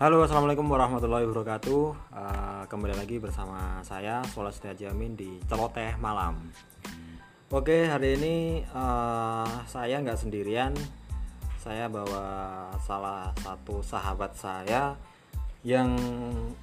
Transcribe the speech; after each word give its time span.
Halo, 0.00 0.24
assalamualaikum 0.24 0.64
warahmatullahi 0.64 1.28
wabarakatuh. 1.28 1.82
Uh, 2.08 2.64
kembali 2.72 2.96
lagi 2.96 3.20
bersama 3.20 3.84
saya 3.84 4.24
Solas 4.32 4.56
Jamin 4.56 5.12
di 5.12 5.36
Celoteh 5.44 6.00
Malam. 6.00 6.40
Oke, 7.52 7.84
hari 7.84 8.16
ini 8.16 8.64
uh, 8.72 9.60
saya 9.68 10.00
nggak 10.00 10.16
sendirian. 10.16 10.72
Saya 11.60 11.92
bawa 11.92 12.24
salah 12.80 13.28
satu 13.44 13.84
sahabat 13.84 14.32
saya 14.40 14.96
yang 15.68 15.92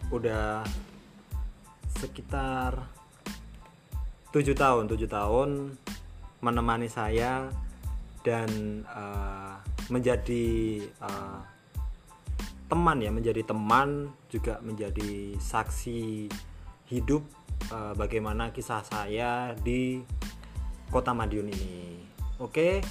udah 0.10 0.66
sekitar 1.94 2.90
tujuh 4.34 4.58
tahun, 4.58 4.90
tujuh 4.90 5.06
tahun 5.06 5.78
menemani 6.42 6.90
saya 6.90 7.54
dan 8.26 8.82
uh, 8.90 9.62
menjadi 9.94 10.82
uh, 11.06 11.57
teman 12.68 13.00
ya 13.00 13.12
menjadi 13.12 13.48
teman 13.48 14.12
juga 14.28 14.60
menjadi 14.60 15.40
saksi 15.40 16.28
hidup 16.92 17.24
uh, 17.72 17.96
bagaimana 17.96 18.52
kisah 18.52 18.84
saya 18.84 19.56
di 19.56 20.04
kota 20.92 21.16
Madiun 21.16 21.48
ini. 21.48 22.04
Oke 22.44 22.84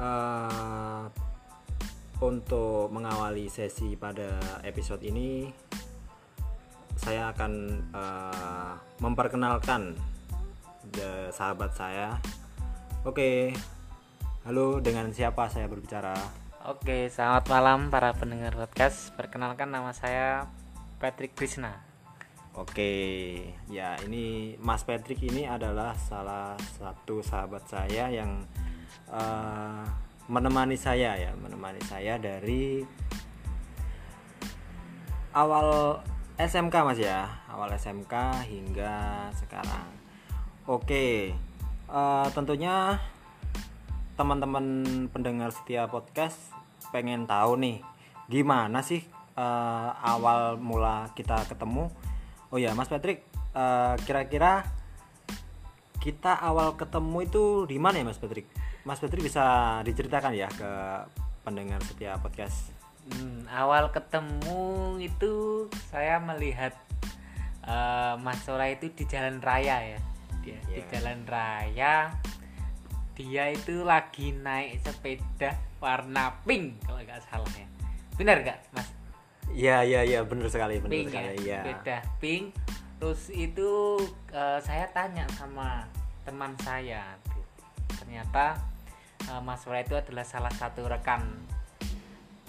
uh, 0.00 1.04
untuk 2.24 2.88
mengawali 2.88 3.52
sesi 3.52 3.92
pada 4.00 4.40
episode 4.64 5.04
ini 5.04 5.52
saya 6.96 7.28
akan 7.36 7.52
uh, 7.92 8.72
memperkenalkan 9.04 9.92
sahabat 11.28 11.76
saya. 11.76 12.16
Oke 13.04 13.52
halo 14.48 14.80
dengan 14.80 15.12
siapa 15.12 15.52
saya 15.52 15.68
berbicara 15.68 16.43
Oke, 16.64 17.12
selamat 17.12 17.44
malam 17.52 17.92
para 17.92 18.16
pendengar 18.16 18.56
podcast. 18.56 19.12
Perkenalkan 19.20 19.68
nama 19.68 19.92
saya 19.92 20.48
Patrick 20.96 21.36
Krishna. 21.36 21.76
Oke, 22.56 22.88
ya 23.68 24.00
ini 24.08 24.56
Mas 24.64 24.80
Patrick 24.80 25.20
ini 25.28 25.44
adalah 25.44 25.92
salah 25.92 26.56
satu 26.80 27.20
sahabat 27.20 27.68
saya 27.68 28.08
yang 28.08 28.48
uh, 29.12 29.84
menemani 30.32 30.80
saya 30.80 31.12
ya, 31.20 31.36
menemani 31.36 31.84
saya 31.84 32.16
dari 32.16 32.80
awal 35.36 36.00
SMK 36.40 36.74
Mas 36.80 36.96
ya, 36.96 37.28
awal 37.52 37.76
SMK 37.76 38.40
hingga 38.48 39.28
sekarang. 39.36 39.92
Oke, 40.64 41.36
uh, 41.92 42.24
tentunya 42.32 42.96
teman-teman 44.16 44.64
pendengar 45.10 45.50
setia 45.50 45.90
podcast 45.90 46.53
pengen 46.94 47.26
tahu 47.26 47.58
nih 47.58 47.82
gimana 48.30 48.86
sih 48.86 49.02
uh, 49.34 49.90
awal 49.98 50.54
mula 50.62 51.10
kita 51.18 51.42
ketemu 51.50 51.90
oh 52.54 52.58
ya 52.62 52.70
Mas 52.78 52.86
Patrick 52.86 53.26
kira 53.54 53.98
kira-kira 54.02 54.52
kita 55.98 56.36
awal 56.38 56.74
ketemu 56.78 57.26
itu 57.26 57.44
di 57.66 57.78
mana 57.82 57.98
ya 57.98 58.06
Mas 58.06 58.22
Patrick 58.22 58.46
Mas 58.86 59.02
Patrick 59.02 59.26
bisa 59.26 59.78
diceritakan 59.82 60.34
ya 60.38 60.46
ke 60.50 60.70
pendengar 61.42 61.82
setia 61.82 62.18
podcast 62.22 62.70
hmm, 63.10 63.50
awal 63.50 63.90
ketemu 63.90 64.98
itu 65.02 65.66
saya 65.90 66.22
melihat 66.22 66.74
uh, 67.66 68.20
Mas 68.22 68.42
Sora 68.42 68.70
itu 68.70 68.90
di 68.92 69.04
jalan 69.06 69.42
raya 69.42 69.82
ya 69.82 70.00
dia 70.44 70.54
yeah. 70.54 70.62
di 70.68 70.80
iya. 70.82 70.86
jalan 70.92 71.18
raya 71.24 71.94
dia 73.14 73.50
itu 73.54 73.86
lagi 73.86 74.34
naik 74.34 74.82
sepeda 74.82 75.54
warna 75.78 76.34
pink 76.42 76.82
kalau 76.82 76.98
nggak 76.98 77.22
salah 77.30 77.50
ya. 77.54 77.66
Benar 78.18 78.36
nggak 78.42 78.58
mas? 78.74 78.88
Iya 79.54 79.86
iya 79.86 80.00
iya 80.02 80.20
benar 80.26 80.50
sekali 80.50 80.82
benar 80.82 80.92
pink, 80.92 81.08
sekali 81.14 81.26
ya. 81.46 81.46
ya 81.46 81.58
sepeda 81.62 81.96
pink. 82.18 82.44
Terus 82.98 83.22
itu 83.30 83.70
uh, 84.34 84.58
saya 84.58 84.90
tanya 84.90 85.26
sama 85.38 85.86
teman 86.24 86.56
saya 86.64 87.14
ternyata 88.00 88.58
uh, 89.30 89.40
Mas 89.44 89.62
Wara 89.68 89.84
itu 89.84 89.94
adalah 89.94 90.24
salah 90.24 90.52
satu 90.52 90.88
rekan 90.88 91.20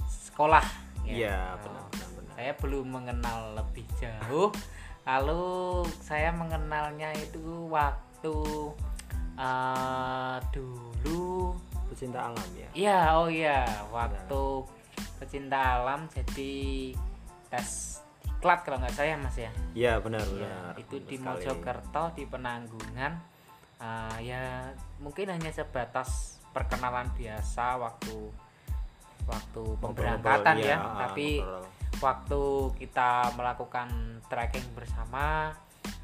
sekolah 0.08 0.64
ya, 1.08 1.30
ya 1.30 1.40
benar, 1.60 1.84
benar, 1.92 2.10
benar. 2.18 2.34
saya 2.36 2.52
belum 2.60 2.86
mengenal 2.90 3.40
lebih 3.56 3.86
jauh. 4.00 4.50
Lalu 5.06 5.86
saya 6.02 6.34
mengenalnya 6.34 7.14
itu 7.14 7.70
waktu 7.70 8.36
uh, 9.38 10.38
dulu. 10.52 11.56
Pecinta 11.92 12.28
alam 12.32 12.50
ya? 12.58 12.70
Iya 12.76 13.00
oh 13.16 13.28
iya. 13.32 13.64
Waktu 13.94 14.44
benar. 14.64 15.16
pecinta 15.22 15.60
alam 15.80 16.08
jadi 16.12 16.92
tes 17.48 18.02
diklat 18.46 18.62
kalau 18.62 18.78
nggak 18.78 18.94
saya 18.94 19.18
mas 19.18 19.34
ya? 19.42 19.50
Iya 19.74 19.94
benar 20.06 20.22
ya, 20.22 20.38
benar. 20.38 20.74
itu 20.78 20.96
benar 21.02 21.10
di 21.10 21.16
Mojokerto 21.18 22.04
di 22.14 22.24
penanggungan. 22.30 23.14
Uh, 23.82 24.18
ya 24.22 24.70
mungkin 25.02 25.34
hanya 25.34 25.50
sebatas 25.50 26.38
perkenalan 26.54 27.10
biasa 27.18 27.82
waktu 27.82 28.30
waktu 29.26 29.64
pemberangkatan 29.82 30.62
ya, 30.62 30.78
ya 30.78 31.10
tapi 31.10 31.42
ngobrol. 31.42 31.66
waktu 32.06 32.42
kita 32.86 33.34
melakukan 33.34 33.90
trekking 34.30 34.70
bersama 34.78 35.50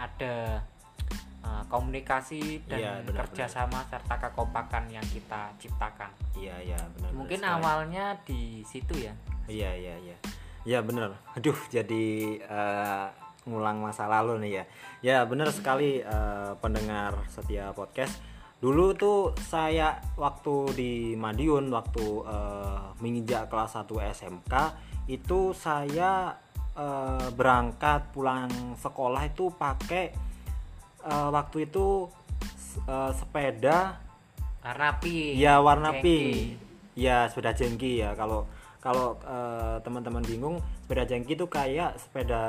ada 0.01 0.65
uh, 1.45 1.63
komunikasi 1.67 2.61
dan 2.65 2.79
ya, 2.79 2.91
benar, 3.03 3.27
kerjasama 3.29 3.85
benar. 3.85 3.91
serta 3.91 4.15
kekompakan 4.29 4.83
yang 4.89 5.05
kita 5.09 5.53
ciptakan. 5.57 6.11
Iya 6.37 6.55
iya 6.61 6.79
benar. 6.97 7.11
Mungkin 7.13 7.39
benar 7.41 7.57
awalnya 7.59 8.05
di 8.25 8.61
situ 8.65 8.97
ya. 8.97 9.13
Iya 9.49 9.71
iya 9.75 9.95
iya. 10.01 10.17
Ya 10.61 10.79
benar. 10.85 11.17
Aduh 11.37 11.57
jadi 11.73 12.37
uh, 12.45 13.09
ngulang 13.49 13.81
masa 13.81 14.05
lalu 14.05 14.37
nih 14.45 14.51
ya. 14.53 14.63
Ya 15.01 15.17
benar 15.25 15.49
sekali 15.49 16.05
uh, 16.05 16.53
pendengar 16.61 17.17
setia 17.29 17.73
podcast. 17.73 18.21
Dulu 18.61 18.93
tuh 18.93 19.33
saya 19.41 19.97
waktu 20.21 20.55
di 20.77 20.91
Madiun 21.17 21.73
waktu 21.73 22.05
uh, 22.21 22.93
menginjak 23.01 23.49
kelas 23.49 23.73
1 23.73 23.89
SMK 23.89 24.53
itu 25.09 25.49
saya 25.57 26.37
uh, 26.77 27.27
berangkat 27.33 28.13
pulang 28.13 28.77
sekolah 28.77 29.25
itu 29.25 29.49
pakai 29.57 30.30
uh, 31.05 31.29
waktu 31.33 31.69
itu 31.69 32.09
uh, 32.85 33.11
sepeda. 33.15 34.01
Warna 34.61 35.01
pink. 35.01 35.41
Ya 35.41 35.57
warna 35.57 35.89
jengki. 35.97 36.03
pink. 36.03 36.35
Ya 36.93 37.25
sepeda 37.29 37.51
jengki 37.53 38.05
ya. 38.05 38.13
Kalau 38.13 38.45
kalau 38.81 39.13
uh, 39.25 39.77
teman-teman 39.85 40.25
bingung 40.25 40.57
sepeda 40.85 41.05
jengki 41.05 41.37
itu 41.37 41.45
kayak 41.45 41.97
sepeda 42.01 42.41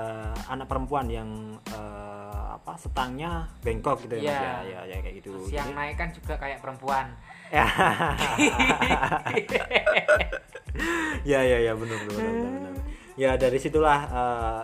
anak 0.48 0.64
perempuan 0.68 1.08
yang 1.08 1.28
uh, 1.72 2.56
apa 2.56 2.72
setangnya 2.80 3.48
bengkok 3.60 4.00
gitu 4.08 4.16
ya, 4.20 4.64
ya 4.64 4.64
ya, 4.64 4.80
ya 4.88 4.96
kayak 5.04 5.20
gitu. 5.20 5.32
Terus 5.36 5.52
yang 5.52 5.72
naik 5.76 5.96
kan 6.00 6.08
juga 6.12 6.34
kayak 6.40 6.60
perempuan. 6.64 7.12
Ya 11.22 11.44
ya 11.44 11.58
ya 11.60 11.72
benar 11.76 12.00
benar 12.08 12.32
benar, 12.32 12.50
benar. 12.50 12.72
ya 13.14 13.30
dari 13.36 13.58
situlah 13.60 14.00
uh, 14.08 14.62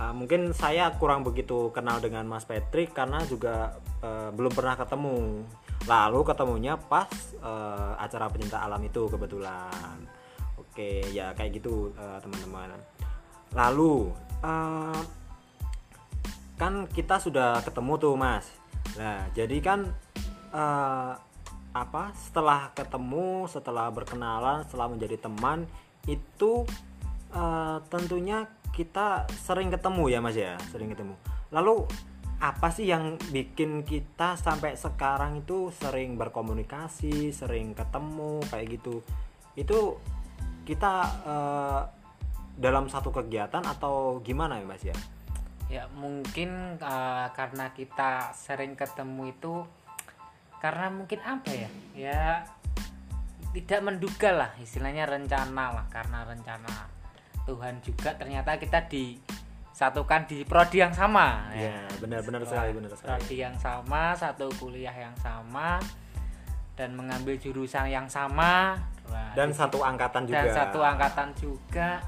uh, 0.00 0.12
mungkin 0.16 0.56
saya 0.56 0.96
kurang 0.96 1.20
begitu 1.20 1.68
kenal 1.76 2.00
dengan 2.00 2.24
Mas 2.24 2.48
Patrick 2.48 2.96
karena 2.96 3.20
juga 3.28 3.76
uh, 4.00 4.32
belum 4.32 4.52
pernah 4.56 4.80
ketemu. 4.80 5.44
Lalu 5.84 6.20
ketemunya 6.24 6.80
pas 6.80 7.08
uh, 7.44 8.00
acara 8.00 8.32
pencinta 8.32 8.64
alam 8.64 8.80
itu 8.80 9.04
kebetulan. 9.12 10.00
Oke 10.56 11.04
ya 11.12 11.36
kayak 11.36 11.60
gitu 11.60 11.92
teman-teman. 11.96 12.72
Uh, 12.72 12.82
lalu 13.52 14.14
uh, 14.40 15.00
kan 16.56 16.84
kita 16.92 17.20
sudah 17.20 17.60
ketemu 17.64 17.92
tuh 17.96 18.14
mas. 18.16 18.46
Nah 18.96 19.28
jadi 19.32 19.56
kan 19.60 19.88
uh, 20.52 21.16
apa 21.70 22.10
setelah 22.18 22.74
ketemu 22.74 23.46
setelah 23.46 23.88
berkenalan 23.94 24.66
setelah 24.66 24.90
menjadi 24.90 25.22
teman 25.22 25.70
itu 26.04 26.66
uh, 27.30 27.78
tentunya 27.86 28.46
kita 28.70 29.26
sering 29.30 29.68
ketemu 29.68 30.04
ya 30.10 30.18
mas 30.22 30.36
ya? 30.38 30.56
Sering 30.70 30.90
ketemu. 30.92 31.14
Lalu 31.50 31.84
apa 32.40 32.72
sih 32.72 32.88
yang 32.88 33.20
bikin 33.28 33.84
kita 33.84 34.32
sampai 34.40 34.72
sekarang 34.72 35.44
itu 35.44 35.68
sering 35.76 36.16
berkomunikasi 36.16 37.36
sering 37.36 37.76
ketemu 37.76 38.40
kayak 38.48 38.80
gitu? 38.80 39.04
Itu 39.54 40.00
kita 40.64 40.94
uh, 41.26 41.82
dalam 42.56 42.88
satu 42.88 43.12
kegiatan 43.12 43.60
atau 43.64 44.24
gimana 44.24 44.56
ya 44.60 44.66
mas 44.66 44.82
ya? 44.84 44.96
Ya 45.70 45.84
mungkin 45.94 46.80
uh, 46.80 47.28
karena 47.36 47.70
kita 47.76 48.34
sering 48.34 48.74
ketemu 48.74 49.36
itu 49.36 49.54
karena 50.64 50.88
mungkin 50.88 51.20
apa 51.22 51.50
ya? 51.52 51.70
Ya 51.92 52.22
tidak 53.50 53.80
menduga 53.82 54.30
lah 54.30 54.50
istilahnya 54.62 55.10
rencana 55.10 55.74
lah 55.74 55.86
karena 55.90 56.22
rencana 56.22 56.99
Tuhan 57.50 57.82
juga 57.82 58.14
ternyata 58.14 58.54
kita 58.54 58.86
disatukan 58.86 60.30
di 60.30 60.46
prodi 60.46 60.78
yang 60.78 60.94
sama. 60.94 61.50
Ya, 61.50 61.82
benar-benar 61.98 62.46
sekali 62.46 62.70
benar 62.70 62.94
sekali. 62.94 63.18
prodi 63.18 63.36
yang 63.42 63.56
sama 63.58 64.14
satu 64.14 64.46
kuliah 64.62 64.94
yang 64.94 65.16
sama 65.18 65.82
dan 66.78 66.94
mengambil 66.94 67.34
jurusan 67.42 67.90
yang 67.90 68.06
sama. 68.06 68.78
Dan 69.34 69.50
satu 69.50 69.82
angkatan 69.82 70.30
juga. 70.30 70.38
dan 70.38 70.46
satu 70.54 70.78
angkatan 70.78 71.34
juga. 71.34 71.98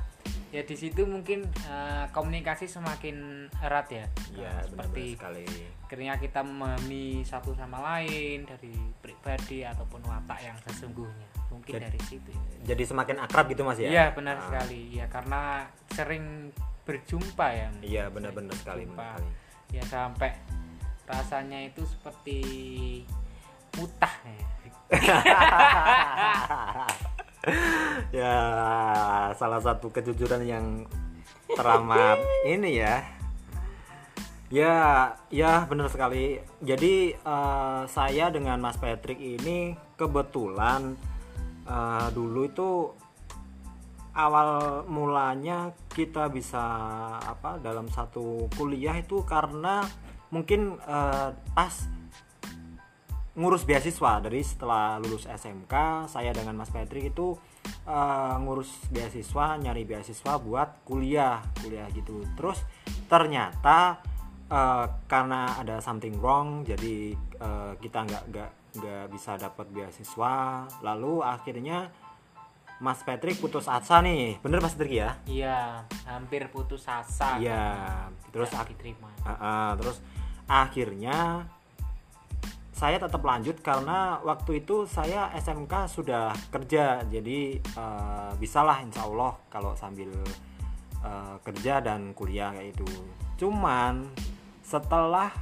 Ya 0.54 0.62
di 0.62 0.76
situ 0.76 1.02
mungkin 1.08 1.48
uh, 1.66 2.06
komunikasi 2.14 2.70
semakin 2.70 3.48
erat 3.58 3.88
ya. 3.90 4.06
Ya 4.36 4.52
uh, 4.52 4.62
seperti 4.62 5.18
sekali. 5.18 5.42
akhirnya 5.82 6.14
kita 6.22 6.40
memahami 6.40 7.26
satu 7.26 7.52
sama 7.52 7.82
lain 7.82 8.46
dari 8.46 8.72
pribadi 9.02 9.60
ataupun 9.66 10.00
watak 10.06 10.40
yang 10.40 10.56
sesungguhnya 10.64 11.31
mungkin 11.52 11.76
jadi, 11.76 11.92
dari 11.92 12.00
situ 12.08 12.30
ya. 12.32 12.72
jadi 12.72 12.82
semakin 12.88 13.16
akrab 13.20 13.52
gitu 13.52 13.62
mas 13.62 13.76
ya? 13.76 13.92
Iya 13.92 14.04
benar 14.16 14.40
ah. 14.40 14.42
sekali. 14.48 14.96
Ya 14.96 15.06
karena 15.12 15.68
sering 15.92 16.56
berjumpa 16.82 17.46
ya 17.52 17.68
iya 17.84 18.04
benar-benar 18.10 18.56
sekali, 18.58 18.88
sekali. 18.88 19.28
Ya 19.70 19.84
sampai 19.86 20.34
rasanya 21.06 21.68
itu 21.68 21.84
seperti 21.86 22.40
mutah 23.76 24.14
ya. 24.24 24.46
ya 28.22 28.34
salah 29.34 29.60
satu 29.62 29.88
kejujuran 29.88 30.44
yang 30.44 30.86
teramat 31.52 32.18
ini 32.48 32.80
ya. 32.80 33.04
Ya 34.52 34.76
ya 35.32 35.64
benar 35.64 35.88
sekali. 35.88 36.44
Jadi 36.60 37.16
uh, 37.24 37.88
saya 37.88 38.28
dengan 38.28 38.60
Mas 38.60 38.76
Patrick 38.76 39.16
ini 39.16 39.72
kebetulan 39.96 40.92
uh, 41.66 42.08
dulu 42.10 42.40
itu 42.48 42.70
awal 44.12 44.84
mulanya 44.92 45.72
kita 45.88 46.28
bisa 46.28 46.60
apa 47.20 47.56
dalam 47.60 47.88
satu 47.88 48.48
kuliah 48.52 49.00
itu 49.00 49.24
karena 49.24 49.80
mungkin 50.28 50.76
uh, 50.84 51.32
pas 51.56 51.74
ngurus 53.32 53.64
beasiswa. 53.64 54.20
Dari 54.20 54.44
setelah 54.44 55.00
lulus 55.00 55.24
SMK 55.24 56.06
saya 56.08 56.36
dengan 56.36 56.60
Mas 56.60 56.68
Patrick 56.68 57.16
itu 57.16 57.32
uh, 57.88 58.36
ngurus 58.40 58.68
beasiswa 58.92 59.56
nyari 59.56 59.88
beasiswa 59.88 60.32
buat 60.36 60.84
kuliah 60.84 61.40
kuliah 61.64 61.88
gitu. 61.96 62.20
Terus 62.36 62.60
ternyata 63.08 64.00
uh, 64.52 64.86
karena 65.08 65.56
ada 65.56 65.80
something 65.80 66.20
wrong 66.20 66.64
jadi 66.68 67.16
uh, 67.40 67.72
kita 67.80 68.04
nggak 68.04 68.24
nggak 68.28 68.50
nggak 68.76 69.12
bisa 69.12 69.36
dapat 69.36 69.66
beasiswa. 69.72 70.66
Lalu 70.80 71.24
akhirnya 71.24 71.92
Mas 72.82 73.00
Patrick 73.06 73.38
putus 73.38 73.70
asa 73.70 74.02
nih. 74.02 74.42
Bener 74.42 74.58
Mas 74.58 74.74
Patrick 74.74 74.98
ya? 74.98 75.10
Iya 75.28 75.86
hampir 76.08 76.50
putus 76.50 76.88
asa. 76.88 77.38
Iya 77.38 78.08
terus 78.34 78.50
diterima. 78.50 79.12
Uh, 79.22 79.32
uh, 79.32 79.70
terus 79.78 80.02
akhirnya 80.50 81.46
saya 82.72 82.98
tetap 82.98 83.22
lanjut 83.22 83.62
karena 83.62 84.18
waktu 84.26 84.66
itu 84.66 84.90
saya 84.90 85.30
SMK 85.38 85.86
sudah 85.86 86.34
kerja. 86.50 87.06
Jadi 87.06 87.62
uh, 87.78 88.34
bisalah 88.40 88.82
insya 88.82 89.06
Allah 89.06 89.38
kalau 89.46 89.78
sambil 89.78 90.10
uh, 91.02 91.36
kerja 91.42 91.82
dan 91.82 92.14
kuliah 92.14 92.54
kayak 92.54 92.74
itu 92.78 92.86
cuman 93.42 94.06
setelah 94.62 95.34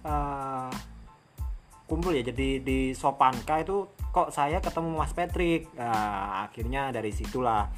uh, 0.00 0.72
kumpul 1.86 2.12
ya. 2.12 2.22
Jadi 2.26 2.60
di 2.60 2.78
Sopanka 2.92 3.62
itu 3.62 3.86
kok 4.10 4.34
saya 4.34 4.58
ketemu 4.58 4.98
Mas 4.98 5.14
Patrick. 5.14 5.70
Uh, 5.78 6.44
akhirnya 6.46 6.90
dari 6.90 7.14
situlah 7.14 7.70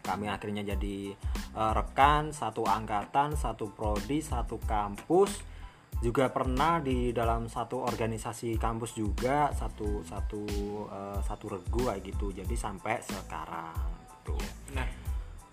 kami 0.00 0.30
akhirnya 0.30 0.62
jadi 0.62 1.12
uh, 1.58 1.72
rekan 1.74 2.30
satu 2.30 2.62
angkatan 2.62 3.36
satu 3.36 3.70
prodi 3.70 4.24
satu 4.24 4.56
kampus. 4.64 5.56
Juga 5.96 6.28
pernah 6.28 6.76
di 6.76 7.08
dalam 7.08 7.48
satu 7.48 7.80
organisasi 7.80 8.60
kampus 8.60 9.00
juga 9.00 9.48
satu 9.56 10.04
satu 10.04 10.44
uh, 10.92 11.20
satu 11.24 11.56
regu 11.56 11.88
kayak 11.88 12.04
gitu. 12.04 12.36
Jadi 12.36 12.52
sampai 12.52 13.00
sekarang 13.00 13.96
gitu. 14.26 14.36
Nah, 14.76 14.88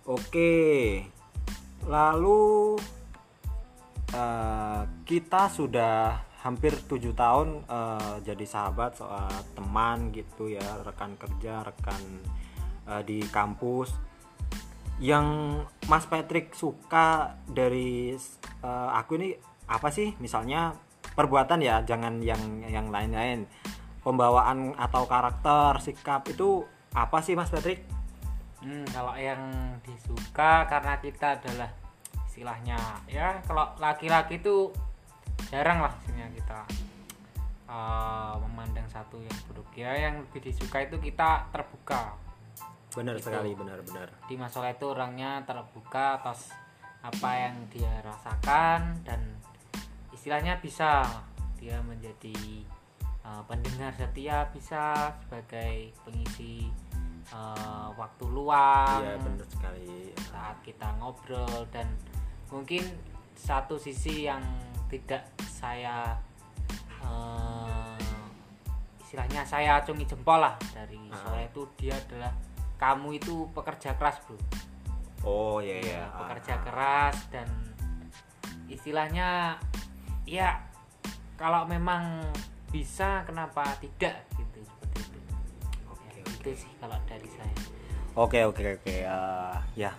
oke. 0.09 0.55
Lalu 1.87 2.75
uh, 4.15 4.81
kita 5.07 5.47
sudah 5.47 6.32
hampir 6.43 6.75
tujuh 6.75 7.15
tahun 7.15 7.63
uh, 7.71 8.19
jadi 8.19 8.43
sahabat 8.43 8.99
soal 8.99 9.31
teman 9.55 10.11
gitu 10.11 10.51
ya 10.51 10.63
rekan 10.83 11.15
kerja 11.15 11.63
rekan 11.63 12.01
uh, 12.83 12.99
di 12.99 13.23
kampus. 13.31 13.95
Yang 14.99 15.27
Mas 15.87 16.05
Patrick 16.05 16.51
suka 16.53 17.39
dari 17.47 18.11
uh, 18.61 18.89
aku 18.91 19.15
ini 19.15 19.39
apa 19.71 19.87
sih? 19.89 20.11
Misalnya 20.19 20.75
perbuatan 21.15 21.63
ya 21.63 21.79
jangan 21.87 22.19
yang 22.19 22.59
yang 22.67 22.91
lain-lain. 22.91 23.47
Pembawaan 24.03 24.75
atau 24.75 25.07
karakter 25.07 25.79
sikap 25.79 26.27
itu 26.27 26.67
apa 26.91 27.23
sih 27.23 27.39
Mas 27.39 27.47
Patrick? 27.47 27.87
Hmm, 28.59 28.83
kalau 28.91 29.15
yang 29.15 29.39
disuka 29.87 30.67
karena 30.67 30.99
kita 30.99 31.39
adalah 31.39 31.71
istilahnya 32.27 32.79
ya 33.05 33.37
kalau 33.45 33.69
laki-laki 33.77 34.41
itu 34.41 34.73
jarang 35.49 35.83
lah 35.85 35.93
sebenarnya 36.01 36.29
kita 36.37 36.59
uh, 37.69 38.35
memandang 38.47 38.87
satu 38.89 39.21
yang 39.21 39.37
buruk. 39.49 39.69
Ya 39.77 39.93
yang 39.97 40.25
lebih 40.27 40.49
disuka 40.49 40.81
itu 40.81 40.97
kita 40.99 41.49
terbuka. 41.53 42.17
Benar 42.93 43.17
gitu. 43.17 43.33
sekali 43.33 43.57
benar-benar 43.57 44.09
di 44.29 44.35
masalah 44.37 44.69
itu 44.69 44.85
orangnya 44.85 45.41
terbuka 45.49 46.21
atas 46.21 46.53
apa 47.01 47.29
yang 47.35 47.55
dia 47.73 47.89
rasakan 48.05 49.01
dan 49.03 49.19
istilahnya 50.13 50.61
bisa 50.61 51.03
dia 51.57 51.81
menjadi 51.83 52.63
uh, 53.25 53.43
pendengar 53.49 53.91
setia 53.97 54.47
bisa 54.53 55.11
sebagai 55.25 55.91
pengisi 56.05 56.69
uh, 57.33 57.91
waktu 57.97 58.25
luang 58.29 59.03
iya 59.03 59.17
benar 59.19 59.47
sekali. 59.49 60.13
saat 60.31 60.57
kita 60.63 60.87
ngobrol 61.01 61.65
dan 61.73 61.89
mungkin 62.53 62.85
satu 63.35 63.75
sisi 63.75 64.29
yang 64.29 64.43
tidak 64.93 65.25
saya 65.49 66.13
uh, 67.01 67.97
istilahnya 69.01 69.41
saya 69.41 69.81
acungi 69.81 70.05
jempol 70.05 70.37
lah 70.37 70.53
dari 70.69 71.01
uh. 71.09 71.17
soal 71.17 71.41
itu. 71.41 71.65
Dia 71.81 71.97
adalah 71.97 72.29
kamu 72.77 73.17
itu 73.17 73.49
pekerja 73.57 73.97
keras 73.97 74.21
bro. 74.21 74.37
Oh 75.25 75.57
iya 75.57 75.81
iya. 75.81 76.01
Pekerja 76.13 76.53
uh. 76.57 76.61
keras 76.61 77.17
dan 77.33 77.49
istilahnya 78.69 79.57
ya 80.29 80.61
kalau 81.33 81.65
memang 81.65 82.21
bisa 82.69 83.25
kenapa 83.25 83.65
tidak 83.81 84.29
gitu 84.37 84.61
seperti 84.61 85.09
itu. 85.09 85.19
Oke 85.89 86.21
ya, 86.21 86.23
itu 86.29 86.49
sih 86.53 86.71
kalau 86.77 86.97
dari 87.09 87.29
saya. 87.33 87.55
Oke 88.13 88.45
oke 88.45 88.77
oke. 88.77 88.95
Uh, 89.09 89.57
ya 89.73 89.89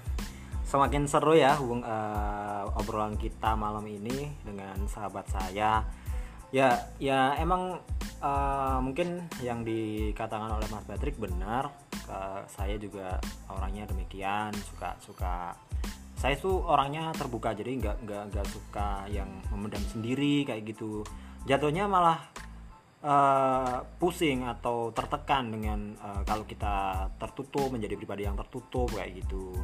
semakin 0.74 1.06
seru 1.06 1.38
ya 1.38 1.54
hubung 1.54 1.86
uh, 1.86 2.66
obrolan 2.74 3.14
kita 3.14 3.54
malam 3.54 3.86
ini 3.86 4.26
dengan 4.42 4.74
sahabat 4.90 5.22
saya. 5.30 5.86
Ya 6.50 6.90
ya 6.98 7.38
emang 7.38 7.78
uh, 8.18 8.82
mungkin 8.82 9.22
yang 9.38 9.62
dikatakan 9.62 10.50
oleh 10.50 10.66
Mas 10.74 10.82
Patrick 10.82 11.14
benar 11.14 11.70
uh, 12.10 12.42
saya 12.50 12.74
juga 12.74 13.22
orangnya 13.46 13.86
demikian 13.86 14.50
suka 14.66 14.98
suka. 14.98 15.54
Saya 16.18 16.34
tuh 16.42 16.66
orangnya 16.66 17.14
terbuka 17.14 17.54
jadi 17.54 17.70
nggak 17.78 17.96
nggak 18.02 18.22
nggak 18.34 18.46
suka 18.50 19.06
yang 19.14 19.30
memendam 19.54 19.82
sendiri 19.86 20.42
kayak 20.42 20.74
gitu. 20.74 21.06
Jatuhnya 21.46 21.86
malah 21.86 22.18
uh, 23.06 23.78
pusing 24.02 24.42
atau 24.42 24.90
tertekan 24.90 25.54
dengan 25.54 25.94
uh, 26.02 26.26
kalau 26.26 26.42
kita 26.42 27.06
tertutup 27.22 27.70
menjadi 27.70 27.94
pribadi 27.94 28.26
yang 28.26 28.34
tertutup 28.34 28.90
kayak 28.90 29.22
gitu 29.22 29.54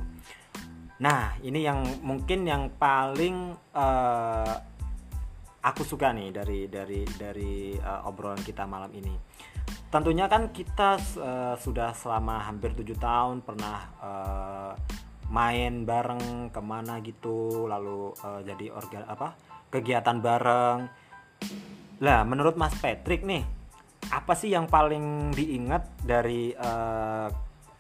nah 1.01 1.33
ini 1.41 1.65
yang 1.65 1.81
mungkin 2.05 2.45
yang 2.45 2.77
paling 2.77 3.57
uh, 3.73 4.55
aku 5.61 5.83
suka 5.85 6.13
nih 6.13 6.33
dari 6.33 6.69
dari 6.69 7.05
dari 7.05 7.77
uh, 7.77 8.09
obrolan 8.09 8.41
kita 8.41 8.65
malam 8.65 8.93
ini. 8.97 9.13
Tentunya 9.91 10.31
kan 10.31 10.55
kita 10.55 10.97
uh, 11.19 11.55
sudah 11.59 11.93
selama 11.93 12.47
hampir 12.47 12.73
tujuh 12.79 12.97
tahun 12.97 13.43
pernah 13.43 13.79
uh, 14.01 14.73
main 15.31 15.87
bareng 15.87 16.51
ke 16.51 16.61
mana 16.63 16.99
gitu 17.03 17.67
lalu 17.71 18.11
uh, 18.23 18.41
jadi 18.43 18.73
organ 18.73 19.05
apa 19.07 19.37
kegiatan 19.69 20.19
bareng. 20.19 20.79
Lah 22.01 22.21
menurut 22.25 22.57
Mas 22.57 22.75
Patrick 22.81 23.23
nih 23.27 23.45
apa 24.11 24.33
sih 24.35 24.51
yang 24.51 24.67
paling 24.67 25.31
diingat 25.37 26.03
dari 26.03 26.51
uh, 26.57 27.29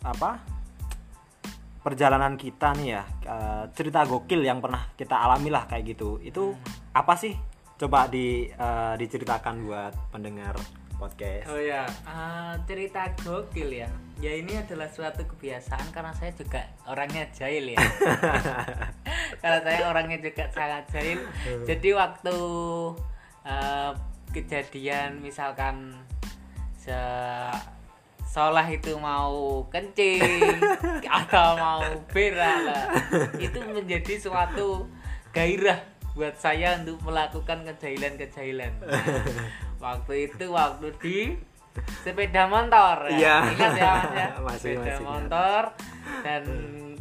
apa 0.04 0.59
perjalanan 1.80 2.36
kita 2.36 2.76
nih 2.76 2.88
ya 2.92 3.02
uh, 3.24 3.64
cerita 3.72 4.04
gokil 4.04 4.44
yang 4.44 4.60
pernah 4.60 4.92
kita 4.96 5.16
alami 5.16 5.48
lah 5.48 5.64
kayak 5.64 5.96
gitu 5.96 6.20
itu 6.20 6.52
hmm. 6.52 6.92
apa 6.92 7.16
sih 7.16 7.32
coba 7.80 8.12
di 8.12 8.44
uh, 8.60 8.92
diceritakan 9.00 9.64
buat 9.64 9.94
pendengar 10.12 10.60
podcast. 11.00 11.48
Oh 11.48 11.56
ya, 11.56 11.88
uh, 12.04 12.52
cerita 12.68 13.08
gokil 13.24 13.72
ya. 13.72 13.88
Ya 14.20 14.36
ini 14.36 14.60
adalah 14.60 14.92
suatu 14.92 15.24
kebiasaan 15.24 15.88
karena 15.96 16.12
saya 16.12 16.36
juga 16.36 16.60
orangnya 16.84 17.24
jahil 17.32 17.72
ya. 17.72 17.80
karena 19.40 19.58
saya 19.64 19.80
orangnya 19.88 20.20
juga 20.20 20.44
sangat 20.52 20.84
jahil. 20.92 21.24
Jadi 21.64 21.88
waktu 21.96 22.36
uh, 23.48 23.96
kejadian 24.36 25.24
misalkan 25.24 25.96
se 26.76 26.92
seolah 28.30 28.66
itu 28.70 28.94
mau 28.94 29.66
kencing 29.74 30.62
atau 31.18 31.58
mau 31.58 31.82
berak 32.14 32.58
lah. 32.62 32.86
Itu 33.34 33.58
menjadi 33.66 34.14
suatu 34.22 34.86
gairah 35.34 35.82
buat 36.14 36.38
saya 36.38 36.78
untuk 36.78 37.02
melakukan 37.06 37.66
kejahilan-kejahilan 37.66 38.82
waktu 39.84 40.30
itu 40.30 40.44
waktu 40.50 40.90
di 40.98 41.18
sepeda 42.02 42.50
motor 42.50 43.10
ya. 43.14 43.18
Iya. 43.18 43.36
ingat 43.54 43.72
ya 43.74 43.90
mas 43.94 44.10
ya? 44.14 44.26
Masih, 44.46 44.58
sepeda 44.74 44.90
masih 44.94 45.06
motor. 45.06 45.62
Dan 46.22 46.42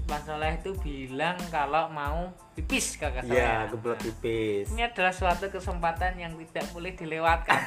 Mas 0.10 0.26
Soleh 0.26 0.58
itu 0.58 0.74
bilang 0.82 1.38
kalau 1.54 1.86
mau 1.94 2.34
pipis 2.58 2.98
kakak 2.98 3.30
saya. 3.30 3.38
Iya, 3.38 3.54
kebelet 3.70 4.00
tipis. 4.02 4.66
ini 4.74 4.82
adalah 4.82 5.14
suatu 5.14 5.54
kesempatan 5.54 6.18
yang 6.18 6.34
tidak 6.50 6.66
boleh 6.74 6.98
dilewatkan. 6.98 7.62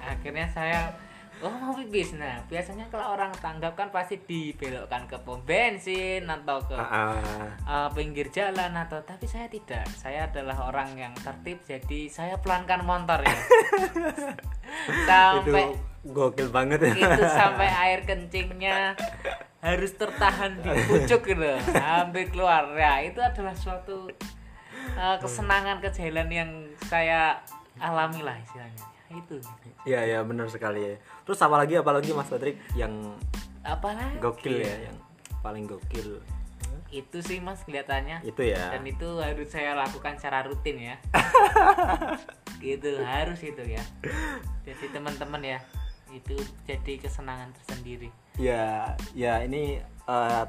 Akhirnya 0.00 0.48
saya 0.48 0.88
oh 1.40 1.54
mau 1.56 1.72
pipis. 1.72 2.16
Nah 2.16 2.40
biasanya 2.46 2.86
kalau 2.92 3.16
orang 3.16 3.32
tanggap 3.40 3.72
kan 3.76 3.88
pasti 3.88 4.20
dibelokkan 4.20 5.08
ke 5.08 5.16
pom 5.24 5.40
bensin 5.44 6.28
atau 6.28 6.60
ke 6.64 6.76
ah. 6.76 7.16
uh, 7.64 7.88
pinggir 7.92 8.28
jalan 8.28 8.72
atau 8.76 9.00
tapi 9.04 9.24
saya 9.24 9.48
tidak. 9.48 9.84
Saya 9.96 10.28
adalah 10.28 10.68
orang 10.68 10.96
yang 10.96 11.12
tertib 11.16 11.64
jadi 11.64 12.08
saya 12.12 12.36
pelankan 12.38 12.84
motor 12.84 13.24
ya. 13.24 13.36
Sampai 15.08 15.72
itu 15.72 15.90
gokil 16.00 16.48
banget 16.48 16.80
ya. 16.80 16.92
itu 16.96 17.24
sampai 17.28 17.68
air 17.84 18.00
kencingnya 18.08 18.96
harus 19.60 19.92
tertahan 20.00 20.56
di 20.64 20.72
pucuk 20.88 21.20
gitu 21.28 21.44
sampai 21.68 22.24
keluar. 22.32 22.72
Ya 22.76 23.04
itu 23.04 23.20
adalah 23.20 23.52
suatu 23.52 24.08
uh, 24.96 25.16
kesenangan 25.20 25.84
kejahilan 25.84 26.28
yang 26.32 26.50
saya 26.88 27.36
alami 27.76 28.24
lah 28.24 28.36
istilahnya. 28.40 28.84
Itu 29.12 29.36
Iya, 29.88 30.00
iya 30.04 30.18
benar 30.20 30.46
sekali 30.52 30.80
ya. 30.84 30.94
Terus 31.24 31.40
apalagi 31.40 31.80
apalagi 31.80 32.12
Mas 32.12 32.28
Patrick 32.28 32.60
yang 32.76 32.92
apalagi? 33.64 34.20
gokil 34.20 34.60
ya, 34.60 34.90
yang 34.90 34.96
paling 35.40 35.64
gokil. 35.64 36.20
Itu 36.90 37.22
sih 37.22 37.38
mas 37.38 37.62
kelihatannya. 37.62 38.26
Itu 38.26 38.42
ya. 38.42 38.74
dan 38.74 38.82
itu 38.82 39.08
harus 39.22 39.48
saya 39.48 39.78
lakukan 39.78 40.18
secara 40.18 40.42
rutin 40.42 40.76
ya. 40.78 40.96
Gitu 42.64 43.00
harus 43.00 43.40
itu 43.40 43.62
ya. 43.62 43.80
Jadi 44.66 44.84
teman-teman 44.92 45.40
ya 45.40 45.58
itu 46.10 46.36
jadi 46.66 46.98
kesenangan 46.98 47.54
tersendiri. 47.56 48.10
Ya, 48.36 48.98
ya 49.14 49.40
ini 49.46 49.78
eh, 49.86 50.44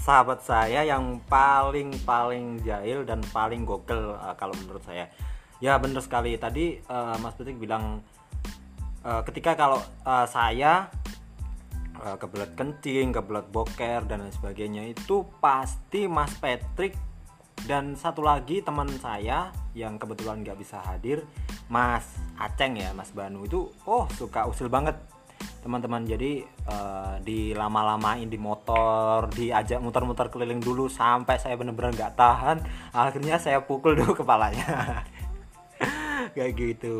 sahabat 0.00 0.40
saya 0.42 0.82
yang 0.82 1.20
paling 1.28 1.92
paling 2.02 2.64
jahil 2.64 3.04
dan 3.04 3.20
paling 3.30 3.68
gokil 3.68 4.16
eh, 4.16 4.34
kalau 4.40 4.56
menurut 4.58 4.82
saya. 4.82 5.06
Ya 5.62 5.78
benar 5.78 6.02
sekali. 6.02 6.34
Tadi 6.40 6.80
eh, 6.80 7.16
Mas 7.20 7.36
Patrick 7.36 7.60
bilang 7.60 8.00
eh, 9.04 9.22
ketika 9.26 9.58
kalau 9.58 9.82
eh, 10.06 10.26
saya 10.30 10.88
eh, 12.02 12.16
kebelet 12.18 12.54
kencing, 12.54 13.14
kebelet 13.14 13.46
boker 13.50 14.06
dan 14.06 14.26
lain 14.26 14.34
sebagainya 14.34 14.82
itu 14.88 15.26
pasti 15.38 16.06
Mas 16.10 16.34
Patrick 16.38 17.12
dan 17.62 17.94
satu 17.94 18.26
lagi 18.26 18.58
teman 18.58 18.90
saya 18.98 19.54
yang 19.72 19.94
kebetulan 19.96 20.42
nggak 20.42 20.58
bisa 20.58 20.82
hadir 20.82 21.22
Mas 21.70 22.04
Aceng 22.36 22.74
ya 22.74 22.90
Mas 22.90 23.14
Banu 23.14 23.46
itu 23.46 23.70
oh 23.86 24.10
suka 24.18 24.44
usil 24.50 24.66
banget. 24.66 24.98
Teman-teman 25.62 26.02
jadi 26.02 26.42
eh, 26.42 27.14
dilama-lamain 27.22 28.26
di 28.26 28.34
motor 28.34 29.30
diajak 29.30 29.78
muter-muter 29.78 30.26
keliling 30.26 30.58
dulu 30.58 30.90
sampai 30.90 31.38
saya 31.38 31.54
bener-bener 31.54 31.94
nggak 31.94 32.18
tahan 32.18 32.58
akhirnya 32.90 33.38
saya 33.38 33.62
pukul 33.62 33.94
dulu 33.94 34.10
kepalanya 34.18 34.66
kayak 36.32 36.52
gitu 36.56 36.96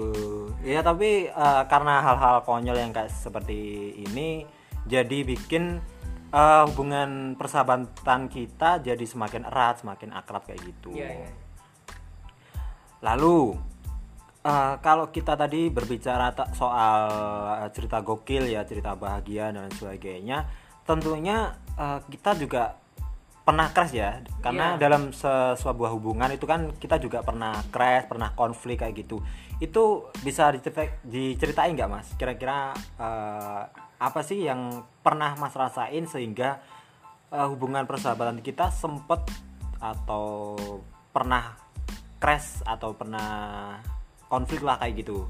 ya 0.63 0.85
tapi 0.85 1.33
eh, 1.33 1.63
karena 1.67 2.05
hal-hal 2.05 2.45
konyol 2.45 2.77
yang 2.77 2.93
kayak 2.93 3.11
seperti 3.11 3.93
ini 3.97 4.45
jadi 4.85 5.25
bikin 5.25 5.81
eh, 6.33 6.63
hubungan 6.69 7.35
persahabatan 7.41 8.29
kita 8.29 8.85
jadi 8.85 9.05
semakin 9.05 9.49
erat 9.49 9.81
semakin 9.81 10.13
akrab 10.13 10.45
kayak 10.45 10.61
gitu 10.63 10.93
Iya, 10.93 11.09
iya. 11.25 11.31
Lalu 13.03 13.59
eh, 14.47 14.75
kalau 14.79 15.11
kita 15.11 15.35
tadi 15.35 15.73
berbicara 15.73 16.31
soal 16.55 17.03
cerita 17.75 17.99
gokil 18.03 18.47
ya, 18.47 18.63
cerita 18.63 18.95
bahagia 18.95 19.51
dan 19.51 19.71
sebagainya, 19.75 20.47
tentunya 20.87 21.59
eh, 21.75 21.99
kita 22.07 22.39
juga 22.39 22.82
pernah 23.43 23.75
crash 23.75 23.95
ya, 23.99 24.23
karena 24.39 24.79
Iya. 24.79 24.87
dalam 24.87 25.11
se- 25.11 25.59
sebuah 25.59 25.91
hubungan 25.95 26.31
itu 26.31 26.47
kan 26.47 26.71
kita 26.79 27.03
juga 27.03 27.27
pernah 27.27 27.59
crash, 27.75 28.07
pernah 28.07 28.31
konflik 28.39 28.81
kayak 28.83 29.03
gitu. 29.03 29.19
Itu 29.59 30.11
bisa 30.23 30.55
dicerita- 30.55 31.03
diceritain 31.03 31.75
nggak 31.75 31.91
mas? 31.91 32.07
Kira-kira 32.15 32.71
eh, 32.99 33.63
apa 34.03 34.21
sih 34.23 34.47
yang 34.47 34.83
pernah 35.03 35.35
mas 35.39 35.55
rasain 35.55 36.07
sehingga 36.07 36.63
eh, 37.33 37.47
hubungan 37.51 37.87
persahabatan 37.87 38.43
kita 38.43 38.71
sempet 38.71 39.27
atau 39.83 40.55
pernah 41.11 41.59
crash 42.23 42.63
atau 42.63 42.95
pernah 42.95 43.83
konflik 44.31 44.63
lah 44.63 44.79
kayak 44.79 45.03
gitu 45.03 45.27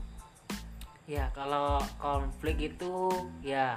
ya 1.08 1.32
kalau 1.34 1.82
konflik 1.98 2.60
itu 2.60 3.10
ya 3.42 3.74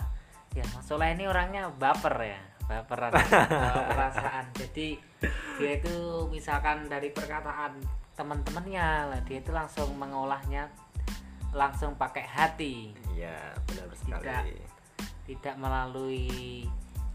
ya 0.54 0.64
Mas 0.72 0.88
ini 0.88 1.26
orangnya 1.26 1.72
baper 1.74 2.16
ya 2.22 2.40
baperan 2.66 3.14
perasaan 3.94 4.46
jadi 4.58 4.98
dia 5.62 5.72
itu 5.78 5.96
misalkan 6.34 6.90
dari 6.90 7.14
perkataan 7.14 7.78
teman-temannya 8.18 9.12
lah 9.12 9.20
dia 9.28 9.40
itu 9.44 9.52
langsung 9.54 9.94
mengolahnya 9.96 10.72
langsung 11.54 11.96
pakai 11.96 12.26
hati 12.26 12.92
iya 13.16 13.54
benar 13.70 13.88
Tidak. 13.96 14.44
tidak 15.26 15.56
melalui 15.58 16.66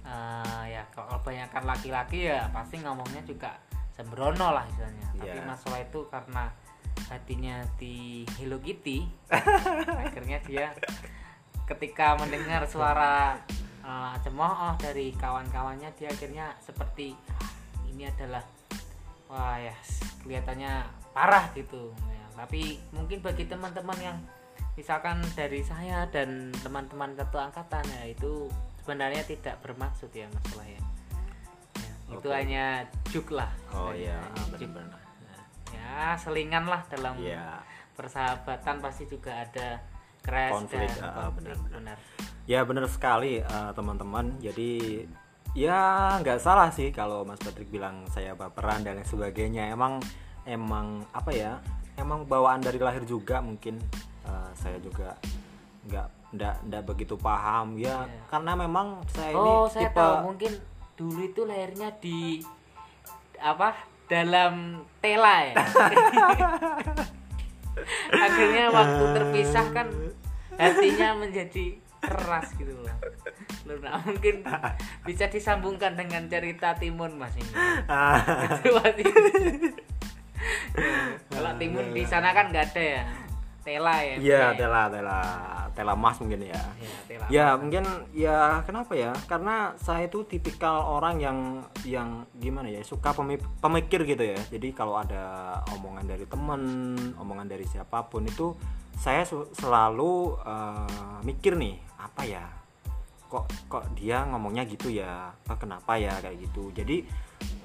eh, 0.06 0.62
ya 0.70 0.82
kalau 0.94 1.20
kebanyakan 1.20 1.62
laki-laki 1.66 2.30
ya 2.30 2.48
pasti 2.54 2.80
ngomongnya 2.80 3.20
juga 3.26 3.52
sembrono 3.92 4.54
lah 4.54 4.64
istilahnya 4.70 5.06
tapi 5.20 5.36
Iya. 5.36 5.44
masalah 5.44 5.78
itu 5.84 6.00
karena 6.08 6.48
hatinya 7.12 7.60
di 7.76 8.24
Hello 8.40 8.56
Kitty 8.62 9.04
akhirnya 10.08 10.38
dia 10.46 10.72
ketika 11.68 12.16
mendengar 12.16 12.64
suara 12.66 13.36
eh, 13.80 14.14
cemooh 14.24 14.76
dari 14.76 15.12
kawan-kawannya 15.16 15.90
dia 15.96 16.08
akhirnya 16.12 16.52
seperti 16.60 17.16
"Ah, 17.36 17.50
ini 17.88 18.06
adalah 18.06 18.44
wah 19.30 19.56
ya 19.56 19.74
kelihatannya 20.22 20.84
parah 21.14 21.50
gitu. 21.54 21.94
Ya, 21.96 22.26
tapi 22.44 22.82
mungkin 22.94 23.22
bagi 23.22 23.46
teman-teman 23.46 23.98
yang 23.98 24.18
misalkan 24.74 25.20
dari 25.34 25.60
saya 25.60 26.06
dan 26.08 26.54
teman-teman 26.62 27.12
satu 27.18 27.36
angkatan 27.36 27.84
ya 28.00 28.10
itu 28.10 28.48
sebenarnya 28.80 29.22
tidak 29.26 29.60
bermaksud 29.60 30.08
ya 30.14 30.26
masalah 30.30 30.66
ya, 30.66 30.82
Ya, 31.78 31.92
itu 32.18 32.28
Oke. 32.28 32.34
hanya 32.34 32.64
juk 33.12 33.26
lah. 33.30 33.50
Oh 33.70 33.94
benar-benar. 34.50 34.98
Ya 35.70 36.18
selingan 36.18 36.66
lah 36.66 36.82
dalam 36.90 37.14
iya. 37.22 37.62
persahabatan 37.94 38.82
pasti 38.82 39.06
juga 39.06 39.46
ada 39.46 39.78
crash 40.30 40.52
Konflik, 40.54 40.86
dan 40.86 41.10
konflik 41.10 41.34
benar-benar. 41.36 41.98
benar. 41.98 41.98
ya 42.46 42.60
benar 42.62 42.86
sekali 42.86 43.42
eh, 43.42 43.70
teman-teman. 43.74 44.38
Jadi 44.38 44.70
ya 45.52 45.78
nggak 46.22 46.38
salah 46.38 46.70
sih 46.70 46.94
kalau 46.94 47.26
Mas 47.26 47.42
Patrick 47.42 47.66
bilang 47.68 48.06
saya 48.06 48.38
baperan 48.38 48.86
dan 48.86 48.96
lain 48.96 49.06
sebagainya. 49.06 49.66
Emang 49.68 49.98
emang 50.46 51.02
apa 51.10 51.30
ya 51.30 51.58
emang 51.94 52.24
bawaan 52.24 52.62
dari 52.62 52.78
lahir 52.78 53.02
juga 53.02 53.42
mungkin 53.42 53.76
eh, 54.24 54.50
saya 54.54 54.78
juga 54.78 55.18
nggak 55.90 56.06
nggak 56.30 56.54
nggak 56.70 56.82
begitu 56.86 57.18
paham. 57.18 57.74
Ya 57.74 58.06
Iya. 58.06 58.22
karena 58.30 58.52
memang 58.54 59.02
saya 59.10 59.34
oh 59.34 59.66
ini 59.66 59.74
saya 59.74 59.90
tipe 59.90 59.98
tahu 59.98 60.14
mungkin 60.30 60.52
dulu 60.94 61.20
itu 61.26 61.42
lahirnya 61.42 61.90
di 61.98 62.38
apa 63.40 63.72
dalam 64.06 64.84
tela 65.00 65.48
ya? 65.48 65.54
Akhirnya 68.10 68.68
waktu 68.68 69.04
terpisah 69.16 69.66
kan 69.72 69.86
hatinya 70.60 71.08
menjadi 71.16 71.66
keras 72.00 72.52
gitu 72.54 72.72
loh 72.76 72.96
nah, 73.80 73.96
mungkin 74.02 74.42
bisa 75.02 75.26
disambungkan 75.26 75.94
dengan 75.94 76.26
cerita 76.26 76.74
timun 76.74 77.16
mas 77.16 77.32
ini 77.34 77.52
Itu 78.58 78.70
pasti. 78.74 79.04
kalau 81.30 81.52
timun 81.56 81.92
di 81.92 82.02
sana 82.02 82.32
kan 82.32 82.48
nggak 82.48 82.72
ada 82.72 82.82
ya 82.82 83.04
tela 83.60 83.92
ya 84.00 84.16
Iya, 84.16 84.40
ya? 84.40 84.46
tela, 84.56 84.82
tela, 84.88 85.20
tela 85.70 85.92
mas 85.92 86.16
mungkin 86.16 86.48
ya. 86.48 86.56
Ya, 86.80 86.96
tela. 87.04 87.24
Ya, 87.28 87.46
mungkin 87.54 87.84
ya 88.10 88.64
kenapa 88.64 88.96
ya? 88.96 89.12
Karena 89.28 89.76
saya 89.76 90.08
itu 90.08 90.24
tipikal 90.24 90.80
orang 90.80 91.20
yang 91.20 91.38
yang 91.84 92.24
gimana 92.34 92.72
ya, 92.72 92.80
suka 92.80 93.12
pemi- 93.12 93.36
pemikir 93.60 94.08
gitu 94.08 94.24
ya. 94.24 94.40
Jadi 94.48 94.72
kalau 94.72 94.96
ada 94.96 95.60
omongan 95.76 96.08
dari 96.08 96.24
temen, 96.24 96.62
omongan 97.20 97.46
dari 97.46 97.68
siapa 97.68 98.08
pun 98.08 98.24
itu 98.24 98.56
saya 98.98 99.22
selalu 99.28 100.38
eh, 100.42 101.18
mikir 101.26 101.54
nih, 101.54 101.76
apa 102.00 102.22
ya? 102.26 102.44
Kok 103.30 103.46
kok 103.70 103.84
dia 103.94 104.26
ngomongnya 104.26 104.66
gitu 104.66 104.90
ya? 104.90 105.30
Kenapa 105.58 105.94
ya 106.00 106.18
kayak 106.18 106.38
gitu? 106.50 106.74
Jadi 106.74 107.04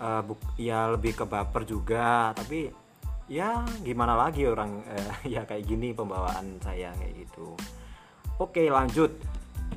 eh, 0.01 0.22
buk- 0.22 0.53
ya 0.60 0.91
lebih 0.94 1.17
ke 1.17 1.25
baper 1.25 1.65
juga, 1.65 2.36
tapi 2.38 2.86
ya 3.25 3.65
gimana 3.82 4.13
lagi 4.13 4.46
orang 4.46 4.86
eh, 4.86 5.12
ya 5.38 5.46
kayak 5.50 5.65
gini 5.65 5.94
pembawaan 5.98 6.62
saya 6.62 6.94
kayak 6.94 7.25
gitu 7.25 7.58
oke 8.38 8.63
lanjut 8.70 9.17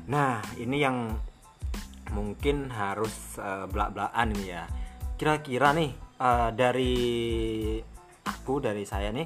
nah 0.05 0.41
ini 0.57 0.85
yang 0.85 1.17
mungkin 2.09 2.73
harus 2.73 3.37
uh, 3.37 3.69
belak-belakan 3.69 4.33
ya 4.41 4.65
kira-kira 5.17 5.73
nih 5.77 5.93
uh, 6.17 6.49
dari 6.49 6.97
aku 8.25 8.57
dari 8.57 8.85
saya 8.85 9.13
nih 9.13 9.25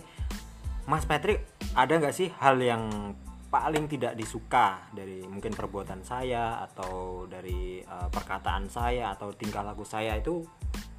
Mas 0.84 1.08
Patrick 1.08 1.48
ada 1.74 1.94
nggak 1.96 2.16
sih 2.16 2.30
hal 2.44 2.60
yang 2.60 3.16
paling 3.54 3.86
tidak 3.86 4.18
disuka 4.18 4.82
dari 4.90 5.22
mungkin 5.30 5.54
perbuatan 5.54 6.02
saya 6.02 6.66
atau 6.66 7.24
dari 7.30 7.86
uh, 7.86 8.10
perkataan 8.10 8.66
saya 8.66 9.14
atau 9.14 9.30
tingkah 9.30 9.62
laku 9.62 9.86
saya 9.86 10.18
itu 10.18 10.42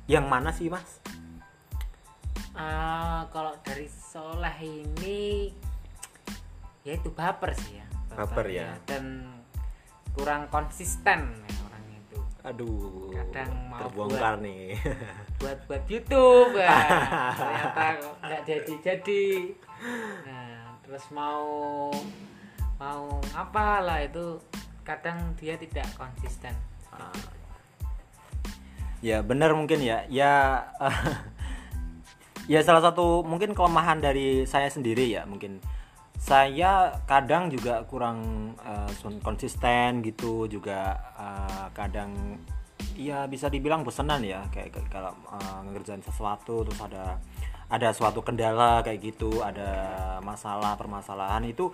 yang 0.07 0.31
mana 0.31 0.55
sih 0.55 0.71
mas? 0.71 1.03
Uh, 2.55 3.26
kalau 3.35 3.59
dari 3.67 3.91
Soleh 3.91 4.55
ini 4.62 5.50
ya 6.87 6.95
itu 6.95 7.11
baper 7.11 7.50
sih 7.59 7.83
ya. 7.83 7.87
Baper, 8.14 8.23
baper 8.23 8.47
ya. 8.55 8.71
Dan 8.87 9.26
kurang 10.14 10.47
konsisten 10.47 11.35
ya 11.35 11.59
orang 11.67 11.85
itu. 11.91 12.19
Aduh. 12.47 13.11
Kadang 13.11 13.50
mau 13.67 13.81
terbongkar 13.83 14.38
buat, 14.38 14.47
nih. 14.47 14.67
Buat 15.43 15.59
buat 15.67 15.85
YouTube 15.91 16.55
ya. 16.55 16.79
ternyata 17.43 17.85
nggak 18.23 18.43
jadi 18.47 18.75
jadi. 18.79 19.25
Nah 20.25 20.81
terus 20.85 21.05
mau 21.12 21.88
mau 22.81 23.21
apalah 23.33 24.05
itu 24.05 24.41
kadang 24.85 25.33
dia 25.41 25.57
tidak 25.57 25.88
konsisten. 25.97 26.53
Ah. 26.95 27.11
ya 29.05 29.21
benar 29.21 29.53
mungkin 29.53 29.81
ya. 29.85 30.05
Ya 30.09 30.64
ya 32.53 32.61
salah 32.61 32.85
satu 32.85 33.25
mungkin 33.25 33.57
kelemahan 33.57 34.00
dari 34.00 34.45
saya 34.49 34.69
sendiri 34.69 35.09
ya 35.09 35.25
mungkin. 35.29 35.61
Saya 36.14 37.05
kadang 37.05 37.53
juga 37.53 37.85
kurang 37.85 38.53
uh, 38.64 38.88
konsisten 39.21 40.00
gitu 40.00 40.49
juga 40.49 40.97
uh, 41.21 41.69
kadang 41.76 42.41
ya 42.95 43.26
bisa 43.26 43.50
dibilang 43.50 43.83
bosenan 43.83 44.23
ya 44.23 44.47
kayak, 44.49 44.73
kalau 44.88 45.12
uh, 45.29 45.61
ngerjain 45.69 46.00
sesuatu 46.00 46.62
terus 46.64 46.81
ada 46.81 47.19
ada 47.68 47.92
suatu 47.97 48.21
kendala 48.21 48.85
kayak 48.85 49.14
gitu 49.14 49.40
ada 49.40 49.71
masalah 50.21 50.76
permasalahan 50.76 51.44
itu 51.49 51.73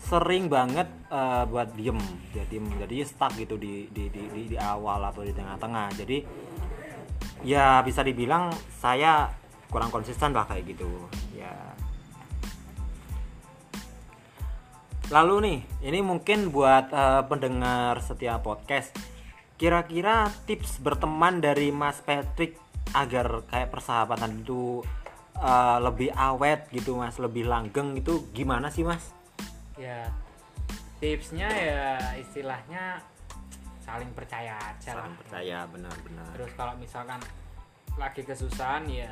sering 0.00 0.48
banget 0.48 0.88
uh, 1.12 1.44
buat 1.44 1.76
diem 1.76 2.00
jadi 2.32 2.56
jadi 2.56 2.94
stuck 3.04 3.36
gitu 3.36 3.60
di 3.60 3.86
di, 3.92 4.08
di 4.08 4.22
di 4.32 4.42
di 4.50 4.56
awal 4.56 5.04
atau 5.06 5.20
di 5.22 5.30
tengah-tengah. 5.36 5.92
Jadi 5.92 6.18
ya 7.44 7.84
bisa 7.84 8.00
dibilang 8.00 8.48
saya 8.80 9.28
kurang 9.68 9.92
konsisten 9.92 10.32
lah 10.32 10.48
kayak 10.48 10.72
gitu 10.72 10.88
ya. 11.36 11.52
Lalu 15.12 15.34
nih 15.44 15.58
ini 15.90 16.00
mungkin 16.00 16.48
buat 16.48 16.90
uh, 16.90 17.22
pendengar 17.28 18.00
setiap 18.00 18.40
podcast 18.40 18.96
kira-kira 19.60 20.32
tips 20.48 20.80
berteman 20.80 21.44
dari 21.44 21.68
Mas 21.68 22.00
Patrick 22.00 22.56
agar 22.96 23.44
kayak 23.46 23.68
persahabatan 23.68 24.42
itu 24.42 24.80
uh, 25.40 25.80
lebih 25.80 26.12
awet 26.12 26.68
gitu 26.70 27.00
mas 27.00 27.16
lebih 27.16 27.48
langgeng 27.48 27.96
itu 27.96 28.28
gimana 28.36 28.68
sih 28.68 28.84
mas? 28.84 29.16
Ya 29.80 30.12
tipsnya 31.00 31.48
ya 31.48 32.12
istilahnya 32.20 33.00
saling 33.80 34.12
percaya 34.12 34.52
aja 34.60 34.92
saling 34.92 35.16
lah. 35.16 35.20
percaya 35.24 35.58
benar-benar 35.72 36.28
terus 36.36 36.52
kalau 36.52 36.76
misalkan 36.76 37.16
lagi 37.96 38.20
kesusahan 38.20 38.84
ya 38.84 39.08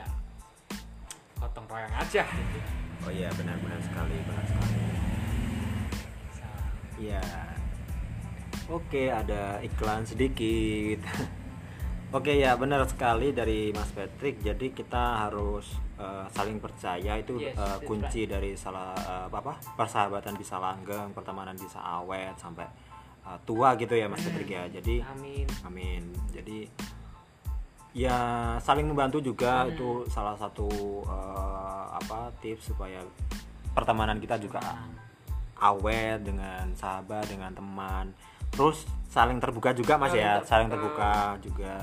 gotong 1.40 1.64
royong 1.64 1.96
aja. 1.96 2.28
Gitu 2.28 2.60
oh 3.08 3.10
iya 3.10 3.32
benar-benar 3.32 3.80
sekali 3.80 4.16
benar 4.26 4.44
sekali. 4.44 4.76
Iya. 6.98 7.22
Oke 8.68 9.08
ada 9.08 9.62
iklan 9.62 10.02
sedikit. 10.02 10.98
Oke 12.16 12.36
ya 12.36 12.58
benar 12.58 12.84
sekali 12.90 13.30
dari 13.30 13.70
Mas 13.70 13.88
Patrick. 13.94 14.42
Jadi 14.42 14.74
kita 14.74 15.24
harus 15.24 15.87
uh, 15.98 16.26
saling 16.32 16.62
percaya 16.62 17.18
itu 17.18 17.36
yes, 17.42 17.58
uh, 17.58 17.78
kunci 17.82 18.24
right. 18.24 18.30
dari 18.38 18.50
salah 18.54 18.94
uh, 18.94 19.26
apa 19.28 19.58
persahabatan 19.74 20.38
bisa 20.38 20.56
langgeng 20.56 21.10
pertemanan 21.12 21.58
bisa 21.58 21.82
awet 21.82 22.38
sampai 22.38 22.64
uh, 23.26 23.38
tua 23.42 23.74
gitu 23.76 23.98
ya 23.98 24.06
Mas 24.06 24.22
Patrick 24.24 24.48
ya 24.48 24.64
jadi 24.70 25.04
amin 25.04 25.46
amin 25.66 26.02
jadi 26.30 26.70
ya 27.92 28.18
saling 28.62 28.86
membantu 28.86 29.18
juga 29.18 29.66
hmm. 29.66 29.70
itu 29.74 29.88
salah 30.08 30.38
satu 30.38 30.68
uh, 31.04 31.98
apa 31.98 32.30
tips 32.38 32.70
supaya 32.72 33.02
pertemanan 33.74 34.22
kita 34.22 34.38
juga 34.38 34.62
hmm. 34.62 34.94
awet 35.58 36.22
dengan 36.22 36.70
sahabat 36.78 37.26
dengan 37.26 37.50
teman 37.52 38.14
terus 38.54 38.86
saling 39.08 39.40
terbuka 39.42 39.74
juga 39.74 39.98
mas 39.98 40.12
saling 40.12 40.22
ya 40.22 40.32
terbuka. 40.40 40.48
saling 40.48 40.68
terbuka 40.70 41.10
juga 41.42 41.74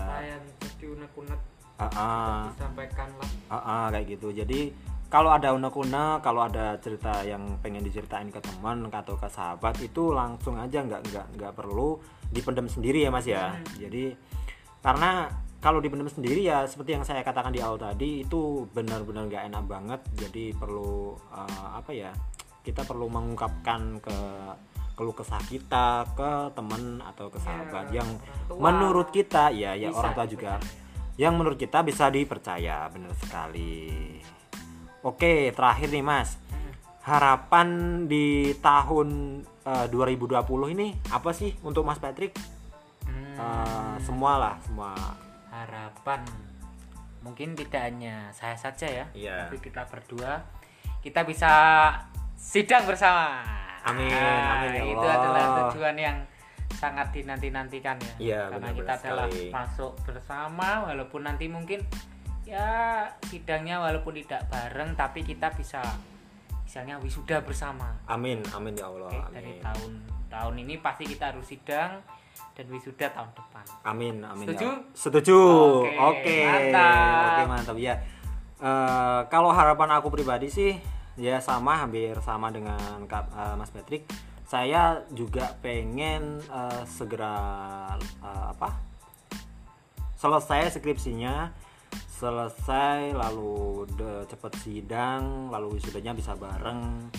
unek-unek 0.86 1.55
uh 1.79 1.85
-uh. 1.85 2.38
disampaikan 2.55 3.09
lah 3.19 3.29
uh 3.51 3.55
-uh, 3.57 3.85
kayak 3.91 4.05
gitu. 4.15 4.27
Jadi 4.31 4.61
kalau 5.05 5.31
ada 5.31 5.53
unek-unek 5.53 6.25
kalau 6.25 6.43
ada 6.43 6.75
cerita 6.81 7.23
yang 7.23 7.61
pengen 7.61 7.85
diceritain 7.85 8.27
ke 8.33 8.41
teman 8.41 8.89
atau 8.89 9.15
ke 9.15 9.29
sahabat 9.29 9.77
itu 9.79 10.11
langsung 10.11 10.57
aja 10.59 10.81
nggak 10.81 11.01
nggak 11.07 11.27
nggak 11.39 11.53
perlu 11.55 11.95
dipendam 12.33 12.67
sendiri 12.67 13.05
ya 13.05 13.09
mas 13.13 13.23
ya. 13.29 13.53
Hmm. 13.53 13.63
jadi 13.79 14.17
karena 14.81 15.29
kalau 15.63 15.81
dipendam 15.81 16.05
sendiri 16.05 16.45
ya 16.45 16.67
seperti 16.69 16.93
yang 16.93 17.01
saya 17.01 17.25
katakan 17.25 17.49
di 17.49 17.57
awal 17.57 17.81
tadi 17.81 18.21
itu 18.21 18.69
benar-benar 18.69 19.25
nggak 19.25 19.43
enak 19.49 19.63
banget. 19.65 20.01
Jadi 20.13 20.53
perlu 20.53 21.17
uh, 21.33 21.69
apa 21.73 21.89
ya 21.89 22.13
kita 22.61 22.85
perlu 22.85 23.09
mengungkapkan 23.09 23.97
ke 23.97 24.17
keluh 24.95 25.15
kesah 25.17 25.41
kita 25.49 26.05
ke 26.13 26.53
teman 26.55 27.03
atau 27.03 27.27
ke 27.27 27.35
sahabat 27.41 27.91
ya, 27.91 27.99
yang 27.99 28.09
menurut 28.55 29.11
kita 29.11 29.51
ya 29.51 29.75
ya 29.75 29.91
orang 29.91 30.13
tua 30.15 30.27
juga 30.29 30.53
yang 31.15 31.39
menurut 31.39 31.56
kita 31.56 31.80
bisa 31.84 32.12
dipercaya 32.12 32.91
benar 32.91 33.15
sekali. 33.15 34.19
Oke 35.06 35.51
terakhir 35.56 35.91
nih 35.91 36.04
mas. 36.04 36.36
Harapan 37.06 37.67
di 38.10 38.58
tahun 38.60 39.39
uh, 39.63 39.88
2020 39.93 40.41
ini 40.73 40.88
apa 41.13 41.32
sih 41.32 41.54
untuk 41.63 41.86
mas 41.86 42.01
Patrick? 42.01 42.36
Hmm. 43.06 43.36
uh, 43.38 43.95
semua 44.04 44.41
lah 44.41 44.56
semua. 44.65 44.91
Harapan. 45.54 46.25
Mungkin 47.23 47.58
tidak 47.58 47.89
hanya 47.89 48.30
saya 48.36 48.54
saja 48.54 48.86
ya 48.86 49.06
yeah. 49.15 49.47
tapi 49.47 49.63
kita 49.63 49.88
berdua. 49.88 50.43
Kita 50.99 51.21
bisa 51.23 51.51
sidang 52.36 52.84
bersama. 52.89 53.45
Amin 53.86 54.10
nah, 54.10 54.65
amin 54.65 54.69
ya 54.73 54.82
Allah. 54.82 54.93
itu 54.97 55.08
adalah 55.08 55.45
tujuan 55.69 55.95
yang 55.95 56.17
sangat 56.75 57.15
dinanti-nantikan 57.15 57.95
ya. 57.97 58.13
Iya, 58.19 58.41
Karena 58.51 58.69
kita 58.75 58.93
adalah 58.99 59.27
masuk 59.31 59.91
bersama 60.03 60.83
walaupun 60.91 61.23
nanti 61.23 61.47
mungkin 61.47 61.81
ya 62.45 63.01
sidangnya 63.25 63.81
walaupun 63.81 64.13
tidak 64.21 64.45
bareng 64.53 64.93
tapi 64.93 65.25
kita 65.25 65.49
bisa 65.55 65.81
misalnya 66.61 66.99
wisuda 66.99 67.41
bersama. 67.41 67.95
Amin, 68.05 68.43
amin 68.51 68.75
ya 68.75 68.85
Allah. 68.91 69.09
Oke, 69.09 69.17
amin. 69.17 69.33
Dari 69.33 69.53
tahun 69.63 69.91
tahun 70.27 70.55
ini 70.67 70.73
pasti 70.83 71.03
kita 71.07 71.31
harus 71.31 71.47
sidang 71.47 72.03
dan 72.53 72.65
wisuda 72.67 73.07
tahun 73.15 73.31
depan. 73.31 73.65
Amin, 73.88 74.15
amin. 74.21 74.45
Setuju? 74.45 74.67
Ya. 74.67 74.75
Setuju. 74.91 75.39
Oke. 75.88 75.95
Oke. 75.95 76.35
Mantap. 76.43 77.25
Oke, 77.25 77.43
mantap 77.47 77.77
ya. 77.79 77.95
Uh, 78.55 79.21
kalau 79.27 79.51
harapan 79.51 79.99
aku 79.99 80.07
pribadi 80.11 80.47
sih 80.47 80.79
ya 81.15 81.39
sama 81.39 81.79
hampir 81.79 82.15
sama 82.23 82.51
dengan 82.51 83.03
Kak, 83.07 83.31
uh, 83.31 83.55
Mas 83.55 83.71
Patrick 83.71 84.07
saya 84.45 85.01
juga 85.10 85.58
pengen 85.60 86.38
uh, 86.53 86.86
segera 86.86 87.36
uh, 88.21 88.45
apa? 88.53 88.77
Selesai 90.15 90.77
skripsinya 90.77 91.65
selesai 92.15 93.12
lalu 93.12 93.84
de, 93.91 94.23
cepet 94.31 94.53
sidang 94.63 95.51
lalu 95.51 95.75
wisudanya 95.75 96.15
bisa 96.15 96.31
bareng. 96.39 97.12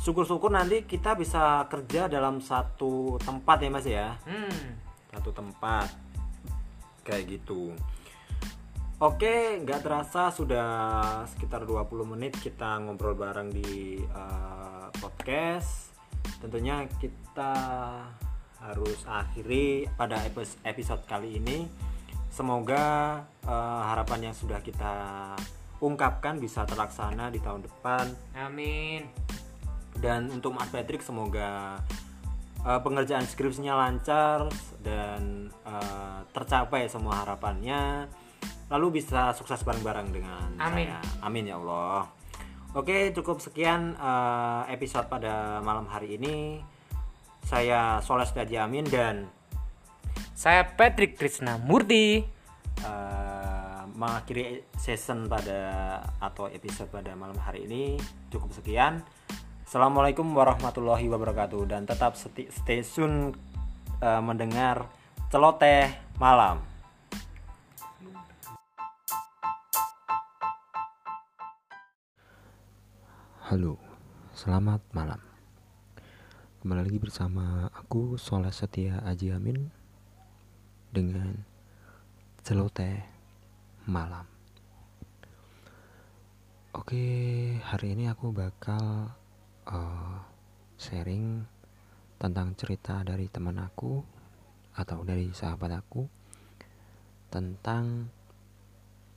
Syukur-syukur 0.00 0.54
nanti 0.54 0.86
kita 0.86 1.18
bisa 1.18 1.66
kerja 1.66 2.06
dalam 2.06 2.38
satu 2.38 3.18
tempat 3.20 3.58
ya 3.60 3.68
mas 3.68 3.86
ya? 3.86 4.08
Hmm. 4.24 4.78
satu 5.10 5.34
tempat. 5.34 5.90
Kayak 7.02 7.36
gitu. 7.36 7.74
Oke, 9.00 9.58
nggak 9.64 9.80
terasa 9.82 10.30
sudah 10.30 10.68
sekitar 11.26 11.66
20 11.66 12.12
menit 12.14 12.36
kita 12.38 12.78
ngobrol 12.84 13.16
bareng 13.16 13.50
di 13.50 13.98
uh, 14.12 14.92
podcast 15.00 15.89
tentunya 16.40 16.88
kita 16.98 17.54
harus 18.60 19.00
akhiri 19.08 19.88
pada 19.96 20.20
episode 20.64 21.02
kali 21.08 21.40
ini. 21.40 21.64
Semoga 22.30 23.18
uh, 23.48 23.82
harapan 23.90 24.30
yang 24.30 24.36
sudah 24.36 24.62
kita 24.62 24.94
ungkapkan 25.80 26.38
bisa 26.38 26.62
terlaksana 26.68 27.32
di 27.32 27.40
tahun 27.40 27.66
depan. 27.66 28.06
Amin. 28.36 29.08
Dan 29.96 30.30
untuk 30.30 30.54
Mas 30.54 30.68
Patrick 30.70 31.02
semoga 31.02 31.80
uh, 32.62 32.80
pengerjaan 32.84 33.26
skripsinya 33.26 33.74
lancar 33.74 34.46
dan 34.84 35.50
uh, 35.66 36.22
tercapai 36.30 36.86
semua 36.86 37.24
harapannya. 37.26 38.06
Lalu 38.70 39.02
bisa 39.02 39.34
sukses 39.34 39.66
bareng-bareng 39.66 40.14
dengan 40.14 40.46
amin. 40.62 40.86
saya. 40.94 41.00
Amin 41.26 41.50
ya 41.50 41.58
Allah 41.58 42.19
Oke, 42.70 43.10
cukup 43.10 43.42
sekian 43.42 43.98
uh, 43.98 44.62
episode 44.70 45.10
pada 45.10 45.58
malam 45.58 45.90
hari 45.90 46.14
ini. 46.14 46.62
Saya 47.42 47.98
Soles 47.98 48.30
Amin 48.30 48.86
dan 48.86 49.26
saya 50.38 50.62
Patrick 50.78 51.18
Krishna 51.18 51.58
Murti 51.58 52.22
uh, 52.86 53.82
mengakhiri 53.98 54.70
season 54.78 55.26
pada 55.26 55.98
atau 56.22 56.46
episode 56.46 56.86
pada 56.94 57.10
malam 57.18 57.34
hari 57.42 57.66
ini 57.66 57.98
cukup 58.30 58.54
sekian. 58.54 59.02
Assalamualaikum 59.66 60.30
warahmatullahi 60.30 61.10
wabarakatuh 61.10 61.66
dan 61.66 61.90
tetap 61.90 62.14
stay 62.14 62.86
tune 62.86 63.34
uh, 63.98 64.22
mendengar 64.22 64.86
celoteh 65.26 65.90
malam. 66.22 66.69
Halo, 73.50 73.74
selamat 74.30 74.78
malam. 74.94 75.18
Kembali 76.62 76.86
lagi 76.86 77.02
bersama 77.02 77.66
aku 77.74 78.14
Soleh 78.14 78.54
Setia 78.54 79.02
Aji 79.02 79.34
Amin 79.34 79.74
dengan 80.94 81.34
celoteh 82.46 83.02
malam. 83.90 84.22
Oke, 86.78 87.02
hari 87.58 87.98
ini 87.98 88.06
aku 88.06 88.30
bakal 88.30 89.18
uh, 89.66 90.16
sharing 90.78 91.42
tentang 92.22 92.54
cerita 92.54 93.02
dari 93.02 93.26
teman 93.26 93.58
aku 93.58 93.98
atau 94.78 95.02
dari 95.02 95.34
sahabat 95.34 95.74
aku 95.74 96.06
tentang 97.34 98.14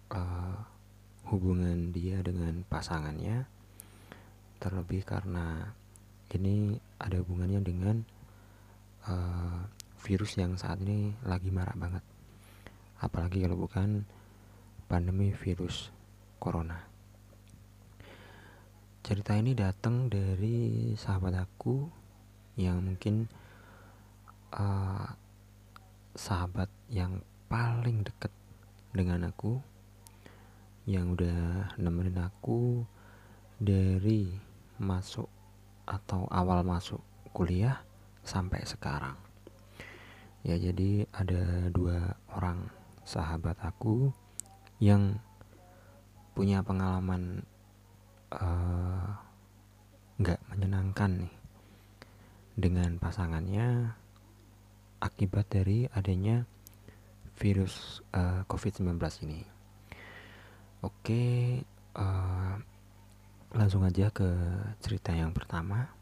uh, 0.09 0.57
hubungan 1.29 1.93
dia 1.93 2.17
dengan 2.25 2.65
pasangannya 2.65 3.52
terlebih 4.63 5.03
karena 5.03 5.75
ini 6.31 6.79
ada 6.95 7.19
hubungannya 7.19 7.59
dengan 7.59 7.99
uh, 9.11 9.67
virus 9.99 10.39
yang 10.39 10.55
saat 10.55 10.79
ini 10.79 11.11
lagi 11.27 11.51
marak 11.51 11.75
banget. 11.75 12.03
Apalagi 13.03 13.43
kalau 13.43 13.59
bukan 13.59 14.07
pandemi 14.87 15.35
virus 15.35 15.91
corona. 16.39 16.79
Cerita 19.03 19.35
ini 19.35 19.51
datang 19.51 20.07
dari 20.07 20.95
sahabat 20.95 21.35
aku 21.35 21.83
yang 22.55 22.79
mungkin 22.79 23.27
uh, 24.55 25.11
sahabat 26.15 26.71
yang 26.87 27.19
paling 27.51 28.07
dekat 28.07 28.31
dengan 28.95 29.27
aku 29.27 29.59
yang 30.87 31.15
udah 31.15 31.73
nemenin 31.79 32.19
aku 32.19 32.83
dari 33.59 34.42
masuk 34.79 35.29
atau 35.83 36.25
awal 36.31 36.63
masuk 36.63 37.01
kuliah 37.35 37.83
sampai 38.23 38.63
sekarang 38.63 39.17
ya 40.43 40.55
jadi 40.55 41.07
ada 41.11 41.71
dua 41.71 42.15
orang 42.31 42.67
sahabat 43.03 43.59
aku 43.59 44.11
yang 44.79 45.19
punya 46.33 46.65
pengalaman 46.65 47.45
eh, 48.33 49.07
nggak 50.17 50.39
uh, 50.41 50.47
menyenangkan 50.49 51.27
nih 51.27 51.35
dengan 52.53 52.97
pasangannya 52.97 53.93
akibat 55.03 55.45
dari 55.51 55.85
adanya 55.91 56.47
virus 57.37 58.01
uh, 58.13 58.39
eh, 58.39 58.41
COVID-19 58.47 58.97
ini. 59.27 59.41
Oke, 60.83 61.59
uh, 61.97 62.32
langsung 63.53 63.85
aja 63.85 64.09
ke 64.09 64.25
cerita 64.81 65.13
yang 65.13 65.29
pertama. 65.29 65.93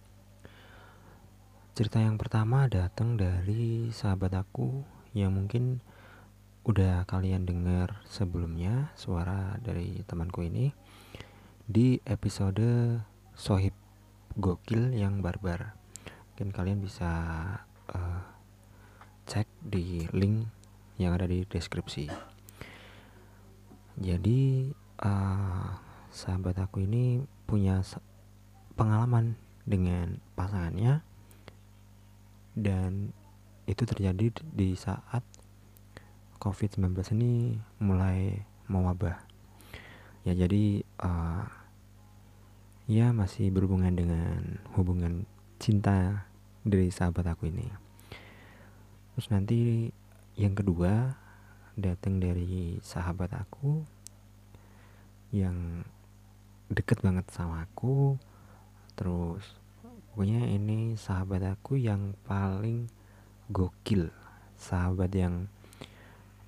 Cerita 1.76 2.00
yang 2.00 2.16
pertama 2.16 2.72
datang 2.72 3.20
dari 3.20 3.92
sahabat 3.92 4.32
aku 4.40 4.88
yang 5.12 5.36
mungkin 5.36 5.84
udah 6.64 7.04
kalian 7.04 7.44
dengar 7.44 8.00
sebelumnya 8.08 8.96
suara 8.96 9.60
dari 9.60 10.00
temanku 10.08 10.48
ini 10.48 10.72
di 11.68 12.00
episode 12.08 13.04
Sohib 13.36 13.76
Gokil 14.40 14.96
yang 14.96 15.20
barbar. 15.20 15.76
Mungkin 16.32 16.56
kalian 16.56 16.80
bisa 16.80 17.12
uh, 17.92 18.24
cek 19.28 19.48
di 19.60 20.08
link 20.16 20.48
yang 20.96 21.20
ada 21.20 21.28
di 21.28 21.44
deskripsi. 21.44 22.08
Jadi 24.00 24.72
uh, 25.04 25.68
sahabat 26.12 26.60
aku 26.60 26.84
ini 26.84 27.24
punya 27.52 27.84
pengalaman 28.80 29.36
dengan 29.68 30.24
pasangannya 30.40 31.04
dan 32.56 33.12
itu 33.68 33.84
terjadi 33.84 34.32
di 34.56 34.72
saat 34.80 35.20
COVID-19 36.40 36.96
ini 37.20 37.60
mulai 37.84 38.48
mewabah. 38.72 39.20
Ya 40.24 40.32
jadi 40.32 40.88
uh, 41.04 41.44
ya 42.88 43.12
masih 43.12 43.52
berhubungan 43.52 43.92
dengan 43.92 44.64
hubungan 44.80 45.28
cinta 45.60 46.26
dari 46.64 46.88
sahabat 46.88 47.36
aku 47.36 47.52
ini. 47.52 47.68
Terus 49.14 49.28
nanti 49.28 49.92
yang 50.40 50.56
kedua 50.56 51.20
datang 51.76 52.24
dari 52.24 52.80
sahabat 52.82 53.36
aku 53.36 53.84
yang 55.32 55.86
deket 56.72 57.04
banget 57.04 57.28
sama 57.36 57.68
aku. 57.68 58.16
Terus 58.96 59.44
pokoknya 60.12 60.48
ini 60.48 60.96
sahabat 60.96 61.44
aku 61.52 61.76
yang 61.76 62.16
paling 62.24 62.88
gokil. 63.52 64.08
Sahabat 64.56 65.12
yang 65.12 65.52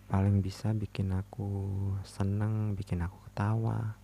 paling 0.07 0.39
bisa 0.39 0.71
bikin 0.71 1.11
aku 1.11 1.49
seneng 2.07 2.73
bikin 2.79 3.03
aku 3.03 3.19
ketawa. 3.29 3.99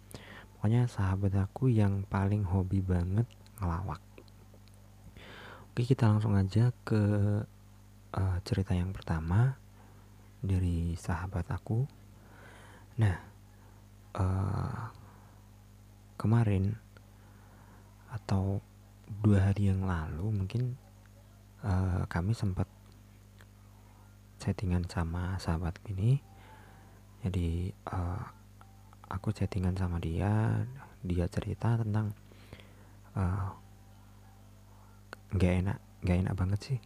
Pokoknya 0.59 0.91
sahabat 0.91 1.39
aku 1.39 1.71
yang 1.71 2.03
paling 2.03 2.43
hobi 2.43 2.83
banget 2.83 3.25
ngelawak. 3.63 4.03
Oke 5.71 5.87
kita 5.87 6.11
langsung 6.11 6.35
aja 6.35 6.75
ke 6.83 7.01
uh, 8.11 8.37
cerita 8.43 8.75
yang 8.75 8.91
pertama 8.91 9.55
dari 10.43 10.99
sahabat 10.99 11.47
aku. 11.47 11.87
Nah 12.99 13.15
uh, 14.19 14.98
kemarin 16.19 16.75
atau 18.11 18.59
dua 19.23 19.49
hari 19.49 19.71
yang 19.71 19.87
lalu 19.87 20.27
mungkin 20.35 20.75
uh, 21.63 22.03
kami 22.11 22.35
sempat 22.35 22.67
chattingan 24.43 24.83
sama 24.91 25.39
sahabat 25.39 25.79
ini. 25.87 26.19
Jadi 27.23 27.71
uh, 27.87 28.23
aku 29.07 29.31
chattingan 29.31 29.79
sama 29.79 29.97
dia 30.03 30.63
dia 30.99 31.25
cerita 31.31 31.79
tentang 31.79 32.11
uh, 33.15 33.55
enak 35.33 35.79
gak 36.03 36.19
enak 36.25 36.35
banget 36.35 36.59
sih 36.59 36.79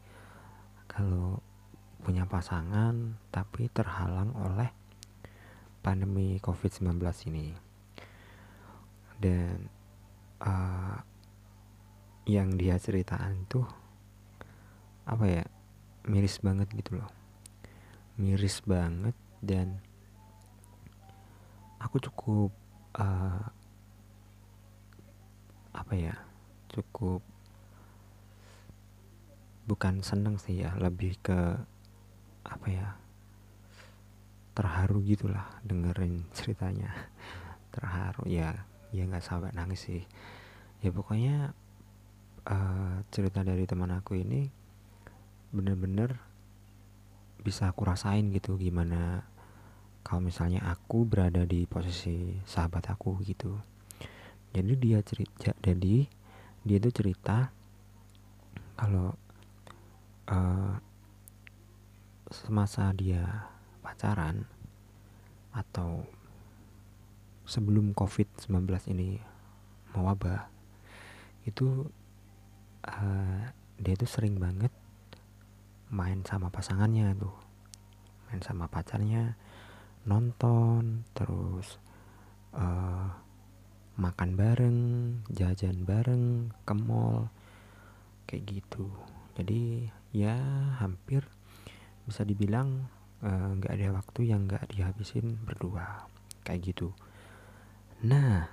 kalau 0.90 1.40
punya 2.04 2.28
pasangan 2.28 3.16
tapi 3.32 3.72
terhalang 3.72 4.36
oleh 4.36 4.70
pandemi 5.80 6.42
covid-19 6.42 7.00
ini 7.32 7.56
dan 9.20 9.70
uh, 10.42 10.98
yang 12.24 12.56
dia 12.56 12.80
ceritakan 12.80 13.44
tuh 13.52 13.68
apa 15.04 15.26
ya 15.28 15.46
miris 16.08 16.40
banget 16.40 16.72
gitu 16.72 17.00
loh. 17.00 17.12
Miris 18.16 18.64
banget 18.64 19.16
dan 19.44 19.84
aku 21.84 22.00
cukup 22.00 22.52
uh, 22.96 23.44
apa 25.74 25.94
ya 25.98 26.16
cukup 26.72 27.20
bukan 29.68 30.00
seneng 30.06 30.40
sih 30.40 30.64
ya 30.64 30.76
lebih 30.80 31.18
ke 31.20 31.40
apa 32.44 32.68
ya 32.68 32.88
terharu 34.54 35.02
gitulah 35.04 35.50
dengerin 35.66 36.24
ceritanya. 36.32 36.94
Terharu 37.74 38.30
ya 38.30 38.54
ya 38.94 39.10
nggak 39.10 39.26
sampai 39.26 39.52
nangis 39.58 39.90
sih. 39.90 40.06
Ya 40.86 40.94
pokoknya 40.94 41.58
uh, 42.46 43.02
cerita 43.10 43.42
dari 43.42 43.66
teman 43.66 43.90
aku 43.90 44.22
ini 44.22 44.48
bener-bener 45.50 46.18
bisa 47.44 47.74
aku 47.74 47.84
rasain 47.84 48.32
gitu 48.32 48.56
gimana 48.56 49.28
kalau 50.06 50.24
misalnya 50.24 50.64
aku 50.64 51.04
berada 51.04 51.44
di 51.44 51.66
posisi 51.66 52.38
sahabat 52.46 52.94
aku 52.94 53.18
gitu. 53.26 53.58
Jadi 54.54 54.74
dia 54.78 55.02
cerita 55.02 55.52
jadi 55.60 56.06
dia 56.64 56.78
tuh 56.80 56.94
cerita 56.94 57.50
kalau 58.78 59.12
uh, 60.30 60.74
semasa 62.32 62.90
dia 62.96 63.50
pacaran 63.84 64.46
atau 65.54 66.02
sebelum 67.44 67.92
covid-19 67.92 68.68
ini 68.92 69.20
mewabah 69.94 70.48
itu 71.44 71.88
uh, 72.88 73.42
dia 73.80 73.96
tuh 74.00 74.08
sering 74.08 74.40
banget 74.40 74.72
main 75.94 76.24
sama 76.26 76.50
pasangannya 76.50 77.14
tuh. 77.20 77.36
Main 78.32 78.42
sama 78.42 78.66
pacarnya 78.72 79.36
nonton 80.04 81.06
terus 81.14 81.78
uh, 82.56 83.08
makan 83.94 84.30
bareng 84.34 84.80
jajan 85.30 85.86
bareng 85.86 86.50
ke 86.66 86.74
mall 86.74 87.30
kayak 88.26 88.48
gitu. 88.50 88.90
Jadi 89.38 89.92
ya 90.16 90.38
hampir 90.82 91.26
bisa 92.04 92.28
dibilang 92.28 92.86
eh, 93.24 93.50
nggak 93.58 93.72
uh, 93.72 93.76
ada 93.80 93.88
waktu 93.96 94.30
yang 94.30 94.46
nggak 94.46 94.70
dihabisin 94.70 95.40
berdua 95.42 96.06
kayak 96.44 96.76
gitu 96.76 96.92
nah 98.04 98.52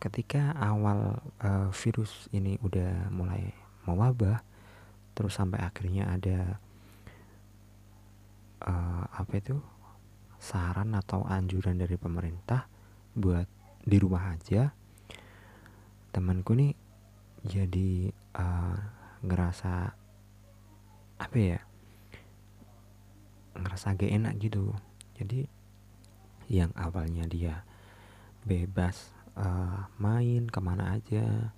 ketika 0.00 0.56
awal 0.56 1.20
uh, 1.44 1.68
virus 1.72 2.28
ini 2.32 2.56
udah 2.64 3.12
mulai 3.12 3.52
mewabah 3.84 4.40
terus 5.12 5.36
sampai 5.36 5.60
akhirnya 5.60 6.08
ada 6.08 6.40
uh, 8.64 9.04
apa 9.12 9.32
itu 9.36 9.56
saran 10.40 10.92
atau 10.96 11.24
anjuran 11.24 11.76
dari 11.76 11.96
pemerintah 11.96 12.68
buat 13.16 13.48
di 13.84 13.96
rumah 13.96 14.36
aja 14.36 14.72
temanku 16.12 16.56
nih 16.56 16.72
jadi 17.44 18.10
uh, 18.36 18.76
ngerasa 19.22 19.92
apa 21.16 21.36
ya 21.36 21.60
ngerasa 23.56 23.96
gak 23.96 24.12
enak 24.12 24.34
gitu. 24.40 24.72
Jadi 25.16 25.48
yang 26.52 26.70
awalnya 26.76 27.24
dia 27.26 27.64
bebas 28.46 29.10
uh, 29.34 29.90
main 29.98 30.46
ke 30.46 30.60
mana 30.62 30.96
aja. 30.96 31.52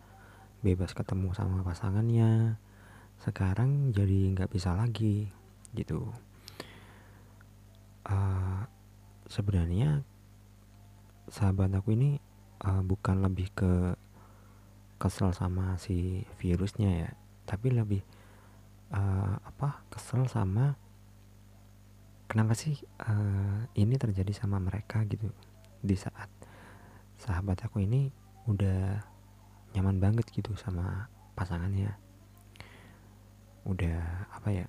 Bebas 0.65 0.97
ketemu 0.97 1.37
sama 1.37 1.63
pasangannya. 1.63 2.57
Sekarang 3.21 3.93
jadi 3.95 4.35
nggak 4.35 4.51
bisa 4.51 4.75
lagi 4.75 5.31
gitu. 5.77 6.11
Uh, 8.09 8.65
sebenarnya 9.29 10.01
sahabat 11.29 11.69
aku 11.77 11.93
ini 11.93 12.17
uh, 12.65 12.81
bukan 12.81 13.21
lebih 13.21 13.53
ke 13.53 13.95
kesel 14.99 15.31
sama 15.31 15.79
si 15.79 16.27
virusnya 16.43 16.91
ya 17.07 17.11
tapi 17.47 17.71
lebih 17.71 18.03
uh, 18.91 19.37
apa 19.47 19.87
kesel 19.93 20.27
sama 20.27 20.75
kenapa 22.27 22.59
sih 22.59 22.75
uh, 23.05 23.69
ini 23.79 23.95
terjadi 23.95 24.33
sama 24.35 24.59
mereka 24.59 25.07
gitu 25.07 25.31
di 25.79 25.95
saat 25.95 26.29
sahabat 27.19 27.59
aku 27.67 27.83
ini 27.83 28.15
udah 28.47 29.03
nyaman 29.75 29.99
banget 29.99 30.31
gitu 30.31 30.55
sama 30.55 31.11
pasangannya. 31.35 31.93
Udah 33.67 34.31
apa 34.33 34.49
ya 34.55 34.67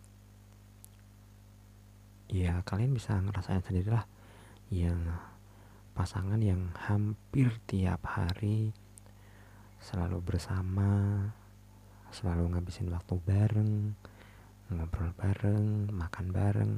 ya 2.29 2.61
kalian 2.61 2.93
bisa 2.93 3.17
ngerasain 3.17 3.65
sendiri 3.65 3.89
lah 3.89 4.05
yang 4.69 5.01
pasangan 5.97 6.37
yang 6.37 6.69
hampir 6.77 7.49
tiap 7.65 8.05
hari 8.05 8.69
selalu 9.81 10.21
bersama 10.21 11.25
selalu 12.13 12.53
ngabisin 12.53 12.93
waktu 12.93 13.17
bareng 13.25 13.97
ngobrol 14.69 15.13
bareng 15.17 15.89
makan 15.89 16.27
bareng. 16.29 16.73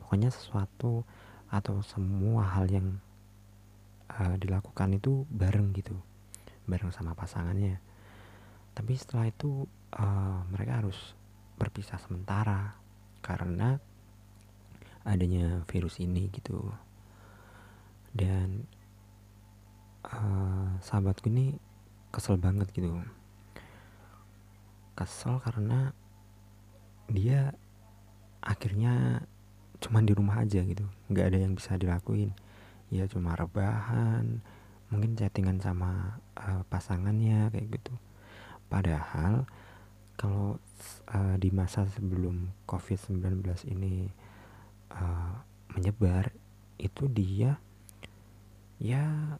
Pokoknya 0.00 0.32
sesuatu 0.32 1.04
atau 1.52 1.82
semua 1.84 2.46
hal 2.46 2.70
yang 2.70 3.02
uh, 4.20 4.36
dilakukan 4.40 4.96
itu 4.96 5.24
bareng 5.28 5.72
gitu 5.76 5.96
bareng 6.66 6.90
sama 6.90 7.14
pasangannya. 7.14 7.78
Tapi 8.76 8.92
setelah 8.98 9.30
itu 9.30 9.64
uh, 9.96 10.44
mereka 10.52 10.84
harus 10.84 11.16
berpisah 11.56 11.96
sementara 12.02 12.76
karena 13.24 13.80
adanya 15.06 15.64
virus 15.70 16.02
ini 16.02 16.28
gitu. 16.34 16.60
Dan 18.12 18.66
uh, 20.04 20.76
sahabatku 20.82 21.30
ini 21.32 21.56
kesel 22.12 22.36
banget 22.36 22.68
gitu. 22.74 23.00
Kesel 24.98 25.40
karena 25.40 25.94
dia 27.06 27.54
akhirnya 28.42 29.24
cuma 29.80 30.02
di 30.02 30.12
rumah 30.12 30.42
aja 30.42 30.60
gitu. 30.60 30.84
Nggak 31.08 31.26
ada 31.32 31.38
yang 31.38 31.54
bisa 31.56 31.78
dilakuin 31.80 32.34
ya 32.90 33.04
cuma 33.10 33.34
rebahan 33.34 34.40
mungkin 34.86 35.18
chattingan 35.18 35.58
sama 35.58 36.22
uh, 36.38 36.62
pasangannya 36.70 37.50
kayak 37.50 37.80
gitu. 37.80 37.94
Padahal 38.70 39.46
kalau 40.14 40.58
uh, 41.10 41.34
di 41.38 41.50
masa 41.50 41.86
sebelum 41.90 42.54
COVID-19 42.70 43.42
ini 43.74 44.10
uh, 44.94 45.42
menyebar 45.74 46.30
itu 46.78 47.10
dia 47.10 47.58
ya 48.78 49.36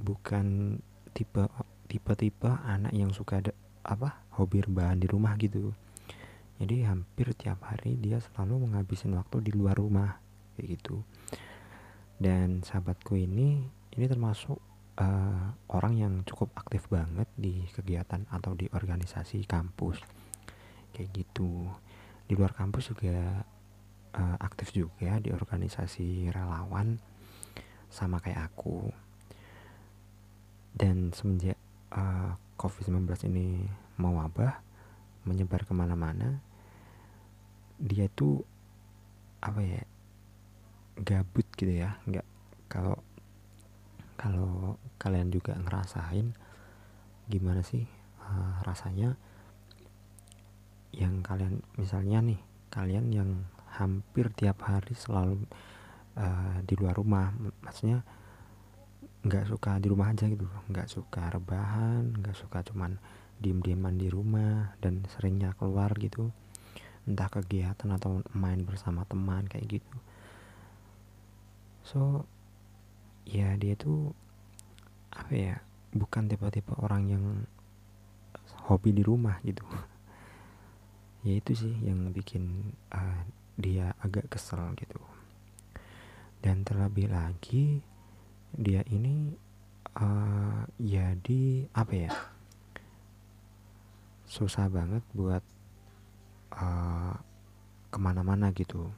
bukan 0.00 0.78
tipe 1.12 1.44
tipe-tipe 1.86 2.50
anak 2.66 2.92
yang 2.94 3.14
suka 3.14 3.38
ada 3.42 3.52
apa 3.86 4.24
hobi 4.34 4.64
rebahan 4.64 4.98
di 4.98 5.06
rumah 5.06 5.36
gitu. 5.36 5.76
Jadi 6.56 6.88
hampir 6.88 7.36
tiap 7.36 7.68
hari 7.68 8.00
dia 8.00 8.16
selalu 8.16 8.64
menghabisin 8.64 9.12
waktu 9.12 9.44
di 9.44 9.52
luar 9.52 9.76
rumah 9.76 10.16
kayak 10.56 10.80
gitu 10.80 11.04
dan 12.16 12.64
sahabatku 12.64 13.16
ini 13.16 13.60
ini 13.96 14.06
termasuk 14.08 14.56
uh, 15.00 15.46
orang 15.72 15.94
yang 15.96 16.14
cukup 16.24 16.52
aktif 16.56 16.88
banget 16.88 17.28
di 17.36 17.64
kegiatan 17.72 18.24
atau 18.28 18.56
di 18.56 18.68
organisasi 18.72 19.44
kampus. 19.44 20.00
Kayak 20.92 21.12
gitu. 21.12 21.68
Di 22.26 22.32
luar 22.34 22.56
kampus 22.56 22.92
juga 22.92 23.44
uh, 24.16 24.36
aktif 24.40 24.72
juga 24.72 25.20
di 25.20 25.32
organisasi 25.32 26.32
relawan 26.32 26.96
sama 27.92 28.20
kayak 28.20 28.52
aku. 28.52 28.88
Dan 30.76 31.08
semenjak 31.16 31.56
uh, 31.96 31.96
eh, 31.96 32.30
COVID-19 32.60 33.08
ini 33.32 33.64
mewabah 33.96 34.60
menyebar 35.24 35.64
ke 35.64 35.72
mana-mana 35.72 36.38
dia 37.76 38.08
itu 38.08 38.40
apa 39.40 39.60
ya 39.60 39.82
gabut 41.00 41.45
gitu 41.56 41.72
ya. 41.72 41.96
Nggak 42.04 42.26
kalau 42.68 43.00
kalau 44.16 44.76
kalian 45.00 45.32
juga 45.32 45.56
ngerasain 45.56 46.36
gimana 47.26 47.64
sih 47.64 47.84
uh, 48.20 48.60
rasanya? 48.62 49.16
Yang 50.92 51.14
kalian 51.24 51.54
misalnya 51.76 52.18
nih 52.24 52.40
kalian 52.72 53.06
yang 53.12 53.30
hampir 53.76 54.32
tiap 54.32 54.64
hari 54.64 54.96
selalu 54.96 55.44
uh, 56.16 56.60
di 56.64 56.74
luar 56.76 56.96
rumah 56.96 57.32
maksudnya 57.60 58.00
nggak 59.26 59.48
suka 59.50 59.80
di 59.80 59.88
rumah 59.88 60.12
aja 60.12 60.28
gitu. 60.28 60.46
Nggak 60.68 60.88
suka 60.88 61.32
rebahan 61.32 62.20
nggak 62.20 62.36
suka 62.36 62.64
cuman 62.64 63.00
diem 63.36 63.60
dieman 63.60 64.00
di 64.00 64.08
rumah 64.08 64.76
dan 64.80 65.04
seringnya 65.16 65.52
keluar 65.56 65.92
gitu. 66.00 66.32
Entah 67.04 67.28
kegiatan 67.28 67.88
atau 67.92 68.24
main 68.32 68.64
bersama 68.64 69.04
teman 69.06 69.44
kayak 69.46 69.80
gitu 69.80 69.96
so 71.86 72.26
ya 73.22 73.54
dia 73.54 73.78
tuh 73.78 74.10
apa 75.14 75.32
ya 75.32 75.54
bukan 75.94 76.26
tipe-tipe 76.26 76.74
orang 76.82 77.02
yang 77.06 77.24
hobi 78.66 78.90
di 78.90 79.06
rumah 79.06 79.38
gitu. 79.46 79.62
Ya 81.26 81.42
itu 81.42 81.58
sih 81.58 81.74
yang 81.82 82.14
bikin 82.14 82.70
uh, 82.94 83.26
dia 83.58 83.98
agak 83.98 84.30
kesel 84.30 84.62
gitu. 84.78 85.02
Dan 86.38 86.62
terlebih 86.62 87.10
lagi 87.10 87.82
dia 88.54 88.86
ini 88.86 89.34
uh, 89.98 90.62
jadi 90.78 91.66
apa 91.74 91.94
ya 91.98 92.14
susah 94.30 94.70
banget 94.70 95.02
buat 95.18 95.42
uh, 96.54 97.18
ke 97.90 97.98
mana-mana 97.98 98.54
gitu 98.54 98.94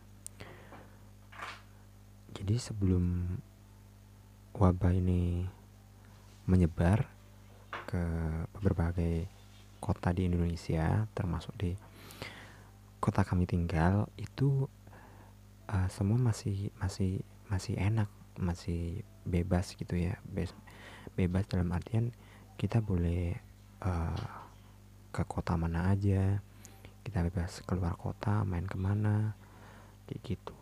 jadi 2.38 2.54
sebelum 2.54 3.34
wabah 4.54 4.94
ini 4.94 5.42
menyebar 6.46 7.10
ke 7.90 8.02
berbagai 8.62 9.26
kota 9.82 10.14
di 10.14 10.30
Indonesia 10.30 11.10
termasuk 11.18 11.54
di 11.58 11.74
kota 13.02 13.26
kami 13.26 13.46
tinggal 13.46 14.06
itu 14.14 14.70
uh, 15.66 15.88
semua 15.90 16.18
masih 16.18 16.70
masih 16.78 17.26
masih 17.50 17.74
enak 17.74 18.10
masih 18.38 19.02
bebas 19.26 19.74
gitu 19.74 19.98
ya. 19.98 20.22
Be 20.22 20.46
bebas 21.18 21.50
dalam 21.50 21.74
artian 21.74 22.14
kita 22.54 22.78
boleh 22.78 23.34
uh, 23.82 24.26
ke 25.10 25.22
kota 25.26 25.58
mana 25.58 25.90
aja 25.90 26.38
kita 27.02 27.24
bebas 27.26 27.66
keluar 27.66 27.98
kota 27.98 28.46
main 28.46 28.68
ke 28.68 28.78
mana 28.78 29.34
kayak 30.06 30.22
gitu. 30.22 30.54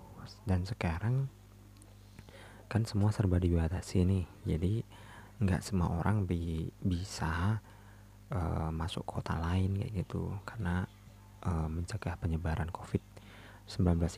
Dan 0.49 0.65
sekarang 0.65 1.29
kan 2.67 2.83
semua 2.87 3.15
serba 3.15 3.39
dibatasi 3.39 4.03
nih. 4.03 4.25
Jadi 4.47 4.83
nggak 5.37 5.63
semua 5.63 6.01
orang 6.01 6.25
bi 6.25 6.67
bisa 6.81 7.61
uh, 8.33 8.71
masuk 8.75 9.07
kota 9.07 9.39
lain 9.39 9.79
kayak 9.79 10.07
gitu. 10.07 10.35
Karena 10.43 10.87
uh, 11.47 11.69
mencegah 11.71 12.19
penyebaran 12.19 12.71
COVID 12.71 13.03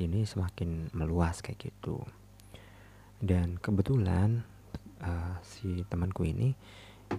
ini 0.04 0.28
semakin 0.28 0.92
meluas 0.92 1.40
kayak 1.40 1.72
gitu. 1.72 2.04
Dan 3.18 3.56
kebetulan 3.58 4.44
uh, 5.02 5.40
si 5.42 5.82
temanku 5.88 6.28
ini 6.28 6.52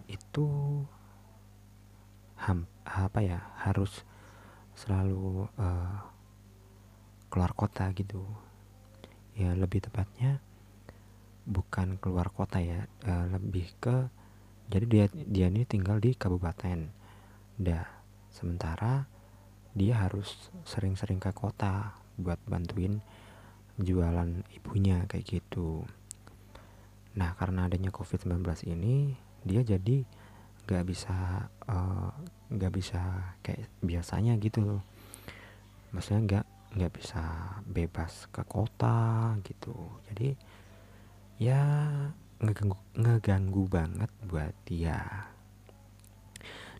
itu 0.05 0.47
ham, 2.39 2.69
apa 2.85 3.19
ya 3.19 3.39
harus 3.65 4.05
selalu 4.77 5.49
uh, 5.59 5.97
keluar 7.27 7.51
kota 7.57 7.91
gitu. 7.97 8.23
Ya 9.35 9.55
lebih 9.55 9.83
tepatnya 9.83 10.39
bukan 11.49 11.97
keluar 11.97 12.29
kota 12.29 12.61
ya 12.61 12.85
uh, 13.09 13.25
lebih 13.33 13.73
ke 13.81 14.07
jadi 14.69 14.85
dia 14.85 15.05
dia 15.09 15.47
ini 15.49 15.65
tinggal 15.65 15.97
di 15.97 16.13
kabupaten. 16.13 16.93
Dah 17.57 17.85
sementara 18.29 19.09
dia 19.73 19.97
harus 19.97 20.37
sering-sering 20.61 21.17
ke 21.17 21.33
kota 21.33 21.97
buat 22.21 22.37
bantuin 22.45 23.01
jualan 23.81 24.45
ibunya 24.53 25.09
kayak 25.09 25.25
gitu. 25.41 25.89
Nah 27.17 27.33
karena 27.33 27.65
adanya 27.65 27.89
covid-19 27.89 28.45
ini 28.69 29.17
dia 29.41 29.65
jadi 29.65 30.05
nggak 30.69 30.85
bisa 30.85 31.49
uh, 31.65 32.13
bisa 32.69 33.33
kayak 33.41 33.65
biasanya 33.81 34.37
gitu. 34.37 34.85
Maksudnya 35.89 36.21
nggak 36.29 36.45
nggak 36.77 36.93
bisa 36.93 37.23
bebas 37.65 38.29
ke 38.29 38.45
kota 38.45 39.33
gitu. 39.41 39.73
Jadi 40.13 40.37
ya 41.39 41.63
ngeganggu, 42.43 42.75
ngeganggu 42.99 43.63
banget 43.71 44.11
buat 44.27 44.51
dia. 44.67 45.31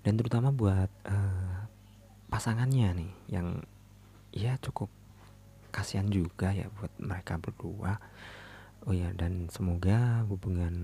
Dan 0.03 0.19
terutama 0.19 0.51
buat 0.51 0.91
uh, 1.07 1.63
pasangannya 2.27 2.91
nih 2.91 3.11
yang 3.31 3.63
ya 4.35 4.59
cukup 4.59 4.91
kasihan 5.71 6.11
juga 6.11 6.51
ya 6.51 6.67
buat 6.75 6.91
mereka 6.99 7.39
berdua. 7.39 8.03
Oh 8.83 8.91
ya 8.91 9.15
dan 9.15 9.47
semoga 9.47 10.27
hubungan 10.27 10.75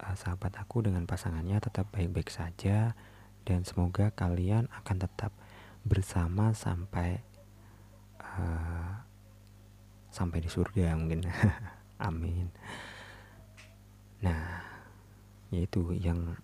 uh, 0.00 0.16
sahabat 0.16 0.56
aku 0.56 0.80
dengan 0.80 1.04
pasangannya 1.04 1.60
tetap 1.60 1.92
baik-baik 1.92 2.32
saja 2.32 2.96
dan 3.44 3.60
semoga 3.68 4.08
kalian 4.16 4.72
akan 4.72 4.96
tetap 5.04 5.36
bersama 5.84 6.56
sampai 6.56 7.20
uh, 8.24 9.04
sampai 10.08 10.40
di 10.40 10.48
surga 10.48 10.96
mungkin. 10.96 11.28
Amin 12.08 12.48
Nah, 14.22 14.62
yaitu 15.50 15.94
yang 15.98 16.38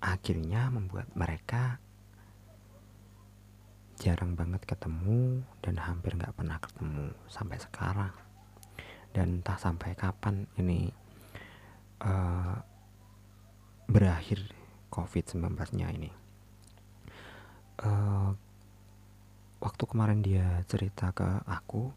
akhirnya 0.00 0.72
membuat 0.72 1.12
mereka 1.12 1.76
jarang 4.00 4.32
banget 4.32 4.64
ketemu 4.64 5.44
dan 5.60 5.76
hampir 5.76 6.16
nggak 6.16 6.32
pernah 6.32 6.56
ketemu 6.56 7.12
sampai 7.28 7.58
sekarang. 7.60 8.14
Dan 9.10 9.42
entah 9.42 9.58
sampai 9.58 9.98
kapan 9.98 10.46
ini 10.56 10.88
uh, 12.00 12.56
berakhir 13.90 14.46
COVID-19 14.88 15.50
nya 15.76 15.88
ini. 15.90 16.10
Uh, 17.80 18.32
waktu 19.60 19.84
kemarin 19.84 20.20
dia 20.24 20.64
cerita 20.64 21.12
ke 21.12 21.44
aku 21.44 21.92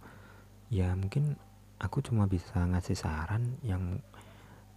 ya 0.68 0.96
mungkin 0.96 1.40
aku 1.80 2.04
cuma 2.04 2.28
bisa 2.28 2.60
ngasih 2.60 2.96
saran 2.96 3.60
yang 3.64 4.00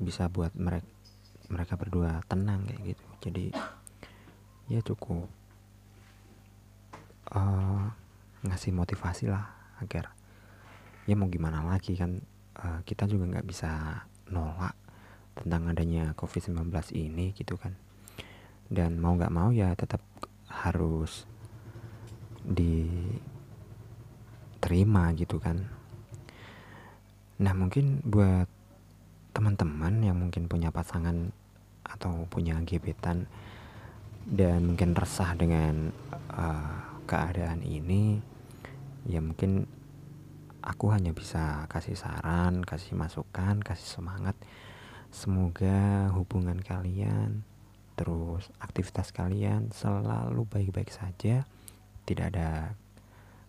bisa 0.01 0.29
buat 0.29 0.53
mereka 0.57 0.87
mereka 1.47 1.79
berdua 1.79 2.21
tenang 2.27 2.67
kayak 2.67 2.95
gitu. 2.95 3.07
Jadi 3.29 3.45
ya 4.67 4.83
cukup 4.83 5.31
uh, 7.31 7.87
ngasih 8.43 8.75
motivasi 8.75 9.31
lah 9.31 9.47
agar 9.79 10.11
ya 11.07 11.15
mau 11.15 11.31
gimana 11.31 11.63
lagi 11.63 11.95
kan 11.95 12.19
uh, 12.59 12.83
kita 12.83 13.07
juga 13.07 13.39
nggak 13.39 13.47
bisa 13.47 14.03
nolak 14.27 14.75
tentang 15.39 15.71
adanya 15.71 16.11
covid-19 16.19 16.67
ini 16.99 17.31
gitu 17.39 17.55
kan. 17.55 17.79
Dan 18.67 18.99
mau 18.99 19.15
nggak 19.15 19.31
mau 19.31 19.55
ya 19.55 19.71
tetap 19.79 20.03
harus 20.51 21.31
diterima 22.43 23.15
gitu 25.15 25.39
kan. 25.39 25.71
Nah 27.39 27.55
mungkin 27.55 28.03
buat 28.03 28.56
teman-teman 29.37 30.01
yang 30.01 30.17
mungkin 30.17 30.49
punya 30.49 30.73
pasangan 30.73 31.29
atau 31.85 32.25
punya 32.33 32.57
gebetan 32.65 33.29
dan 34.25 34.65
mungkin 34.65 34.97
resah 34.97 35.37
dengan 35.37 35.93
uh, 36.33 37.05
keadaan 37.05 37.61
ini 37.61 38.17
ya 39.05 39.21
mungkin 39.21 39.69
aku 40.65 40.89
hanya 40.89 41.13
bisa 41.13 41.69
kasih 41.69 41.95
saran, 41.95 42.65
kasih 42.65 42.97
masukan, 42.97 43.61
kasih 43.61 44.01
semangat. 44.01 44.35
Semoga 45.13 46.09
hubungan 46.17 46.57
kalian 46.65 47.45
terus 47.93 48.49
aktivitas 48.57 49.13
kalian 49.13 49.69
selalu 49.69 50.49
baik-baik 50.49 50.89
saja, 50.89 51.45
tidak 52.09 52.33
ada 52.33 52.73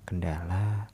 kendala 0.03 0.91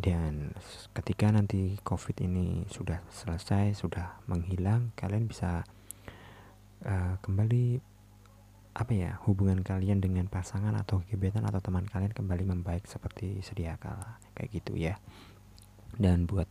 dan 0.00 0.56
ketika 0.96 1.28
nanti 1.28 1.76
covid 1.84 2.16
ini 2.24 2.64
sudah 2.72 3.04
selesai 3.12 3.76
sudah 3.76 4.24
menghilang 4.24 4.96
kalian 4.96 5.28
bisa 5.28 5.68
uh, 6.88 7.20
kembali 7.20 7.84
apa 8.70 8.92
ya 8.94 9.18
hubungan 9.28 9.60
kalian 9.60 10.00
dengan 10.00 10.30
pasangan 10.30 10.72
atau 10.78 11.04
gebetan 11.10 11.44
atau 11.44 11.60
teman 11.60 11.84
kalian 11.84 12.14
kembali 12.14 12.48
membaik 12.48 12.86
seperti 12.86 13.42
sedia 13.44 13.76
kala. 13.76 14.22
Kayak 14.32 14.62
gitu 14.62 14.72
ya. 14.78 14.96
Dan 15.98 16.24
buat 16.30 16.46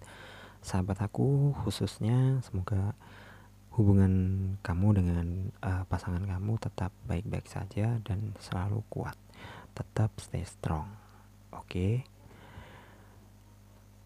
sahabat 0.59 0.99
aku 0.99 1.55
khususnya 1.63 2.43
semoga 2.43 2.93
hubungan 3.79 4.13
kamu 4.59 4.87
dengan 4.99 5.27
uh, 5.63 5.87
pasangan 5.87 6.27
kamu 6.27 6.59
tetap 6.59 6.91
baik-baik 7.07 7.47
saja 7.47 7.97
dan 8.03 8.35
selalu 8.43 8.83
kuat. 8.91 9.15
Tetap 9.71 10.11
stay 10.19 10.43
strong. 10.43 10.91
Oke? 11.55 11.63
okay? 12.03 12.18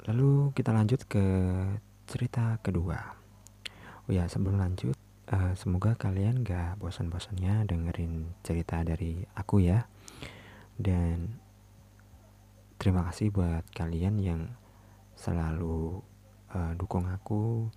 Lalu 0.03 0.51
kita 0.51 0.75
lanjut 0.75 1.07
ke 1.07 1.23
cerita 2.11 2.59
kedua. 2.59 2.99
Oh 4.03 4.11
ya, 4.11 4.27
sebelum 4.27 4.59
lanjut, 4.59 4.99
uh, 5.31 5.55
semoga 5.55 5.95
kalian 5.95 6.43
gak 6.43 6.75
bosan-bosannya 6.75 7.63
dengerin 7.63 8.35
cerita 8.43 8.83
dari 8.83 9.23
aku 9.31 9.63
ya. 9.63 9.87
Dan 10.75 11.39
terima 12.75 13.07
kasih 13.07 13.31
buat 13.31 13.63
kalian 13.71 14.19
yang 14.19 14.51
selalu 15.15 16.03
uh, 16.51 16.75
dukung 16.75 17.07
aku, 17.07 17.71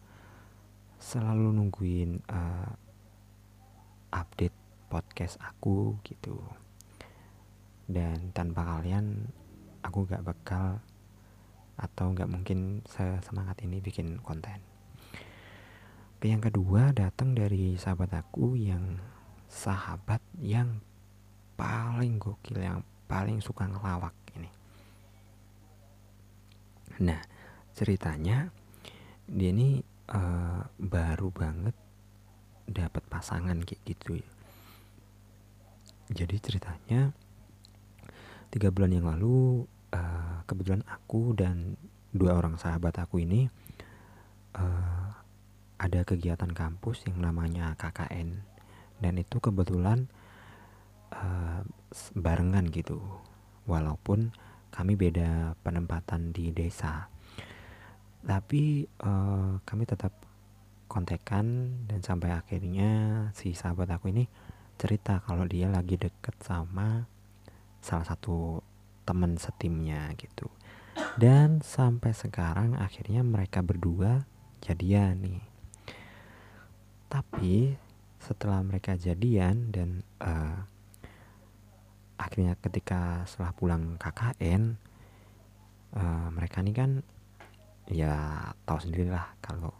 selalu 0.98 1.54
nungguin 1.54 2.26
uh, 2.26 2.74
update 4.10 4.90
podcast 4.90 5.38
aku 5.38 5.94
gitu. 6.02 6.42
Dan 7.86 8.34
tanpa 8.34 8.66
kalian, 8.66 9.30
aku 9.86 10.10
gak 10.10 10.26
bakal 10.26 10.82
atau 11.76 12.12
nggak 12.12 12.28
mungkin 12.28 12.80
semangat 13.20 13.60
ini 13.64 13.80
bikin 13.84 14.20
konten. 14.24 14.60
Yang 16.24 16.50
kedua 16.50 16.90
datang 16.90 17.38
dari 17.38 17.78
sahabat 17.78 18.10
aku 18.18 18.58
yang 18.58 18.98
sahabat 19.46 20.18
yang 20.42 20.82
paling 21.54 22.18
gokil 22.18 22.58
yang 22.58 22.82
paling 23.06 23.38
suka 23.38 23.70
ngelawak 23.70 24.16
ini. 24.34 24.50
Nah 27.04 27.22
ceritanya 27.76 28.50
dia 29.28 29.50
ini 29.54 29.84
uh, 30.10 30.66
baru 30.80 31.30
banget 31.30 31.76
dapat 32.66 33.06
pasangan 33.06 33.62
kayak 33.62 33.82
gitu 33.86 34.18
ya. 34.18 34.30
Jadi 36.10 36.36
ceritanya 36.38 37.14
tiga 38.50 38.70
bulan 38.74 38.94
yang 38.94 39.06
lalu 39.06 39.66
uh, 39.92 40.42
kebetulan 40.48 40.82
aku 40.88 41.36
dan 41.36 41.76
dua 42.10 42.38
orang 42.38 42.56
sahabat 42.56 42.96
aku 42.96 43.22
ini 43.22 43.50
uh, 44.56 45.10
ada 45.76 46.00
kegiatan 46.08 46.48
kampus 46.50 47.04
yang 47.04 47.20
namanya 47.20 47.76
KKN 47.76 48.40
dan 49.04 49.14
itu 49.20 49.36
kebetulan 49.38 50.08
uh, 51.12 51.60
barengan 52.16 52.64
gitu. 52.72 52.98
Walaupun 53.66 54.32
kami 54.70 54.94
beda 54.94 55.58
penempatan 55.60 56.30
di 56.30 56.54
desa. 56.54 57.10
Tapi 58.26 58.86
uh, 59.02 59.58
kami 59.62 59.84
tetap 59.84 60.12
kontekan 60.86 61.76
dan 61.90 62.00
sampai 62.00 62.30
akhirnya 62.32 62.90
si 63.34 63.52
sahabat 63.52 63.90
aku 63.90 64.14
ini 64.14 64.24
cerita 64.78 65.18
kalau 65.24 65.48
dia 65.48 65.66
lagi 65.66 65.98
deket 65.98 66.36
sama 66.44 67.10
salah 67.82 68.06
satu 68.06 68.60
teman 69.06 69.38
setimnya 69.38 70.10
gitu. 70.18 70.50
Dan 71.16 71.62
sampai 71.62 72.12
sekarang 72.12 72.74
akhirnya 72.76 73.22
mereka 73.22 73.62
berdua 73.62 74.26
jadian 74.60 75.22
nih. 75.22 75.42
Tapi 77.06 77.78
setelah 78.18 78.58
mereka 78.66 78.98
jadian 78.98 79.70
dan 79.70 80.02
uh, 80.18 80.66
akhirnya 82.18 82.58
ketika 82.58 83.22
setelah 83.28 83.54
pulang 83.54 83.94
KKN 84.02 84.74
uh, 85.94 86.28
mereka 86.34 86.64
ini 86.64 86.72
kan 86.74 86.90
ya 87.86 88.50
tahu 88.66 88.82
sendirilah 88.82 89.38
kalau 89.38 89.70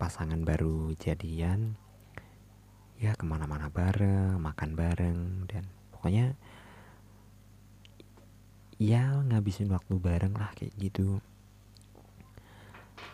pasangan 0.00 0.40
baru 0.46 0.96
jadian 0.96 1.76
ya 2.96 3.12
ke 3.12 3.26
mana-mana 3.26 3.68
bareng 3.68 4.40
makan 4.40 4.70
bareng 4.72 5.18
dan 5.50 5.68
pokoknya 5.92 6.38
ya 8.78 9.18
ngabisin 9.26 9.74
waktu 9.74 9.98
bareng 9.98 10.38
lah 10.38 10.54
kayak 10.54 10.70
gitu. 10.78 11.18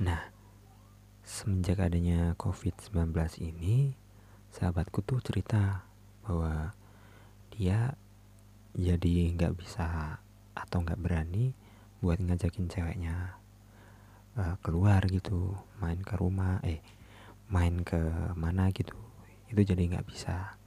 Nah 0.04 0.28
semenjak 1.24 1.80
adanya 1.80 2.36
covid-19 2.36 3.16
ini 3.40 3.96
sahabatku 4.52 5.00
tuh 5.00 5.24
cerita 5.24 5.88
bahwa 6.20 6.76
dia 7.48 7.96
jadi 8.76 9.32
nggak 9.32 9.56
bisa 9.56 10.20
atau 10.52 10.84
nggak 10.84 11.00
berani 11.00 11.56
buat 12.04 12.20
ngajakin 12.20 12.68
ceweknya 12.68 13.40
uh, 14.36 14.60
keluar 14.60 15.00
gitu 15.08 15.56
main 15.80 15.96
ke 16.04 16.14
rumah 16.20 16.60
eh 16.60 16.84
main 17.48 17.80
ke 17.80 17.98
mana 18.36 18.68
gitu. 18.76 19.00
Itu 19.48 19.64
jadi 19.64 19.80
nggak 19.96 20.12
bisa. 20.12 20.60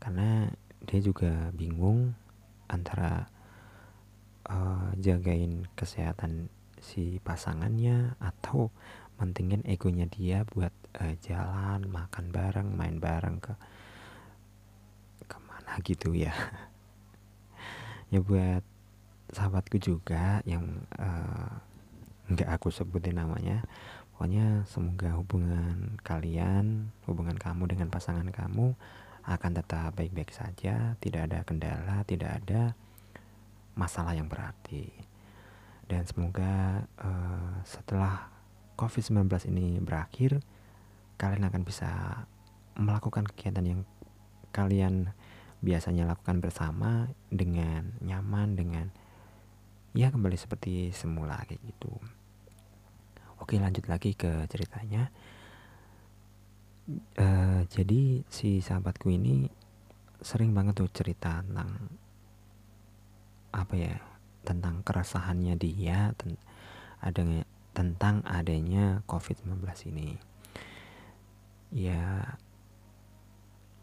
Karena 0.00 0.48
dia 0.88 1.00
juga 1.04 1.52
bingung 1.52 2.16
antara 2.64 3.35
uh, 4.46 4.90
jagain 4.98 5.66
kesehatan 5.78 6.48
si 6.78 7.18
pasangannya 7.24 8.14
atau 8.20 8.70
mentingin 9.16 9.64
egonya 9.64 10.06
dia 10.06 10.44
buat 10.44 10.72
uh, 11.00 11.14
jalan 11.24 11.88
makan 11.88 12.30
bareng 12.30 12.68
main 12.76 13.00
bareng 13.00 13.40
ke 13.40 13.54
ke 15.26 15.36
mana 15.44 15.78
gitu 15.82 16.14
ya. 16.14 16.32
Ya 18.06 18.22
buat 18.22 18.62
sahabatku 19.34 19.82
juga 19.82 20.38
yang 20.46 20.86
uh, 20.94 21.58
nggak 22.30 22.54
aku 22.54 22.70
sebutin 22.70 23.18
namanya. 23.18 23.66
Pokoknya 24.14 24.62
semoga 24.70 25.18
hubungan 25.18 25.98
kalian 26.06 26.94
hubungan 27.10 27.34
kamu 27.34 27.66
dengan 27.66 27.90
pasangan 27.90 28.30
kamu 28.30 28.78
akan 29.26 29.52
tetap 29.58 29.90
baik-baik 29.98 30.30
saja 30.30 30.94
tidak 31.02 31.26
ada 31.26 31.42
kendala 31.42 32.06
tidak 32.06 32.30
ada 32.40 32.78
masalah 33.76 34.16
yang 34.16 34.26
berarti. 34.26 34.88
Dan 35.86 36.02
semoga 36.08 36.82
uh, 36.98 37.62
setelah 37.62 38.32
COVID-19 38.74 39.30
ini 39.54 39.78
berakhir 39.78 40.42
kalian 41.16 41.46
akan 41.46 41.62
bisa 41.62 42.24
melakukan 42.76 43.24
kegiatan 43.24 43.64
yang 43.64 43.80
kalian 44.52 45.12
biasanya 45.64 46.04
lakukan 46.04 46.40
bersama 46.44 47.08
dengan 47.32 47.96
nyaman 48.04 48.56
dengan 48.58 48.86
ya 49.96 50.12
kembali 50.12 50.36
seperti 50.36 50.92
semula 50.92 51.40
kayak 51.48 51.62
gitu. 51.64 51.92
Oke 53.40 53.56
lanjut 53.56 53.88
lagi 53.88 54.12
ke 54.12 54.44
ceritanya. 54.48 55.08
Uh, 57.16 57.66
jadi 57.72 58.22
si 58.30 58.60
sahabatku 58.62 59.10
ini 59.10 59.48
sering 60.20 60.54
banget 60.54 60.78
tuh 60.78 60.90
cerita 60.92 61.42
tentang 61.42 61.90
apa 63.56 63.74
ya 63.74 63.96
tentang 64.44 64.84
keresahannya 64.84 65.56
dia 65.56 66.12
ten 66.20 66.36
adanya 67.00 67.48
tentang 67.72 68.20
adanya 68.28 69.00
COVID-19 69.08 69.64
ini. 69.92 70.20
Ya 71.72 72.36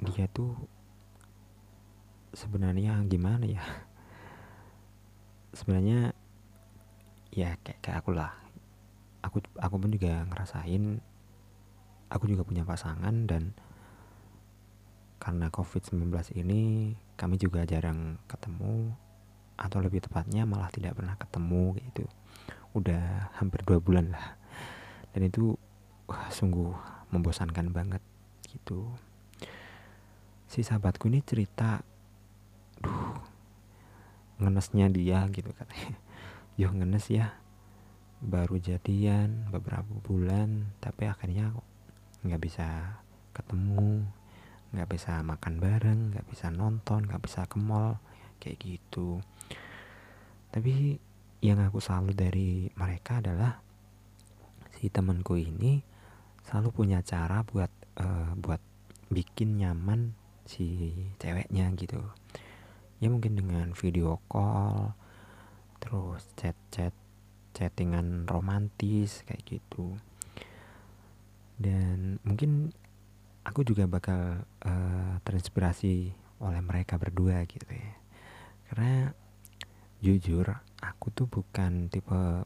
dia 0.01 0.25
tuh 0.29 0.53
sebenarnya 2.37 3.01
gimana 3.09 3.45
ya? 3.49 3.61
Sebenarnya 5.57 6.13
ya 7.33 7.57
kayak 7.61 7.81
kayak 7.81 7.97
aku 8.05 8.13
lah. 8.13 8.33
Aku 9.25 9.41
aku 9.57 9.75
pun 9.77 9.89
juga 9.93 10.25
ngerasain 10.29 11.01
aku 12.13 12.29
juga 12.29 12.45
punya 12.45 12.61
pasangan 12.61 13.25
dan 13.25 13.57
karena 15.17 15.49
covid-19 15.49 16.13
ini 16.37 16.93
kami 17.17 17.41
juga 17.41 17.65
jarang 17.65 18.21
ketemu 18.29 18.93
atau 19.57 19.79
lebih 19.79 20.03
tepatnya 20.03 20.43
malah 20.43 20.69
tidak 20.73 20.97
pernah 20.97 21.15
ketemu 21.15 21.77
gitu. 21.89 22.05
Udah 22.73 23.33
hampir 23.37 23.61
dua 23.63 23.77
bulan 23.77 24.13
lah. 24.13 24.37
Dan 25.13 25.29
itu 25.29 25.55
wah, 26.09 26.29
sungguh 26.33 26.73
membosankan 27.13 27.69
banget 27.69 28.01
gitu. 28.49 28.89
Si 30.49 30.61
sahabatku 30.61 31.09
ini 31.09 31.21
cerita 31.21 31.81
duh 32.81 33.17
ngenesnya 34.41 34.89
dia 34.89 35.25
gitu 35.29 35.53
katanya. 35.53 35.97
Yo 36.59 36.73
ngenes 36.73 37.09
ya. 37.09 37.37
Baru 38.23 38.55
jadian 38.55 39.51
beberapa 39.51 39.89
bulan 40.01 40.71
tapi 40.79 41.11
akhirnya 41.11 41.51
nggak 42.23 42.39
bisa 42.39 42.97
ketemu 43.35 44.07
nggak 44.73 44.89
bisa 44.89 45.21
makan 45.21 45.61
bareng 45.61 45.99
nggak 46.15 46.25
bisa 46.33 46.49
nonton 46.49 47.05
nggak 47.05 47.21
bisa 47.21 47.45
ke 47.45 47.61
mall 47.61 48.01
kayak 48.41 48.57
gitu 48.63 49.21
tapi 50.53 51.01
yang 51.41 51.57
aku 51.65 51.81
salut 51.81 52.13
dari 52.13 52.69
mereka 52.77 53.17
adalah 53.17 53.57
si 54.77 54.93
temanku 54.93 55.33
ini 55.33 55.81
selalu 56.45 56.69
punya 56.69 57.01
cara 57.01 57.41
buat 57.41 57.73
uh, 57.97 58.37
buat 58.37 58.61
bikin 59.09 59.57
nyaman 59.57 60.13
si 60.45 60.93
ceweknya 61.17 61.73
gitu. 61.73 61.97
Ya 63.01 63.09
mungkin 63.09 63.33
dengan 63.33 63.73
video 63.73 64.21
call 64.29 64.93
terus 65.81 66.21
chat-chat 66.37 66.93
chattingan 67.57 68.29
romantis 68.29 69.25
kayak 69.25 69.41
gitu. 69.57 69.97
Dan 71.57 72.21
mungkin 72.21 72.69
aku 73.41 73.65
juga 73.65 73.89
bakal 73.89 74.45
uh, 74.63 75.17
terinspirasi 75.25 76.13
oleh 76.45 76.61
mereka 76.61 77.01
berdua 77.01 77.41
gitu 77.49 77.65
ya. 77.67 77.93
Karena 78.69 79.22
jujur 80.03 80.43
aku 80.83 81.15
tuh 81.15 81.31
bukan 81.31 81.87
tipe 81.87 82.43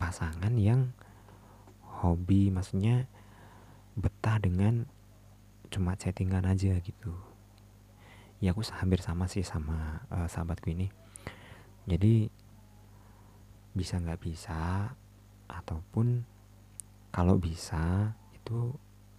pasangan 0.00 0.56
yang 0.56 0.96
hobi 2.00 2.48
maksudnya 2.48 3.04
betah 3.92 4.40
dengan 4.40 4.88
cuma 5.68 5.92
chattingan 6.00 6.48
aja 6.48 6.80
gitu. 6.80 7.12
Ya 8.40 8.56
aku 8.56 8.64
hampir 8.72 9.04
sama 9.04 9.28
sih 9.28 9.44
sama 9.44 10.02
uh, 10.08 10.26
sahabatku 10.26 10.72
ini. 10.72 10.88
Jadi 11.84 12.32
bisa 13.76 14.00
nggak 14.00 14.20
bisa 14.24 14.92
ataupun 15.52 16.24
kalau 17.12 17.36
bisa 17.36 18.16
itu 18.32 18.72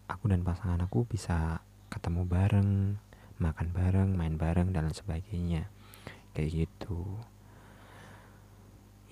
aku 0.09 0.25
dan 0.25 0.41
pasangan 0.41 0.81
aku 0.83 1.05
bisa 1.05 1.61
ketemu 1.93 2.25
bareng 2.25 2.97
makan 3.37 3.69
bareng 3.69 4.09
main 4.17 4.35
bareng 4.41 4.73
dan 4.73 4.89
sebagainya. 4.89 5.69
Kayak 6.33 6.65
gitu 6.65 7.21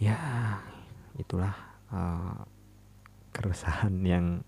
ya 0.01 0.17
itulah 1.21 1.53
uh, 1.93 2.41
keresahan 3.29 4.01
yang 4.17 4.41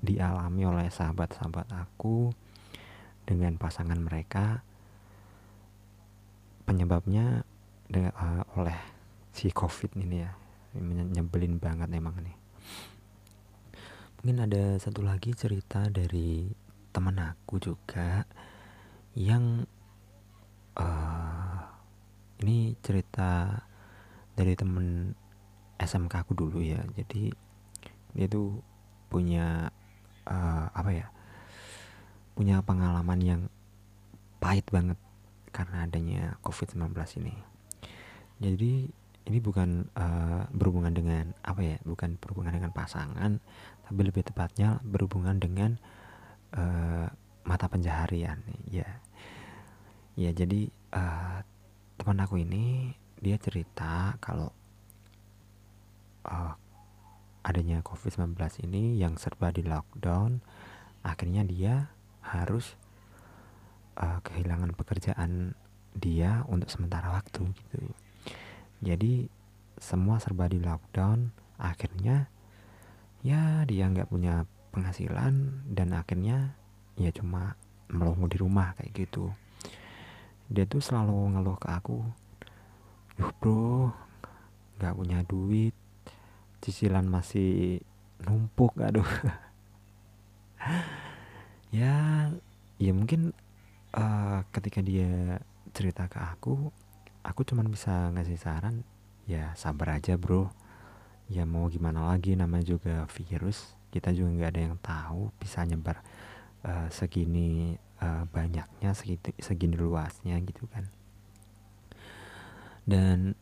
dialami 0.00 0.64
oleh 0.64 0.88
sahabat-sahabat 0.88 1.66
aku 1.74 2.30
dengan 3.26 3.58
pasangan 3.58 3.98
mereka. 3.98 4.62
Penyebabnya 6.64 7.42
dengan, 7.90 8.14
uh, 8.14 8.46
oleh 8.54 8.78
si 9.34 9.50
covid 9.50 9.98
ini 9.98 10.22
ya 10.22 10.30
nyebelin 10.78 11.58
banget 11.58 11.90
emang 11.90 12.14
nih. 12.22 12.36
Mungkin 14.22 14.38
ada 14.46 14.78
satu 14.78 15.02
lagi 15.02 15.34
cerita 15.34 15.90
dari 15.90 16.46
teman 16.94 17.18
aku 17.18 17.58
juga 17.58 18.22
yang 19.18 19.66
uh, 20.78 21.58
ini 22.46 22.78
cerita 22.78 23.58
dari 24.40 24.56
temen 24.56 25.12
SMK 25.76 26.24
aku 26.24 26.32
dulu 26.32 26.64
ya 26.64 26.80
jadi 26.96 27.36
dia 28.16 28.26
tuh 28.26 28.64
punya 29.12 29.68
uh, 30.24 30.66
apa 30.72 30.90
ya 30.96 31.06
punya 32.32 32.64
pengalaman 32.64 33.20
yang 33.20 33.42
pahit 34.40 34.64
banget 34.72 34.96
karena 35.52 35.84
adanya 35.84 36.22
COVID-19 36.40 36.96
ini. 37.20 37.34
Jadi 38.40 38.88
ini 39.28 39.38
bukan 39.44 39.92
uh, 39.92 40.48
berhubungan 40.48 40.94
dengan 40.96 41.36
apa 41.44 41.60
ya, 41.60 41.76
bukan 41.84 42.16
berhubungan 42.16 42.56
dengan 42.56 42.72
pasangan, 42.72 43.36
tapi 43.84 44.00
lebih 44.00 44.24
tepatnya 44.24 44.80
berhubungan 44.80 45.36
dengan 45.36 45.76
uh, 46.56 47.12
mata 47.44 47.66
pencaharian. 47.68 48.40
Ya, 48.72 48.88
ya 50.16 50.32
jadi 50.32 50.72
uh, 50.96 51.44
teman 52.00 52.24
aku 52.24 52.40
ini 52.40 52.96
dia 53.20 53.36
cerita 53.36 54.16
kalau 54.18 54.48
uh, 56.24 56.56
adanya 57.44 57.80
COVID-19 57.80 58.36
ini 58.68 59.00
yang 59.00 59.16
serba 59.16 59.52
di 59.52 59.64
lockdown, 59.64 60.40
akhirnya 61.04 61.44
dia 61.44 61.88
harus 62.20 62.76
uh, 63.96 64.20
kehilangan 64.24 64.76
pekerjaan 64.76 65.56
dia 65.96 66.44
untuk 66.48 66.68
sementara 66.68 67.12
waktu 67.12 67.50
gitu. 67.50 67.80
Jadi 68.80 69.28
semua 69.80 70.20
serba 70.20 70.48
di 70.48 70.60
lockdown 70.60 71.32
akhirnya 71.60 72.28
ya 73.20 73.64
dia 73.68 73.84
nggak 73.88 74.08
punya 74.08 74.48
penghasilan 74.72 75.64
dan 75.68 75.92
akhirnya 75.92 76.56
ya 76.96 77.12
cuma 77.12 77.56
melongo 77.90 78.28
di 78.30 78.38
rumah 78.40 78.72
kayak 78.76 78.92
gitu. 79.08 79.32
Dia 80.48 80.64
tuh 80.64 80.80
selalu 80.80 81.36
ngeluh 81.36 81.58
ke 81.58 81.68
aku 81.68 81.98
yuh 83.20 83.32
bro 83.36 83.92
nggak 84.80 84.96
punya 84.96 85.20
duit. 85.28 85.76
Cicilan 86.64 87.04
masih 87.04 87.84
numpuk 88.24 88.80
aduh. 88.80 89.04
Ya 91.70 92.26
ya 92.82 92.90
mungkin 92.90 93.30
uh, 93.94 94.42
ketika 94.50 94.82
dia 94.82 95.38
cerita 95.70 96.10
ke 96.10 96.18
aku 96.18 96.74
aku 97.22 97.40
cuman 97.46 97.70
bisa 97.70 98.10
ngasih 98.10 98.34
saran 98.42 98.82
ya 99.30 99.54
sabar 99.54 100.00
aja 100.00 100.18
bro. 100.18 100.50
Ya 101.30 101.46
mau 101.46 101.70
gimana 101.70 102.10
lagi 102.10 102.34
namanya 102.34 102.74
juga 102.74 103.06
virus. 103.14 103.78
Kita 103.94 104.10
juga 104.10 104.34
nggak 104.34 104.50
ada 104.50 104.60
yang 104.66 104.76
tahu 104.82 105.30
bisa 105.38 105.62
nyebar 105.62 106.02
uh, 106.66 106.90
segini 106.90 107.78
uh, 108.02 108.26
banyaknya 108.34 108.90
segini, 108.96 109.32
segini 109.38 109.78
luasnya 109.78 110.34
gitu 110.42 110.66
kan 110.74 110.90
dan 112.90 113.38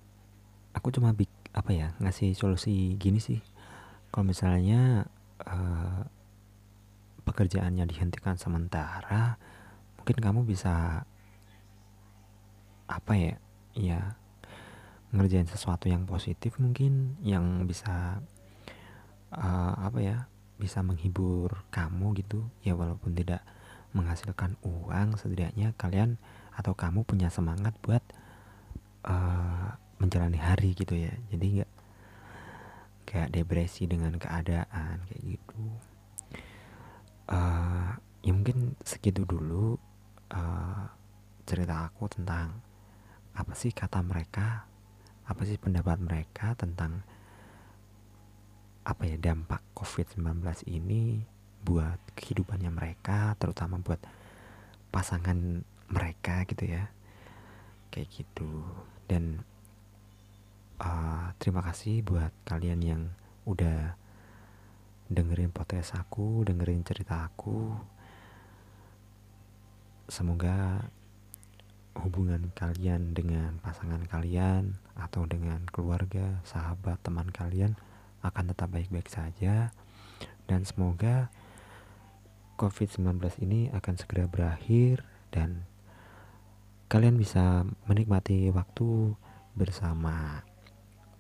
aku 0.76 0.92
cuma 0.92 1.16
bik 1.16 1.32
apa 1.57 1.72
ya 1.72 1.88
ngasih 2.05 2.36
solusi 2.36 3.01
gini 3.01 3.16
sih. 3.16 3.40
Kalau 4.12 4.28
misalnya 4.28 5.09
uh, 5.49 6.05
pekerjaannya 7.24 7.88
dihentikan 7.88 8.36
sementara 8.36 9.40
mungkin 9.96 10.16
kamu 10.20 10.40
bisa 10.44 11.05
apa 12.88 13.12
ya 13.16 13.36
ya 13.76 14.01
ngerjain 15.12 15.49
sesuatu 15.49 15.88
yang 15.88 16.05
positif 16.05 16.57
mungkin 16.61 17.16
yang 17.24 17.64
bisa 17.64 18.20
uh, 19.32 19.74
apa 19.80 19.99
ya 20.05 20.16
bisa 20.61 20.84
menghibur 20.84 21.64
kamu 21.72 22.12
gitu. 22.20 22.44
Ya 22.61 22.76
walaupun 22.76 23.16
tidak 23.16 23.40
menghasilkan 23.96 24.61
uang 24.61 25.16
setidaknya 25.16 25.72
kalian 25.80 26.20
atau 26.53 26.76
kamu 26.76 27.09
punya 27.09 27.32
semangat 27.32 27.72
buat 27.80 28.05
uh, 29.09 29.69
menjalani 29.99 30.39
hari 30.39 30.77
gitu 30.77 30.95
ya. 30.95 31.13
Jadi 31.33 31.61
nggak 31.61 31.73
kayak 33.09 33.33
depresi 33.33 33.89
dengan 33.89 34.15
keadaan 34.21 35.01
kayak 35.09 35.23
gitu. 35.25 35.63
Uh, 37.29 37.97
ya 38.25 38.33
mungkin 38.33 38.77
segitu 38.85 39.25
dulu 39.25 39.77
uh, 40.33 40.85
cerita 41.49 41.89
aku 41.89 42.09
tentang 42.13 42.61
apa 43.33 43.53
sih 43.57 43.73
kata 43.73 44.01
mereka 44.05 44.69
apa 45.29 45.45
sih 45.45 45.61
pendapat 45.61 46.01
mereka 46.01 46.57
tentang 46.57 47.05
apa 48.89 49.05
ya 49.05 49.21
dampak 49.21 49.61
COVID-19 49.77 50.41
ini 50.73 51.21
buat 51.61 52.01
kehidupannya 52.17 52.73
mereka 52.73 53.37
terutama 53.37 53.77
buat 53.77 54.01
pasangan 54.89 55.65
mereka 55.93 56.49
gitu 56.49 56.65
ya. 56.65 56.89
Kayak 57.93 58.09
gitu 58.25 58.65
dan 59.09 59.43
uh, 60.79 61.33
terima 61.41 61.65
kasih 61.65 62.05
buat 62.05 62.31
kalian 62.45 62.81
yang 62.85 63.03
udah 63.49 63.97
dengerin 65.09 65.49
podcast 65.49 65.97
aku 65.97 66.45
dengerin 66.45 66.85
cerita 66.85 67.25
aku. 67.25 67.73
Semoga 70.09 70.89
hubungan 71.97 72.53
kalian 72.53 73.17
dengan 73.17 73.57
pasangan 73.65 74.05
kalian 74.05 74.77
atau 74.95 75.25
dengan 75.25 75.65
keluarga, 75.73 76.45
sahabat, 76.45 77.01
teman 77.01 77.33
kalian 77.33 77.75
akan 78.21 78.53
tetap 78.53 78.69
baik-baik 78.69 79.09
saja. 79.09 79.73
Dan 80.49 80.65
semoga 80.65 81.33
COVID-19 82.61 83.21
ini 83.45 83.73
akan 83.73 83.95
segera 83.97 84.29
berakhir 84.29 85.05
dan 85.33 85.69
kalian 86.89 87.20
bisa 87.20 87.68
menikmati 87.84 88.49
waktu 88.49 89.12
bersama 89.53 90.41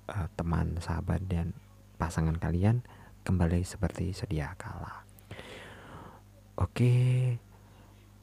uh, 0.08 0.28
teman, 0.32 0.80
sahabat 0.80 1.20
dan 1.28 1.52
pasangan 2.00 2.40
kalian 2.40 2.80
kembali 3.20 3.60
seperti 3.68 4.16
sedia 4.16 4.56
kala. 4.56 5.04
Oke, 6.56 7.36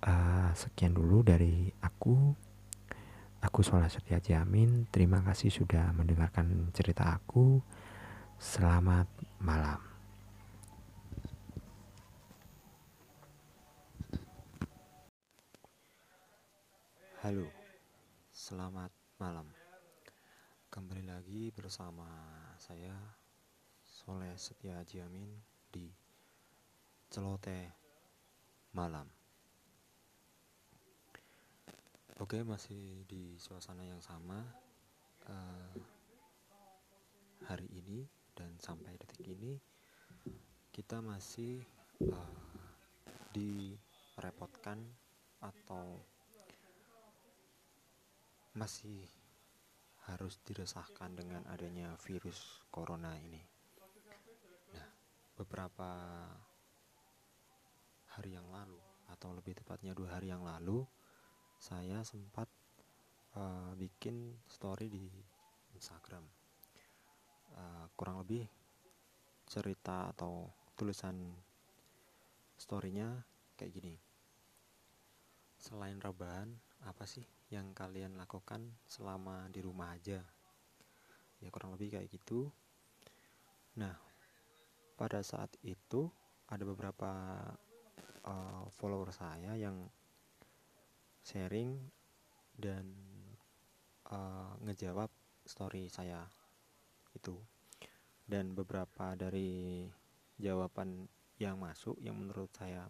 uh, 0.01 0.49
sekian 0.57 0.97
dulu 0.97 1.21
dari 1.21 1.69
aku. 1.85 2.33
Aku 3.45 3.61
Soleh 3.61 3.93
Setia 3.93 4.17
Jamin. 4.17 4.89
Terima 4.89 5.21
kasih 5.21 5.53
sudah 5.53 5.93
mendengarkan 5.93 6.73
cerita 6.73 7.13
aku. 7.13 7.61
Selamat 8.41 9.05
malam. 9.37 9.94
Halo, 17.25 17.49
selamat 18.29 18.93
malam. 19.17 19.49
Kembali 20.69 21.09
lagi 21.09 21.49
bersama 21.49 22.05
saya 22.53 22.93
Soleh 23.81 24.37
Setia 24.37 24.85
Jamin 24.85 25.33
di 25.73 25.89
Celoteh 27.09 27.65
Malam. 28.77 29.09
Oke, 32.21 32.45
masih 32.45 33.09
di 33.09 33.33
suasana 33.41 33.81
yang 33.81 34.05
sama 34.05 34.45
uh, 35.25 35.73
hari 37.49 37.73
ini 37.73 38.05
dan 38.37 38.53
sampai 38.61 39.01
detik 39.01 39.25
ini 39.25 39.57
kita 40.69 41.01
masih 41.01 41.65
uh, 42.05 42.37
direpotkan 43.33 44.77
atau 45.41 46.05
masih 48.55 49.03
harus 50.07 50.39
diresahkan 50.47 51.11
dengan 51.11 51.43
adanya 51.51 51.91
virus 51.99 52.63
corona 52.71 53.19
ini. 53.19 53.43
Nah, 54.71 54.89
beberapa 55.35 55.89
hari 58.15 58.39
yang 58.39 58.47
lalu 58.47 58.79
atau 59.11 59.35
lebih 59.35 59.59
tepatnya 59.59 59.91
dua 59.91 60.17
hari 60.17 60.31
yang 60.31 60.47
lalu 60.47 60.87
saya 61.59 61.99
sempat 62.07 62.47
uh, 63.35 63.75
bikin 63.75 64.39
story 64.47 64.87
di 64.87 65.05
Instagram 65.75 66.23
uh, 67.59 67.85
kurang 67.99 68.23
lebih 68.23 68.47
cerita 69.45 70.15
atau 70.15 70.47
tulisan 70.79 71.15
storynya 72.55 73.19
kayak 73.59 73.71
gini 73.75 73.95
selain 75.59 75.99
rebahan 75.99 76.49
apa 76.87 77.03
sih 77.03 77.23
yang 77.55 77.71
kalian 77.71 78.19
lakukan 78.19 78.75
selama 78.83 79.47
di 79.47 79.63
rumah 79.63 79.95
aja. 79.95 80.19
Ya 81.39 81.47
kurang 81.47 81.79
lebih 81.79 81.95
kayak 81.95 82.11
gitu. 82.11 82.51
Nah 83.79 83.95
pada 84.99 85.23
saat 85.23 85.55
itu 85.63 86.11
ada 86.51 86.63
beberapa 86.67 87.11
uh, 88.27 88.67
follower 88.75 89.15
saya 89.15 89.55
yang 89.55 89.87
sharing 91.23 91.79
dan 92.59 92.91
uh, 94.11 94.59
ngejawab 94.67 95.07
story 95.47 95.87
saya 95.87 96.27
itu. 97.15 97.39
Dan 98.25 98.51
beberapa 98.51 99.15
dari 99.15 99.85
jawaban 100.35 101.07
yang 101.39 101.55
masuk 101.59 101.95
yang 102.03 102.17
menurut 102.19 102.51
saya 102.51 102.87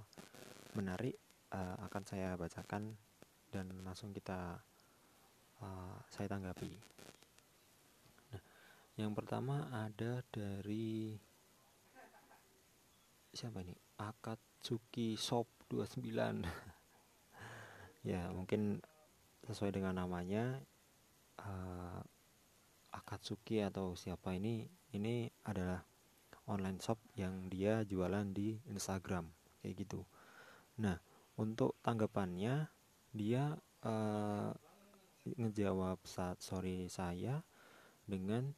menarik 0.74 1.18
uh, 1.54 1.76
akan 1.86 2.04
saya 2.06 2.34
bacakan 2.38 2.94
dan 3.56 3.72
langsung 3.88 4.12
kita 4.12 4.60
uh, 5.64 5.96
saya 6.12 6.28
tanggapi. 6.28 6.76
Nah, 8.36 8.44
yang 9.00 9.16
pertama 9.16 9.72
ada 9.72 10.20
dari 10.28 11.16
siapa 13.32 13.64
ini? 13.64 13.72
Akatsuki 13.96 15.16
Shop 15.16 15.48
29 15.72 16.04
ya 18.12 18.28
mungkin 18.36 18.84
sesuai 19.48 19.72
dengan 19.72 19.96
namanya 19.96 20.60
uh, 21.40 22.04
Akatsuki 22.92 23.64
atau 23.64 23.96
siapa 23.96 24.36
ini 24.36 24.68
ini 24.92 25.32
adalah 25.48 25.84
online 26.46 26.78
shop 26.78 27.02
yang 27.18 27.50
dia 27.50 27.82
jualan 27.88 28.30
di 28.30 28.62
Instagram 28.70 29.26
kayak 29.60 29.76
gitu 29.84 30.06
nah 30.78 31.00
untuk 31.36 31.76
tanggapannya 31.82 32.75
dia 33.16 33.56
uh, 33.88 34.52
ngejawab 35.26 36.04
saat 36.04 36.44
sorry 36.44 36.86
saya 36.92 37.42
dengan 38.06 38.52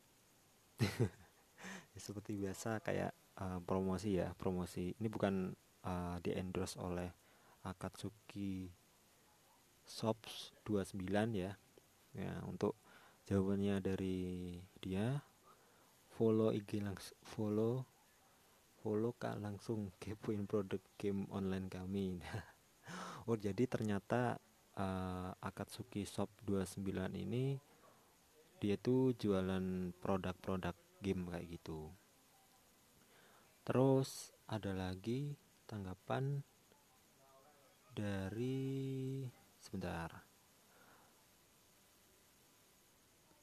seperti 1.96 2.36
biasa 2.36 2.82
kayak 2.82 3.14
uh, 3.40 3.62
promosi 3.64 4.20
ya 4.20 4.34
promosi 4.36 4.92
ini 4.98 5.08
bukan 5.08 5.54
uh, 5.86 6.18
di 6.20 6.34
endorse 6.36 6.76
oleh 6.82 7.10
Akatsuki 7.68 8.72
Shops 9.88 10.56
29 10.68 11.04
ya. 11.36 11.56
Ya, 12.16 12.34
untuk 12.50 12.74
jawabannya 13.30 13.84
dari 13.84 14.58
dia 14.82 15.22
follow 16.18 16.50
IG 16.50 16.82
langsung 16.82 17.20
follow 17.22 17.74
follow 18.82 19.14
kak 19.14 19.38
langsung 19.38 19.94
kepoin 20.02 20.48
produk 20.50 20.82
game 20.98 21.30
online 21.30 21.68
kami 21.70 22.18
oh 23.28 23.38
jadi 23.38 23.68
ternyata 23.70 24.42
uh, 24.78 25.34
Akatsuki 25.42 26.06
Shop 26.06 26.30
29 26.46 26.86
ini 27.18 27.58
dia 28.58 28.78
tuh 28.78 29.14
jualan 29.14 29.94
produk-produk 30.02 30.74
game 31.02 31.30
kayak 31.30 31.62
gitu. 31.62 31.94
Terus 33.62 34.34
ada 34.50 34.74
lagi 34.74 35.36
tanggapan 35.68 36.42
dari 37.94 39.26
sebentar. 39.62 40.10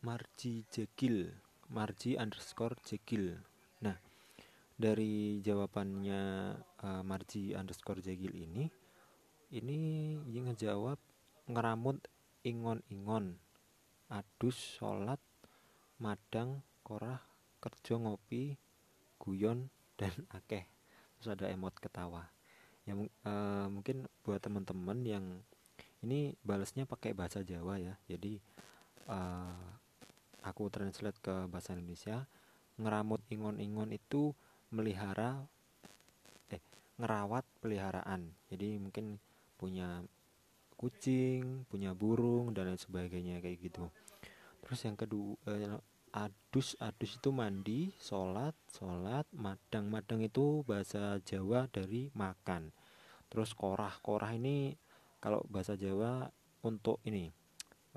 Marji 0.04 0.68
Jekil 0.68 1.44
Marji 1.72 2.20
underscore 2.20 2.76
Jekil. 2.84 3.32
Nah 3.80 3.96
dari 4.74 5.40
jawabannya 5.40 6.22
uh, 6.82 7.02
Marji 7.06 7.56
underscore 7.56 8.04
Jekil 8.04 8.34
ini 8.34 8.68
ini 9.54 9.78
yang 10.28 10.50
ngejawab 10.50 10.98
ngeramut 11.48 12.00
ingon-ingon. 12.44 13.36
Adus 14.12 14.56
sholat 14.56 15.18
madang 15.98 16.60
korah 16.84 17.24
kerja 17.58 17.96
ngopi 17.96 18.56
guyon 19.16 19.72
dan 19.96 20.12
akeh. 20.36 20.68
Terus 21.18 21.28
ada 21.32 21.48
emot 21.48 21.72
ketawa. 21.80 22.28
Yang 22.84 23.08
uh, 23.24 23.66
mungkin 23.72 24.04
buat 24.20 24.44
teman-teman 24.44 25.00
yang 25.08 25.24
ini 26.04 26.36
balasnya 26.44 26.84
pakai 26.84 27.16
bahasa 27.16 27.40
Jawa 27.40 27.80
ya. 27.80 27.96
Jadi 28.04 28.36
uh, 29.08 29.64
aku 30.44 30.68
translate 30.68 31.16
ke 31.24 31.48
bahasa 31.48 31.72
Indonesia. 31.72 32.28
Ngeramut 32.76 33.24
ingon-ingon 33.32 33.96
itu 33.96 34.36
melihara 34.68 35.48
eh 36.52 36.60
ngerawat 37.00 37.48
peliharaan. 37.64 38.36
Jadi 38.52 38.76
mungkin 38.76 39.16
punya 39.56 40.04
kucing 40.74 41.64
punya 41.70 41.94
burung 41.94 42.52
dan 42.52 42.70
lain 42.70 42.80
sebagainya 42.80 43.40
kayak 43.40 43.58
gitu. 43.62 43.88
Terus 44.64 44.80
yang 44.84 44.96
kedua 44.96 45.36
eh, 45.50 45.78
adus 46.14 46.78
adus 46.78 47.18
itu 47.18 47.34
mandi 47.34 47.90
sholat 47.98 48.54
sholat 48.70 49.26
madang 49.34 49.90
madang 49.90 50.22
itu 50.22 50.62
bahasa 50.62 51.18
Jawa 51.26 51.66
dari 51.66 52.14
makan. 52.14 52.70
Terus 53.26 53.50
korah 53.50 53.98
korah 53.98 54.30
ini 54.30 54.78
kalau 55.18 55.42
bahasa 55.50 55.74
Jawa 55.74 56.30
untuk 56.62 57.02
ini 57.02 57.34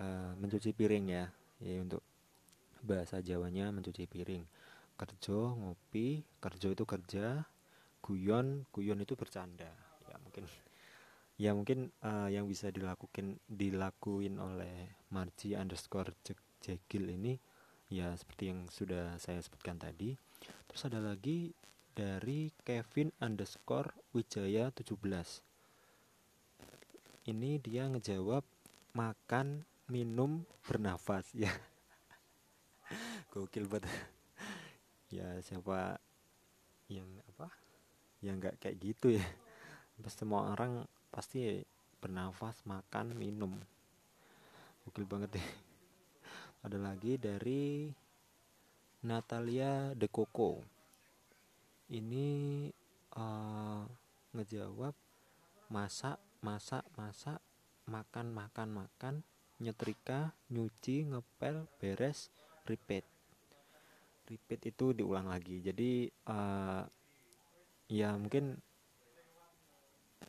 uh, 0.02 0.34
mencuci 0.34 0.74
piring 0.74 1.06
ya 1.14 1.26
ya 1.62 1.78
untuk 1.78 2.02
bahasa 2.82 3.22
Jawanya 3.22 3.70
mencuci 3.70 4.10
piring. 4.10 4.44
Kerja 4.98 5.38
ngopi 5.54 6.26
kerja 6.42 6.74
itu 6.74 6.84
kerja 6.90 7.46
guyon 8.02 8.66
guyon 8.74 8.98
itu 8.98 9.14
bercanda. 9.14 9.70
Ya 10.10 10.18
mungkin 10.26 10.50
ya 11.38 11.54
mungkin 11.54 11.94
uh, 12.02 12.30
yang 12.30 12.50
bisa 12.50 12.74
dilakukan 12.74 13.38
dilakuin 13.46 14.42
oleh 14.42 14.98
Marji 15.14 15.54
underscore 15.54 16.14
Jekil 16.62 17.06
ini 17.14 17.38
ya 17.88 18.12
seperti 18.18 18.52
yang 18.52 18.68
sudah 18.68 19.16
saya 19.22 19.40
sebutkan 19.40 19.78
tadi. 19.78 20.18
Terus 20.68 20.82
ada 20.90 21.00
lagi 21.00 21.54
dari 21.94 22.50
Kevin 22.66 23.14
underscore 23.22 23.94
Wijaya 24.14 24.70
17 24.74 25.48
ini 27.28 27.60
dia 27.60 27.84
ngejawab 27.92 28.44
makan 28.96 29.68
minum 29.92 30.48
bernafas. 30.64 31.28
Ya. 31.36 31.52
Gokil 33.36 33.68
banget. 33.68 33.92
Ya 35.12 35.28
siapa 35.44 36.00
yang 36.88 37.04
apa? 37.28 37.52
Yang 38.24 38.36
nggak 38.40 38.56
kayak 38.64 38.78
gitu 38.80 39.08
ya. 39.20 39.26
Pasti 40.00 40.24
semua 40.24 40.56
orang 40.56 40.88
pasti 41.18 41.66
bernafas 41.98 42.62
makan 42.70 43.18
minum. 43.18 43.58
Gokil 44.86 45.10
banget 45.10 45.42
deh. 45.42 45.50
Ada 46.70 46.78
lagi 46.78 47.18
dari 47.18 47.90
Natalia 49.02 49.98
De 49.98 50.06
Coco. 50.06 50.62
Ini 51.90 52.28
uh, 53.18 53.82
ngejawab 54.38 54.94
masak 55.74 56.22
masak 56.46 56.86
masak 56.94 57.42
makan 57.90 58.30
makan 58.30 58.70
makan 58.78 59.16
nyetrika 59.58 60.38
nyuci 60.54 61.10
ngepel 61.10 61.66
beres 61.82 62.30
repeat. 62.70 63.10
Repeat 64.30 64.70
itu 64.70 64.94
diulang 64.94 65.34
lagi. 65.34 65.66
Jadi 65.66 66.14
uh, 66.30 66.86
ya 67.90 68.14
mungkin 68.14 68.62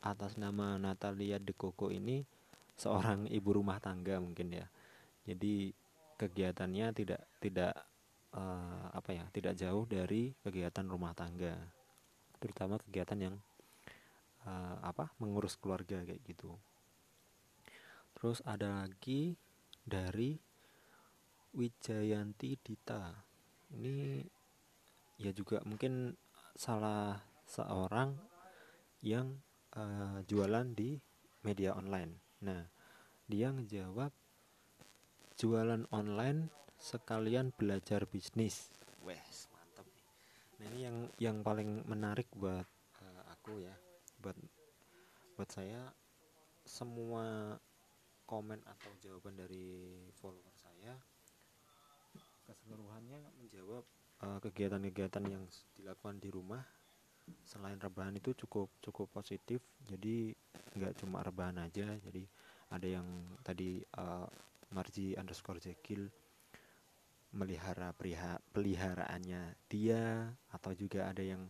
atas 0.02 0.38
nama 0.38 0.76
Natalia 0.78 1.38
De 1.38 1.54
Coco 1.54 1.90
ini 1.90 2.22
seorang 2.78 3.26
ibu 3.38 3.50
rumah 3.54 3.82
tangga 3.82 4.18
mungkin 4.22 4.54
ya. 4.54 4.66
Jadi 5.28 5.70
kegiatannya 6.18 6.86
tidak 6.96 7.22
tidak 7.38 7.74
uh, 8.34 8.90
apa 8.90 9.10
ya 9.14 9.24
tidak 9.30 9.54
jauh 9.54 9.84
dari 9.84 10.34
kegiatan 10.42 10.86
rumah 10.86 11.12
tangga. 11.14 11.54
Terutama 12.38 12.78
kegiatan 12.82 13.18
yang 13.18 13.36
uh, 14.46 14.76
apa 14.82 15.10
mengurus 15.18 15.58
keluarga 15.58 16.02
kayak 16.02 16.22
gitu. 16.24 16.54
Terus 18.18 18.42
ada 18.42 18.82
lagi 18.86 19.38
dari 19.86 20.34
Wijayanti 21.54 22.50
Dita. 22.60 23.14
Ini 23.74 24.22
ya 25.18 25.30
juga 25.34 25.62
mungkin 25.66 26.14
salah 26.58 27.18
seorang 27.46 28.14
yang 29.02 29.38
uh, 29.78 30.18
jualan 30.26 30.66
di 30.74 30.98
media 31.46 31.78
online. 31.78 32.42
Nah, 32.42 32.66
dia 33.30 33.54
ngejawab 33.54 34.10
jualan 35.38 35.86
online 35.94 36.50
sekalian 36.78 37.54
belajar 37.54 38.06
bisnis. 38.10 38.74
Wes, 39.06 39.46
mantap 39.54 39.86
nih. 39.94 40.06
Nah, 40.58 40.64
ini 40.74 40.78
yang 40.82 40.96
yang 41.22 41.36
paling 41.46 41.86
menarik 41.86 42.26
buat 42.34 42.66
uh, 43.02 43.22
aku 43.30 43.62
ya, 43.62 43.74
buat 44.18 44.34
buat 45.38 45.50
saya 45.54 45.94
semua 46.66 47.54
komen 48.28 48.60
atau 48.66 48.92
jawaban 49.00 49.38
dari 49.38 50.04
follower 50.20 50.52
saya 50.52 50.92
keseluruhannya 52.44 53.24
menjawab 53.40 53.84
eh, 54.20 54.38
kegiatan-kegiatan 54.44 55.24
uh, 55.24 55.30
yang 55.32 55.44
dilakukan 55.80 56.20
di 56.20 56.28
rumah 56.28 56.60
selain 57.44 57.80
rebahan 57.80 58.16
itu 58.16 58.34
cukup 58.34 58.68
cukup 58.80 59.08
positif. 59.12 59.60
Jadi 59.84 60.32
nggak 60.76 61.00
cuma 61.00 61.24
rebahan 61.24 61.58
aja 61.64 61.96
jadi 61.98 62.22
ada 62.68 62.88
yang 63.00 63.08
tadi 63.40 63.80
uh, 63.96 64.28
Marji 64.68 65.16
underscore 65.16 65.58
Jekil 65.64 66.12
melihara 67.32 67.92
periha, 67.92 68.40
peliharaannya 68.52 69.56
dia 69.68 70.32
atau 70.52 70.72
juga 70.72 71.08
ada 71.08 71.20
yang 71.20 71.48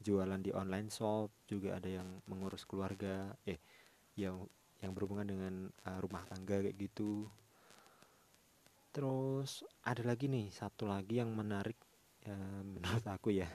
jualan 0.00 0.40
di 0.40 0.50
online 0.50 0.90
shop 0.90 1.30
juga 1.44 1.76
ada 1.76 1.86
yang 1.86 2.08
mengurus 2.26 2.64
keluarga 2.64 3.36
eh 3.44 3.60
yang 4.16 4.42
yang 4.80 4.96
berhubungan 4.96 5.28
dengan 5.28 5.54
uh, 5.86 5.98
rumah 6.00 6.24
tangga 6.24 6.64
kayak 6.64 6.78
gitu. 6.78 7.28
Terus 8.90 9.62
ada 9.86 10.02
lagi 10.02 10.26
nih 10.26 10.50
satu 10.50 10.88
lagi 10.88 11.20
yang 11.20 11.30
menarik 11.30 11.76
ya, 12.24 12.34
menurut 12.74 13.04
aku 13.06 13.30
ya. 13.34 13.50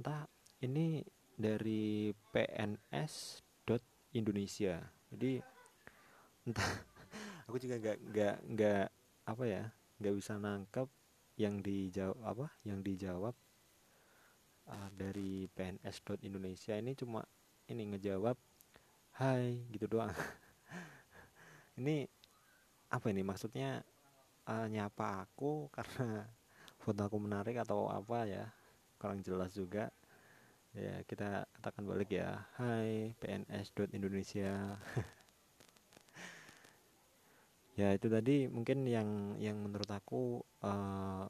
Entah 0.00 0.24
ini 0.62 1.04
dari 1.36 2.14
PNS 2.32 3.44
Indonesia. 4.16 4.80
Jadi 5.12 5.36
entah 6.48 6.70
aku 7.46 7.60
juga 7.60 7.76
nggak 7.76 7.98
nggak 8.12 8.36
nggak 8.56 8.86
apa 9.28 9.44
ya 9.44 9.64
nggak 10.00 10.14
bisa 10.16 10.40
nangkep 10.40 10.88
yang 11.36 11.60
dijawab 11.60 12.16
apa 12.24 12.46
yang 12.64 12.80
dijawab 12.80 13.36
uh, 14.72 14.88
dari 14.96 15.44
PNS 15.52 16.00
Indonesia. 16.24 16.72
Ini 16.72 16.96
cuma 16.96 17.20
ini 17.68 17.92
ngejawab 17.92 18.40
Hai 19.16 19.64
gitu 19.72 19.88
doang. 19.88 20.12
Ini 21.80 22.04
apa 22.92 23.08
ini? 23.08 23.24
Maksudnya 23.24 23.80
uh, 24.44 24.68
nyapa 24.68 25.24
aku 25.24 25.64
karena 25.76 26.28
foto 26.76 27.00
aku 27.00 27.16
menarik 27.16 27.56
atau 27.56 27.88
apa 27.88 28.28
ya? 28.28 28.44
Kurang 29.00 29.24
jelas 29.24 29.56
juga 29.56 29.88
ya 30.76 31.00
kita 31.08 31.48
katakan 31.56 31.88
balik 31.88 32.12
ya. 32.12 32.44
Hai 32.60 33.16
PNS 33.20 33.72
Indonesia. 33.96 34.76
Ya 37.76 37.92
itu 37.92 38.08
tadi 38.08 38.48
mungkin 38.48 38.88
yang 38.88 39.36
yang 39.36 39.60
menurut 39.60 39.92
aku 39.92 40.40
uh, 40.64 41.28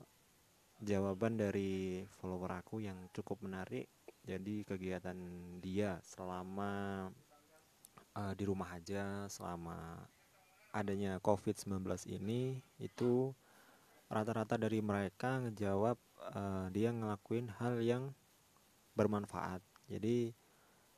jawaban 0.78 1.34
dari 1.34 2.06
follower 2.22 2.62
aku 2.62 2.86
yang 2.86 2.94
cukup 3.10 3.42
menarik. 3.42 3.90
Jadi 4.22 4.62
kegiatan 4.62 5.18
dia 5.58 5.98
selama 6.06 7.10
uh, 8.14 8.32
di 8.38 8.46
rumah 8.46 8.78
aja 8.78 9.26
selama 9.26 10.06
adanya 10.70 11.18
COVID-19 11.18 11.82
ini 12.14 12.62
itu 12.78 13.34
rata-rata 14.06 14.54
dari 14.54 14.78
mereka 14.78 15.42
ngejawab 15.42 15.98
uh, 16.30 16.70
dia 16.70 16.94
ngelakuin 16.94 17.50
hal 17.58 17.82
yang 17.82 18.14
bermanfaat. 18.96 19.60
Jadi 19.86 20.32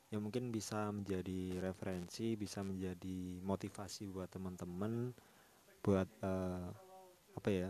ya 0.09 0.17
mungkin 0.17 0.49
bisa 0.49 0.89
menjadi 0.89 1.61
referensi 1.61 2.33
bisa 2.33 2.65
menjadi 2.65 3.37
motivasi 3.45 4.09
buat 4.09 4.25
teman-teman 4.33 5.13
buat 5.85 6.09
uh, 6.25 6.65
apa 7.37 7.49
ya 7.53 7.69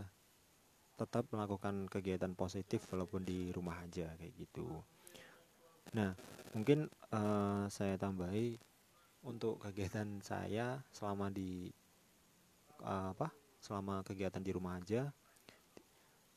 tetap 0.96 1.28
melakukan 1.32 1.84
kegiatan 1.92 2.32
positif 2.32 2.88
walaupun 2.88 3.28
di 3.28 3.52
rumah 3.52 3.76
aja 3.84 4.08
kayak 4.16 4.34
gitu. 4.40 4.68
Nah 5.92 6.16
mungkin 6.56 6.88
uh, 7.12 7.68
saya 7.68 8.00
tambahi 8.00 8.56
untuk 9.20 9.60
kegiatan 9.60 10.24
saya 10.24 10.80
selama 10.96 11.28
di 11.28 11.68
uh, 12.80 13.12
apa 13.12 13.28
selama 13.60 14.00
kegiatan 14.00 14.40
di 14.40 14.52
rumah 14.56 14.80
aja 14.80 15.12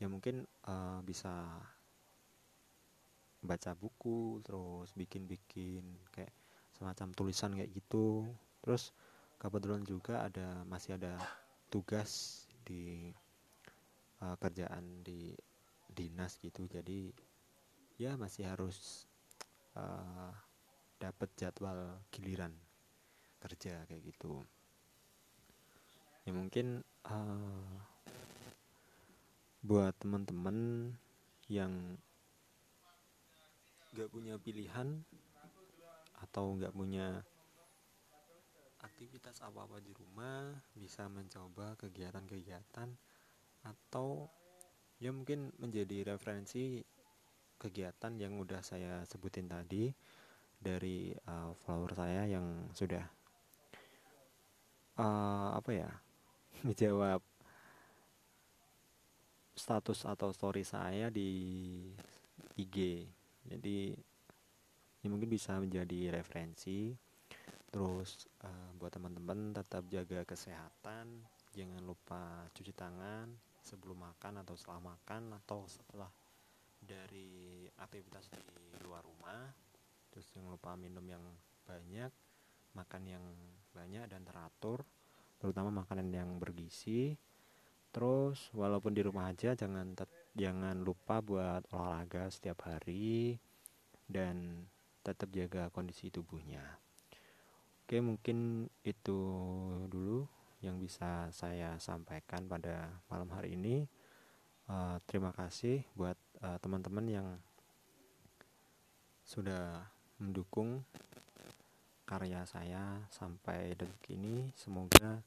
ya 0.04 0.08
mungkin 0.12 0.44
uh, 0.68 1.00
bisa 1.08 1.32
baca 3.44 3.76
buku 3.76 4.40
terus 4.42 4.90
bikin-bikin 4.96 5.84
kayak 6.16 6.32
semacam 6.74 7.12
tulisan 7.12 7.54
kayak 7.54 7.72
gitu. 7.76 8.32
Terus 8.64 8.96
kebetulan 9.38 9.84
juga 9.84 10.24
ada 10.24 10.64
masih 10.64 10.96
ada 10.96 11.20
tugas 11.68 12.44
di 12.64 13.12
uh, 14.24 14.36
kerjaan 14.40 15.04
di 15.04 15.36
dinas 15.92 16.40
gitu. 16.40 16.66
Jadi 16.66 17.12
ya 18.00 18.16
masih 18.16 18.48
harus 18.48 19.06
uh, 19.76 20.32
dapat 20.98 21.30
jadwal 21.36 22.00
giliran 22.10 22.56
kerja 23.44 23.84
kayak 23.92 24.08
gitu. 24.08 24.40
Ya 26.24 26.32
mungkin 26.32 26.80
uh, 27.04 27.76
buat 29.64 29.92
teman-teman 30.00 30.92
yang 31.52 32.00
gak 33.94 34.10
punya 34.10 34.42
pilihan 34.42 35.06
atau 36.26 36.58
gak 36.58 36.74
punya 36.74 37.22
aktivitas 38.84 39.40
apa-apa 39.46 39.80
di 39.80 39.94
rumah 39.96 40.52
bisa 40.76 41.08
mencoba 41.08 41.78
kegiatan-kegiatan 41.80 42.90
atau 43.64 44.28
ya 45.00 45.14
mungkin 45.16 45.54
menjadi 45.62 46.16
referensi 46.16 46.84
kegiatan 47.62 48.20
yang 48.20 48.36
udah 48.42 48.60
saya 48.60 49.06
sebutin 49.08 49.48
tadi 49.48 49.88
dari 50.60 51.16
uh, 51.30 51.56
follower 51.64 51.96
saya 51.96 52.28
yang 52.28 52.68
sudah 52.76 53.04
uh, 55.00 55.56
apa 55.56 55.72
ya 55.72 55.92
menjawab 56.68 57.24
status 59.54 60.04
atau 60.10 60.34
story 60.34 60.66
saya 60.66 61.08
di 61.08 61.30
IG 62.60 63.08
jadi 63.48 63.96
ini 65.04 65.08
mungkin 65.12 65.28
bisa 65.28 65.60
menjadi 65.60 66.16
referensi. 66.16 66.96
Terus 67.74 68.30
uh, 68.46 68.70
buat 68.80 68.94
teman-teman 68.94 69.52
tetap 69.52 69.84
jaga 69.90 70.24
kesehatan. 70.24 71.26
Jangan 71.52 71.84
lupa 71.84 72.48
cuci 72.56 72.72
tangan 72.72 73.28
sebelum 73.62 74.00
makan 74.00 74.42
atau 74.42 74.56
setelah 74.56 74.96
makan 74.96 75.36
atau 75.44 75.66
setelah 75.68 76.10
dari 76.80 77.68
aktivitas 77.80 78.32
di 78.32 78.80
luar 78.86 79.04
rumah. 79.04 79.52
Terus 80.14 80.30
jangan 80.32 80.56
lupa 80.56 80.78
minum 80.78 81.04
yang 81.04 81.24
banyak 81.68 82.12
makan 82.74 83.04
yang 83.06 83.26
banyak 83.74 84.06
dan 84.10 84.22
teratur 84.26 84.82
terutama 85.38 85.70
makanan 85.84 86.10
yang 86.10 86.30
bergizi. 86.40 87.18
Terus 87.94 88.50
walaupun 88.56 88.96
di 88.96 89.06
rumah 89.06 89.30
aja 89.30 89.54
jangan 89.54 89.94
jangan 90.34 90.82
lupa 90.82 91.22
buat 91.22 91.64
olahraga 91.70 92.30
setiap 92.30 92.66
hari 92.70 93.38
dan 94.10 94.68
tetap 95.06 95.30
jaga 95.32 95.70
kondisi 95.70 96.10
tubuhnya. 96.10 96.82
Oke 97.84 98.00
mungkin 98.00 98.70
itu 98.82 99.20
dulu 99.88 100.26
yang 100.64 100.80
bisa 100.80 101.28
saya 101.36 101.78
sampaikan 101.78 102.48
pada 102.48 103.02
malam 103.12 103.30
hari 103.32 103.56
ini. 103.56 103.86
Uh, 104.64 104.96
terima 105.06 105.36
kasih 105.36 105.84
buat 105.94 106.16
uh, 106.40 106.56
teman-teman 106.64 107.06
yang 107.12 107.28
sudah 109.28 109.92
mendukung 110.18 110.88
karya 112.08 112.48
saya 112.48 113.04
sampai 113.12 113.76
detik 113.76 114.16
ini. 114.16 114.56
Semoga 114.56 115.20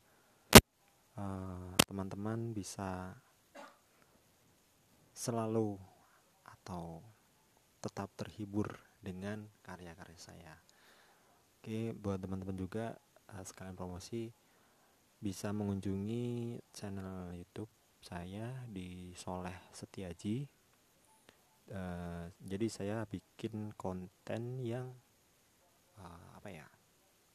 Eh, 1.17 1.73
teman-teman 1.89 2.53
uh, 2.53 2.53
bisa 2.53 3.17
selalu 5.17 5.81
atau 6.45 7.01
tetap 7.81 8.13
terhibur 8.21 8.69
dengan 9.01 9.49
karya-karya 9.65 10.21
saya. 10.21 10.55
Oke, 11.57 11.97
buat 11.97 12.21
teman-teman 12.21 12.53
juga 12.53 12.93
uh, 13.33 13.41
sekalian 13.41 13.73
promosi 13.73 14.29
bisa 15.17 15.57
mengunjungi 15.57 16.61
channel 16.77 17.33
YouTube 17.33 17.73
saya 18.05 18.53
di 18.69 19.17
Soleh 19.17 19.73
Setiaji. 19.73 20.45
Uh, 21.73 22.29
jadi 22.45 22.67
saya 22.69 22.97
bikin 23.09 23.73
konten 23.75 24.61
yang 24.61 24.87
uh, 25.97 26.29
apa 26.37 26.49
ya 26.53 26.67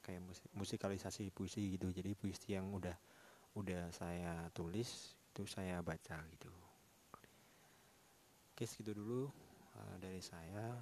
kayak 0.05 0.21
musikalisasi 0.53 1.33
puisi 1.33 1.73
gitu. 1.75 1.89
Jadi 1.89 2.13
puisi 2.13 2.53
yang 2.53 2.69
udah 2.69 2.95
udah 3.57 3.89
saya 3.89 4.47
tulis 4.53 5.17
itu 5.33 5.43
saya 5.49 5.83
baca 5.83 6.23
gitu 6.31 6.60
oke 8.61 8.69
segitu 8.69 8.93
dulu 8.93 9.25
uh, 9.73 9.95
dari 9.97 10.21
saya. 10.21 10.77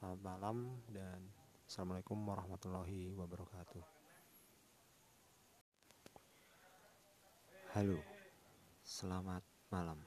Selamat 0.00 0.20
malam 0.24 0.80
dan 0.88 1.20
assalamualaikum 1.68 2.16
warahmatullahi 2.24 3.12
wabarakatuh. 3.12 3.84
Halo 7.76 8.00
selamat 8.80 9.44
malam. 9.68 10.00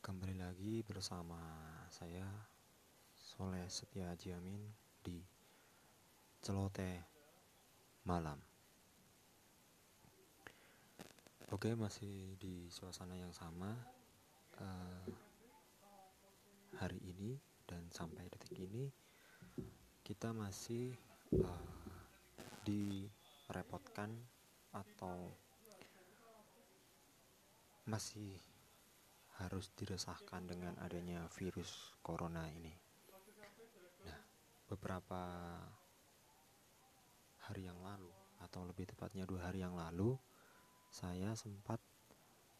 Kembali 0.00 0.40
lagi 0.40 0.80
bersama 0.80 1.36
saya 1.92 2.24
Soleh 3.12 3.68
Setia 3.68 4.16
Jamin 4.16 4.64
di 5.04 5.20
Celoteh 6.40 7.04
Malam. 8.08 8.40
Oke, 11.52 11.76
masih 11.76 12.40
di 12.40 12.72
suasana 12.72 13.12
yang 13.12 13.36
sama. 13.36 13.76
Uh, 14.56 15.31
hari 16.80 17.00
ini 17.04 17.36
dan 17.68 17.88
sampai 17.92 18.28
detik 18.32 18.56
ini 18.56 18.88
kita 20.02 20.32
masih 20.32 20.92
uh, 21.40 21.64
direpotkan 22.64 24.12
atau 24.72 25.32
masih 27.88 28.38
harus 29.42 29.74
diresahkan 29.74 30.46
dengan 30.46 30.78
adanya 30.78 31.26
virus 31.34 31.96
corona 32.04 32.46
ini. 32.46 32.72
Nah, 34.06 34.20
beberapa 34.70 35.22
hari 37.48 37.66
yang 37.66 37.80
lalu 37.82 38.12
atau 38.42 38.62
lebih 38.66 38.90
tepatnya 38.94 39.26
dua 39.26 39.50
hari 39.50 39.62
yang 39.62 39.74
lalu 39.74 40.14
saya 40.92 41.34
sempat 41.34 41.80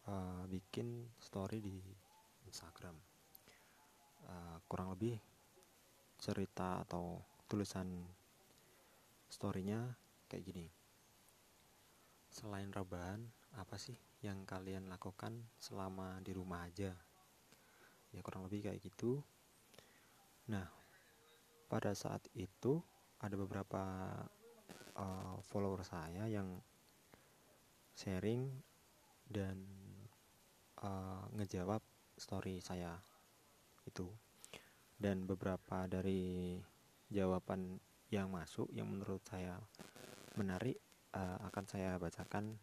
uh, 0.09 0.43
bikin 0.49 1.07
story 1.21 1.63
di 1.63 1.79
Instagram 2.49 3.12
uh, 4.29 4.57
kurang 4.69 4.95
lebih 4.95 5.19
cerita 6.23 6.87
atau 6.87 7.19
tulisan 7.51 7.89
storynya 9.27 9.97
kayak 10.31 10.45
gini. 10.47 10.67
Selain 12.33 12.71
rebahan 12.73 13.21
apa 13.59 13.77
sih 13.77 13.99
yang 14.25 14.47
kalian 14.49 14.89
lakukan 14.89 15.35
selama 15.59 16.23
di 16.23 16.33
rumah 16.33 16.65
aja? 16.65 16.95
Ya 18.13 18.21
kurang 18.21 18.47
lebih 18.47 18.71
kayak 18.71 18.81
gitu. 18.81 19.21
Nah 20.49 20.69
pada 21.67 21.97
saat 21.97 22.23
itu 22.37 22.81
ada 23.21 23.35
beberapa 23.35 23.83
uh, 24.97 25.37
follower 25.49 25.81
saya 25.85 26.29
yang 26.29 26.61
sharing 27.97 28.49
dan 29.29 29.57
uh, 30.81 31.25
ngejawab 31.37 31.81
story 32.17 32.61
saya 32.61 33.01
itu 33.87 34.07
dan 35.03 35.27
beberapa 35.27 35.91
dari 35.91 36.57
jawaban 37.11 37.83
yang 38.13 38.31
masuk 38.31 38.71
yang 38.71 38.87
menurut 38.87 39.25
saya 39.27 39.59
menarik 40.37 40.79
uh, 41.17 41.41
akan 41.49 41.65
saya 41.69 41.97
bacakan 41.97 42.57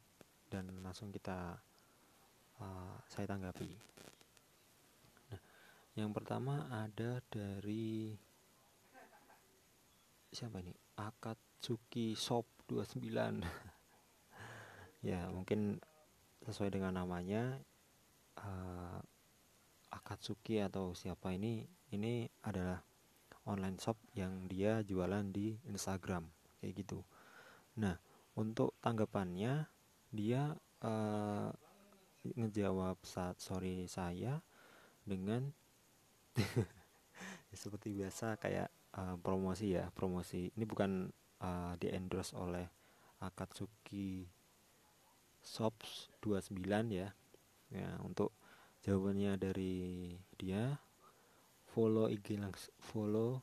dan 0.49 0.65
langsung 0.81 1.13
kita 1.13 1.57
uh, 2.61 2.95
saya 3.05 3.29
tanggapi. 3.29 3.69
Nah, 5.29 5.41
yang 5.97 6.09
pertama 6.13 6.65
ada 6.69 7.21
dari 7.29 8.13
siapa 10.33 10.61
ini? 10.61 10.73
Akatsuki 10.97 12.17
Shop 12.17 12.45
29 12.69 13.09
ya 15.09 15.31
mungkin 15.33 15.81
sesuai 16.45 16.69
dengan 16.73 16.97
namanya 16.97 17.57
uh, 18.41 18.99
Akatsuki 19.89 20.61
atau 20.61 20.93
siapa 20.93 21.33
ini 21.33 21.65
ini 21.89 22.29
adalah 22.45 22.81
online 23.49 23.81
shop 23.81 23.97
yang 24.13 24.45
dia 24.45 24.85
jualan 24.85 25.25
di 25.33 25.57
Instagram 25.65 26.29
kayak 26.61 26.85
gitu. 26.85 27.01
Nah 27.81 27.97
untuk 28.37 28.77
tanggapannya 28.79 29.65
dia 30.13 30.53
uh, 30.85 31.49
ngejawab 32.23 33.01
saat 33.01 33.41
sorry 33.41 33.89
saya 33.89 34.37
dengan 35.01 35.49
seperti 37.61 37.89
biasa 37.95 38.37
kayak 38.37 38.69
uh, 38.95 39.17
promosi 39.19 39.73
ya 39.73 39.89
promosi. 39.89 40.53
Ini 40.53 40.65
bukan 40.69 41.09
uh, 41.41 41.73
di 41.81 41.89
endorse 41.89 42.37
oleh 42.37 42.69
Akatsuki 43.19 44.23
Shops 45.41 46.13
29 46.21 46.61
ya. 46.93 47.09
Ya 47.69 47.89
untuk 48.01 48.33
jawabannya 48.89 49.37
dari 49.37 50.09
dia 50.33 50.73
follow 51.69 52.09
IG 52.09 52.41
langsung 52.41 52.73
follow 52.81 53.37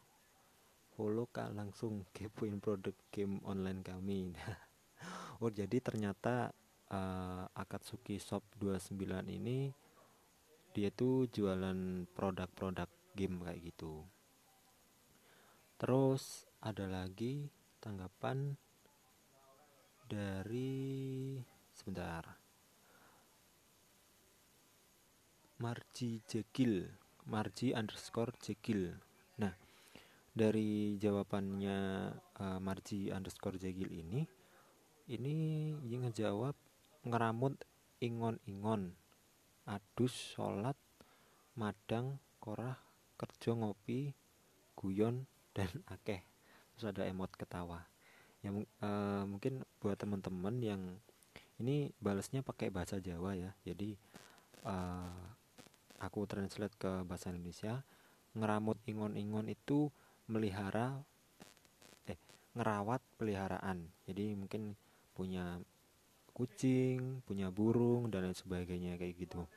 follow 0.98 1.30
kak 1.30 1.54
langsung 1.54 2.02
kepoin 2.10 2.58
produk 2.58 2.98
game 3.14 3.38
online 3.46 3.86
kami. 3.86 4.34
Oh 5.36 5.52
jadi 5.52 5.84
ternyata 5.84 6.48
uh, 6.88 7.44
Akatsuki 7.52 8.16
Shop 8.16 8.40
29 8.56 8.96
ini 9.28 9.68
dia 10.72 10.88
tuh 10.88 11.28
jualan 11.28 12.08
produk-produk 12.16 12.88
game 13.12 13.44
kayak 13.44 13.60
gitu. 13.68 14.00
Terus 15.76 16.48
ada 16.64 16.88
lagi 16.88 17.52
tanggapan 17.84 18.56
dari 20.08 21.36
sebentar 21.76 22.45
Marji 25.60 26.22
Jekil 26.28 26.86
Marji 27.26 27.72
underscore 27.72 28.32
Jekil 28.42 28.92
nah 29.40 29.52
dari 30.36 31.00
jawabannya 31.00 31.78
uh, 32.40 32.58
Marji 32.60 33.08
underscore 33.10 33.56
Jekil 33.56 33.88
ini 33.88 34.26
ini 35.06 35.36
yang 35.86 36.06
ngejawab 36.06 36.54
ngeramut 37.06 37.56
ingon-ingon 38.02 38.92
adus 39.66 40.14
sholat 40.34 40.76
madang 41.56 42.20
korah 42.38 42.78
kerja 43.16 43.56
ngopi 43.56 44.12
guyon 44.76 45.24
dan 45.56 45.72
akeh. 45.88 46.20
Terus 46.76 46.92
ada 46.92 47.08
emot 47.08 47.32
ketawa. 47.32 47.88
Yang 48.44 48.68
uh, 48.84 49.24
mungkin 49.24 49.64
buat 49.80 49.96
teman-teman 49.96 50.60
yang 50.60 50.82
ini 51.56 51.90
balasnya 51.98 52.44
pakai 52.44 52.68
bahasa 52.68 53.00
Jawa 53.00 53.32
ya. 53.32 53.50
Jadi 53.64 53.96
uh, 54.68 55.34
aku 56.00 56.28
translate 56.28 56.74
ke 56.76 57.04
bahasa 57.04 57.32
Indonesia 57.32 57.84
ngeramut 58.36 58.76
ingon-ingon 58.84 59.48
itu 59.48 59.88
melihara 60.28 61.00
eh 62.04 62.20
ngerawat 62.52 63.00
peliharaan. 63.16 63.88
Jadi 64.04 64.36
mungkin 64.36 64.76
punya 65.16 65.60
kucing 66.36 67.24
punya 67.24 67.48
burung 67.48 68.12
dan 68.12 68.28
lain 68.28 68.36
sebagainya 68.36 69.00
kayak 69.00 69.16
gitu. 69.16 69.48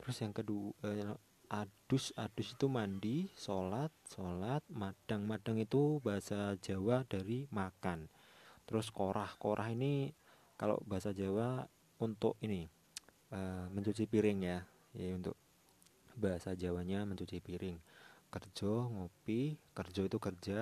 Terus 0.00 0.16
yang 0.24 0.32
kedua 0.32 0.72
eh, 0.88 1.12
adus 1.52 2.10
adus 2.18 2.56
itu 2.56 2.66
mandi 2.66 3.30
sholat 3.36 3.92
sholat 4.10 4.64
madang 4.72 5.28
madang 5.28 5.60
itu 5.60 6.00
bahasa 6.00 6.56
Jawa 6.58 7.04
dari 7.04 7.44
makan. 7.52 8.08
Terus 8.64 8.88
korah 8.90 9.30
korah 9.36 9.68
ini 9.68 10.10
kalau 10.56 10.80
bahasa 10.88 11.12
Jawa 11.12 11.68
untuk 12.00 12.40
ini 12.40 12.64
uh, 13.30 13.68
mencuci 13.70 14.08
piring 14.08 14.40
ya 14.42 14.58
ya 14.96 15.12
untuk 15.14 15.36
bahasa 16.16 16.56
Jawanya 16.56 17.04
mencuci 17.04 17.38
piring. 17.38 17.78
Kerja 18.32 18.72
ngopi 18.90 19.54
kerja 19.76 20.02
itu 20.02 20.18
kerja 20.18 20.58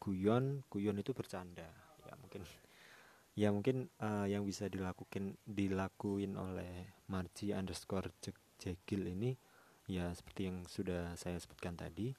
guyon 0.00 0.64
guyon 0.72 0.96
itu 0.98 1.12
bercanda. 1.12 1.68
Ya 2.08 2.14
mungkin 2.18 2.42
ya 3.38 3.48
mungkin 3.54 3.76
uh, 4.02 4.26
yang 4.26 4.42
bisa 4.48 4.66
dilakukan 4.66 5.38
dilakuin 5.46 6.34
oleh 6.34 6.90
Marji 7.06 7.52
underscore 7.54 8.10
Jekil 8.60 9.06
ini 9.06 9.36
ya 9.86 10.10
seperti 10.12 10.50
yang 10.50 10.66
sudah 10.66 11.14
saya 11.14 11.36
sebutkan 11.38 11.76
tadi. 11.78 12.10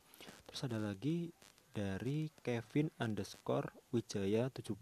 Terus 0.48 0.62
ada 0.64 0.78
lagi 0.78 1.34
dari 1.72 2.30
Kevin 2.46 2.92
underscore 3.02 3.74
Wijaya 3.92 4.52
17 4.54 4.78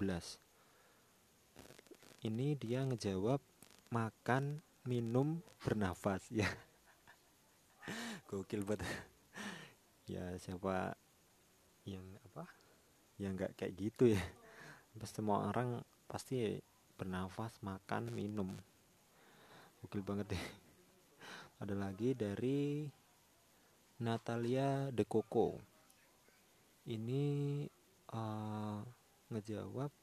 ini 2.27 2.57
dia 2.59 2.84
ngejawab 2.84 3.39
makan 3.93 4.59
minum 4.84 5.39
bernafas. 5.63 6.27
Ya 6.36 6.47
gokil 8.30 8.61
banget. 8.61 8.86
Ya 10.09 10.25
siapa 10.41 10.97
yang 11.86 12.01
apa? 12.25 12.49
Yang 13.21 13.32
nggak 13.38 13.51
kayak 13.61 13.73
gitu 13.77 14.09
ya. 14.09 14.21
Pasti 14.97 15.21
semua 15.21 15.45
orang 15.45 15.86
pasti 16.09 16.57
bernafas 16.97 17.53
makan 17.61 18.09
minum. 18.09 18.49
Gokil 19.82 20.01
banget 20.01 20.34
deh. 20.34 20.45
Ada 21.61 21.77
lagi 21.77 22.17
dari 22.17 22.89
Natalia 24.01 24.89
De 24.89 25.05
Coco. 25.05 25.61
Ini 26.89 27.25
uh, 28.09 28.82
ngejawab 29.30 29.93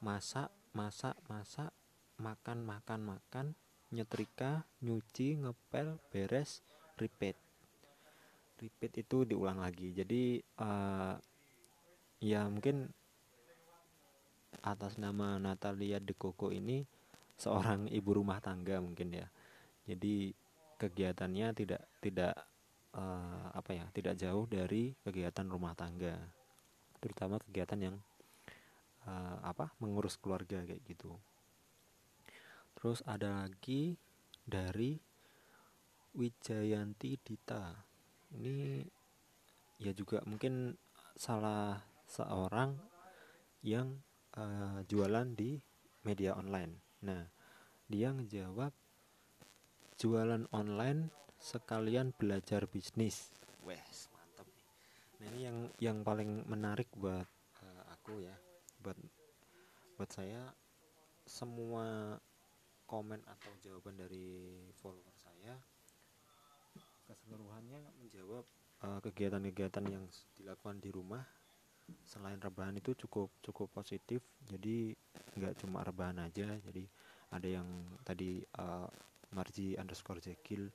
masak 0.00 0.48
masak 0.72 1.20
masak 1.28 1.68
makan 2.16 2.64
makan 2.64 3.00
makan 3.04 3.46
nyetrika 3.92 4.64
nyuci 4.80 5.36
ngepel 5.36 6.00
beres 6.08 6.64
repeat 6.96 7.43
repeat 8.58 9.06
itu 9.06 9.26
diulang 9.26 9.62
lagi. 9.62 9.90
Jadi 9.94 10.38
uh, 10.60 11.14
ya 12.22 12.46
mungkin 12.46 12.88
atas 14.64 14.96
nama 14.96 15.36
Natalia 15.36 15.98
De 15.98 16.14
Coco 16.14 16.54
ini 16.54 16.86
seorang 17.36 17.90
ibu 17.98 18.10
rumah 18.14 18.38
tangga 18.38 18.78
mungkin 18.78 19.14
ya. 19.14 19.26
Jadi 19.84 20.32
kegiatannya 20.80 21.46
tidak 21.52 21.82
tidak 22.00 22.34
uh, 22.96 23.52
apa 23.52 23.70
ya 23.76 23.84
tidak 23.92 24.14
jauh 24.16 24.48
dari 24.48 24.94
kegiatan 25.04 25.46
rumah 25.50 25.76
tangga. 25.76 26.16
Terutama 27.02 27.36
kegiatan 27.42 27.92
yang 27.92 27.96
uh, 29.04 29.38
apa 29.44 29.74
mengurus 29.82 30.16
keluarga 30.16 30.64
kayak 30.64 30.80
gitu. 30.88 31.12
Terus 32.74 33.04
ada 33.04 33.44
lagi 33.44 33.96
dari 34.44 34.96
Wijayanti 36.14 37.18
Dita 37.18 37.83
ini 38.38 38.82
ya 39.78 39.92
juga 39.94 40.22
mungkin 40.26 40.74
salah 41.14 41.78
seorang 42.10 42.74
yang 43.64 44.02
uh, 44.36 44.82
jualan 44.86 45.34
di 45.34 45.56
media 46.04 46.36
online. 46.36 47.00
Nah, 47.06 47.24
dia 47.88 48.12
ngejawab 48.12 48.72
jualan 49.96 50.44
online 50.52 51.08
sekalian 51.40 52.12
belajar 52.16 52.66
bisnis. 52.68 53.30
Wes, 53.64 54.10
mantap 54.12 54.46
nih. 54.50 54.68
Nah, 55.20 55.26
ini 55.32 55.40
yang 55.40 55.58
yang 55.80 55.98
paling 56.04 56.44
menarik 56.44 56.90
buat 56.92 57.26
uh, 57.64 57.84
aku 57.94 58.20
ya, 58.20 58.36
buat 58.82 58.98
buat 59.96 60.10
saya 60.10 60.50
semua 61.24 62.18
komen 62.84 63.24
atau 63.24 63.50
jawaban 63.64 63.96
dari 63.96 64.60
follower 64.76 65.13
keseluruhannya 67.08 67.80
menjawab 68.00 68.44
eh, 68.84 69.00
kegiatan-kegiatan 69.04 69.84
yang 69.88 70.04
dilakukan 70.36 70.80
di 70.80 70.90
rumah 70.92 71.24
selain 72.08 72.40
rebahan 72.40 72.80
itu 72.80 72.96
cukup 72.96 73.28
cukup 73.44 73.68
positif. 73.72 74.24
Jadi 74.48 74.96
nggak 75.34 75.60
cuma 75.60 75.82
rebahan 75.82 76.22
aja 76.22 76.46
jadi 76.62 76.84
ada 77.34 77.48
yang 77.60 77.68
tadi 78.06 78.38
uh, 78.62 78.86
Marji 79.34 79.74
underscore 79.74 80.22
Jekil 80.22 80.70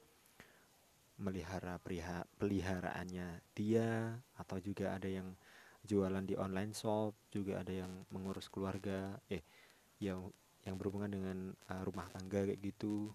melihara 1.20 1.80
peliharaannya 2.40 3.44
dia 3.56 4.16
atau 4.36 4.58
juga 4.60 4.96
ada 4.96 5.08
yang 5.08 5.36
jualan 5.84 6.24
di 6.28 6.36
online 6.36 6.76
shop 6.76 7.16
juga 7.32 7.64
ada 7.64 7.72
yang 7.72 7.92
mengurus 8.12 8.52
keluarga 8.52 9.16
eh 9.32 9.44
yang 10.04 10.28
yang 10.68 10.76
berhubungan 10.76 11.12
dengan 11.12 11.38
uh, 11.72 11.84
rumah 11.88 12.08
tangga 12.12 12.44
kayak 12.44 12.60
gitu 12.60 13.12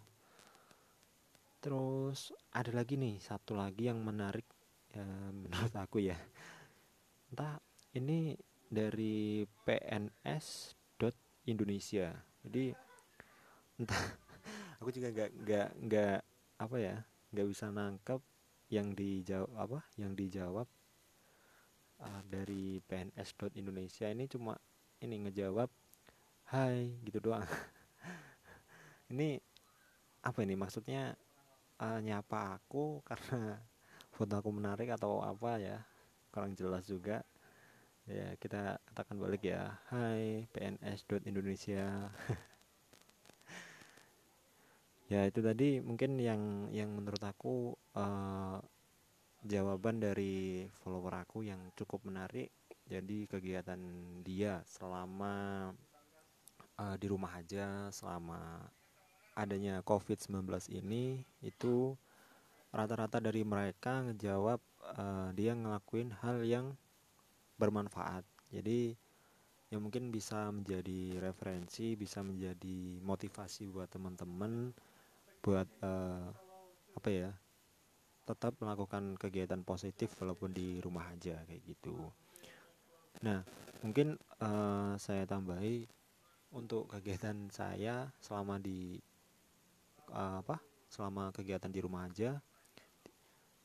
terus 1.64 2.28
ada 2.52 2.68
lagi 2.76 3.00
nih 3.00 3.16
satu 3.16 3.56
lagi 3.56 3.88
yang 3.88 4.04
menarik 4.04 4.44
ya, 4.92 5.00
menurut 5.40 5.72
aku 5.72 6.04
ya. 6.04 6.20
Entah 7.32 7.56
ini 7.96 8.36
dari 8.68 9.48
PNS 9.64 10.76
Indonesia. 11.48 12.12
Jadi 12.44 12.68
entah 13.80 14.04
aku 14.84 14.92
juga 14.92 15.08
nggak 15.08 15.30
nggak 15.40 15.68
nggak 15.88 16.18
apa 16.60 16.76
ya 16.76 16.96
nggak 17.32 17.48
bisa 17.48 17.72
nangkep 17.72 18.20
yang 18.68 18.92
dijawab 18.92 19.50
apa 19.56 19.78
yang 19.96 20.12
dijawab 20.12 20.68
uh, 22.04 22.22
dari 22.28 22.84
Indonesia. 23.56 24.12
Ini 24.12 24.28
cuma 24.28 24.52
ini 25.00 25.16
ngejawab 25.24 25.72
Hai 26.44 26.92
gitu 27.08 27.24
doang. 27.24 27.48
Ini 29.12 29.40
apa 30.20 30.44
ini? 30.44 30.60
Maksudnya 30.60 31.16
uh, 31.80 32.00
nyapa 32.02 32.58
aku 32.60 32.98
karena 33.08 33.58
foto 34.14 34.34
aku 34.38 34.50
menarik 34.54 34.94
atau 34.94 35.22
apa 35.22 35.58
ya 35.58 35.78
kurang 36.30 36.54
jelas 36.58 36.86
juga. 36.86 37.22
Ya 38.04 38.36
kita 38.36 38.76
katakan 38.92 39.16
balik 39.16 39.48
ya. 39.48 39.80
Hai 39.88 40.44
PNS 40.52 41.08
Indonesia. 41.24 42.10
Ya 45.12 45.28
itu 45.28 45.44
tadi 45.44 45.84
mungkin 45.84 46.16
yang 46.16 46.72
yang 46.72 46.88
menurut 46.88 47.20
aku 47.20 47.76
uh, 47.92 48.56
jawaban 49.44 50.00
dari 50.00 50.64
follower 50.80 51.28
aku 51.28 51.44
yang 51.44 51.60
cukup 51.76 52.08
menarik. 52.08 52.48
Jadi 52.88 53.28
kegiatan 53.28 53.80
dia 54.24 54.64
selama 54.64 55.68
uh, 56.80 56.96
di 56.96 57.06
rumah 57.08 57.36
aja 57.36 57.92
selama 57.92 58.64
adanya 59.34 59.82
COVID-19 59.82 60.46
ini 60.74 61.22
itu 61.42 61.94
rata-rata 62.74 63.22
dari 63.22 63.46
mereka 63.46 64.02
ngejawab 64.06 64.58
uh, 64.98 65.30
dia 65.34 65.54
ngelakuin 65.54 66.10
hal 66.22 66.42
yang 66.42 66.74
bermanfaat 67.58 68.26
jadi 68.50 68.94
ya 69.70 69.78
mungkin 69.82 70.14
bisa 70.14 70.50
menjadi 70.54 71.18
referensi 71.18 71.98
bisa 71.98 72.22
menjadi 72.22 73.02
motivasi 73.02 73.70
buat 73.70 73.90
teman-teman 73.90 74.70
buat 75.42 75.66
uh, 75.82 76.30
apa 76.94 77.08
ya 77.10 77.30
tetap 78.24 78.56
melakukan 78.58 79.20
kegiatan 79.20 79.60
positif 79.60 80.16
walaupun 80.16 80.56
di 80.56 80.80
rumah 80.80 81.12
aja 81.12 81.36
kayak 81.44 81.60
gitu. 81.68 81.92
Nah, 83.20 83.44
mungkin 83.84 84.16
uh, 84.40 84.96
saya 84.96 85.28
tambahi 85.28 85.84
untuk 86.56 86.88
kegiatan 86.88 87.52
saya 87.52 88.08
selama 88.24 88.56
di 88.56 88.96
uh, 90.10 90.40
apa? 90.44 90.60
Selama 90.90 91.30
kegiatan 91.34 91.70
di 91.70 91.80
rumah 91.80 92.06
aja 92.06 92.38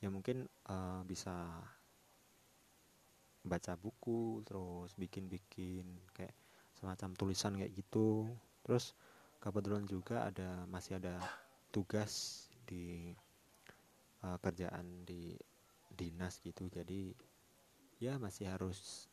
ya 0.00 0.08
mungkin 0.08 0.48
uh, 0.64 1.04
bisa 1.04 1.60
baca 3.44 3.72
buku, 3.76 4.40
terus 4.48 4.96
bikin-bikin 4.96 5.84
kayak 6.16 6.32
semacam 6.76 7.12
tulisan 7.16 7.56
kayak 7.56 7.72
gitu. 7.76 8.28
Terus 8.64 8.96
kebetulan 9.40 9.84
juga 9.84 10.28
ada 10.28 10.64
masih 10.68 11.00
ada 11.00 11.20
tugas 11.72 12.46
di 12.68 13.12
uh, 14.24 14.36
kerjaan 14.40 15.04
di 15.08 15.32
dinas 15.90 16.40
gitu 16.40 16.68
jadi 16.70 17.12
ya 18.00 18.16
masih 18.16 18.48
harus 18.48 19.08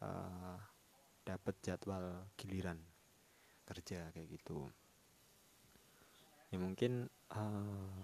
uh, 0.00 0.56
dapat 1.24 1.54
jadwal 1.60 2.24
giliran 2.36 2.80
kerja 3.64 4.08
kayak 4.12 4.40
gitu 4.40 4.68
ya 6.54 6.58
mungkin 6.62 7.10
uh, 7.34 7.98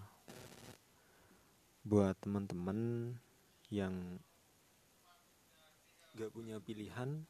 buat 1.87 2.19
teman-teman 2.19 3.15
yang 3.71 3.95
gak 6.19 6.35
punya 6.35 6.59
pilihan 6.59 7.23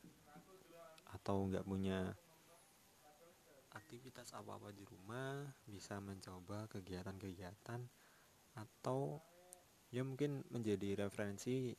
atau 1.13 1.45
nggak 1.45 1.69
punya 1.69 2.17
aktivitas 3.77 4.33
apa-apa 4.33 4.73
di 4.73 4.81
rumah 4.89 5.45
bisa 5.69 6.01
mencoba 6.01 6.65
kegiatan-kegiatan 6.73 7.85
atau 8.57 9.21
ya 9.93 10.01
mungkin 10.01 10.41
menjadi 10.49 11.05
referensi 11.05 11.77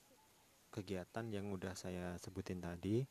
kegiatan 0.70 1.34
yang 1.34 1.50
udah 1.50 1.74
saya 1.74 2.14
sebutin 2.22 2.62
tadi 2.62 3.02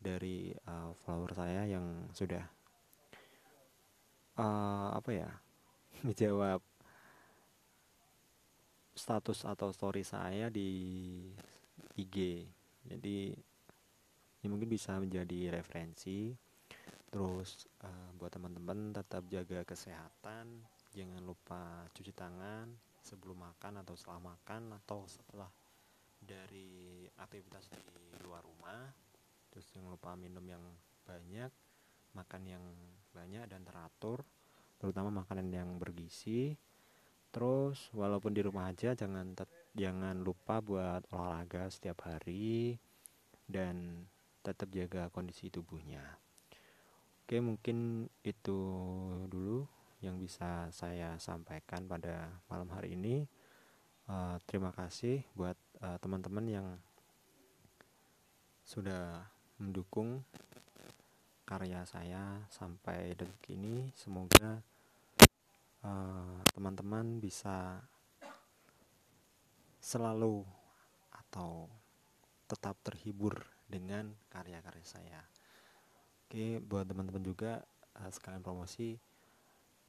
dari 0.00 0.48
uh, 0.64 0.96
follower 1.04 1.36
saya 1.36 1.68
yang 1.68 2.08
sudah 2.16 2.48
uh, 4.40 4.96
apa 4.96 5.12
ya 5.12 5.28
menjawab 6.06 6.60
status 8.98 9.46
atau 9.46 9.70
story 9.70 10.02
saya 10.02 10.50
di 10.50 10.68
IG 11.94 12.46
jadi 12.88 13.36
ya 14.40 14.46
mungkin 14.48 14.70
bisa 14.70 14.96
menjadi 14.96 15.52
referensi. 15.52 16.32
Terus 17.08 17.68
uh, 17.84 18.10
buat 18.16 18.32
teman-teman 18.32 18.96
tetap 18.96 19.28
jaga 19.28 19.64
kesehatan. 19.64 20.64
Jangan 20.92 21.22
lupa 21.24 21.84
cuci 21.92 22.12
tangan 22.16 22.72
sebelum 23.04 23.44
makan 23.44 23.84
atau 23.84 23.94
setelah 23.96 24.36
makan 24.36 24.76
atau 24.84 25.04
setelah 25.04 25.48
dari 26.20 27.04
aktivitas 27.20 27.68
di 27.72 28.20
luar 28.24 28.44
rumah. 28.44 28.92
Terus 29.52 29.68
jangan 29.72 29.92
lupa 29.92 30.16
minum 30.16 30.44
yang 30.44 30.64
banyak 31.04 31.52
makan 32.16 32.42
yang 32.44 32.64
banyak 33.12 33.44
dan 33.48 33.64
teratur 33.64 34.24
terutama 34.78 35.22
makanan 35.22 35.50
yang 35.50 35.70
bergizi 35.76 36.56
terus 37.28 37.92
walaupun 37.92 38.32
di 38.32 38.40
rumah 38.40 38.72
aja 38.72 38.96
jangan 38.96 39.36
jangan 39.76 40.16
lupa 40.24 40.64
buat 40.64 41.04
olahraga 41.12 41.68
setiap 41.68 42.08
hari 42.08 42.80
dan 43.44 44.06
tetap 44.40 44.72
jaga 44.72 45.12
kondisi 45.12 45.52
tubuhnya 45.52 46.16
oke 47.26 47.36
mungkin 47.44 48.08
itu 48.24 48.58
dulu 49.28 49.68
yang 49.98 50.14
bisa 50.18 50.70
saya 50.70 51.18
sampaikan 51.18 51.86
pada 51.90 52.30
malam 52.46 52.70
hari 52.70 52.94
ini. 52.94 53.26
Uh, 54.08 54.40
terima 54.48 54.72
kasih 54.72 55.20
buat 55.36 55.58
uh, 55.84 55.98
teman-teman 56.00 56.46
yang 56.48 56.68
sudah 58.64 59.28
mendukung 59.60 60.22
karya 61.44 61.82
saya 61.84 62.46
sampai 62.48 63.18
detik 63.18 63.58
ini. 63.58 63.90
Semoga 63.92 64.62
uh, 65.84 66.38
teman-teman 66.54 67.18
uh, 67.18 67.20
bisa 67.20 67.82
selalu 69.78 70.42
atau 71.12 71.68
tetap 72.48 72.80
terhibur 72.80 73.44
dengan 73.68 74.16
karya-karya 74.32 74.86
saya. 74.86 75.20
Oke, 76.24 76.60
buat 76.64 76.88
teman-teman 76.88 77.24
juga 77.24 77.64
uh, 78.00 78.10
sekalian 78.12 78.44
promosi 78.44 78.96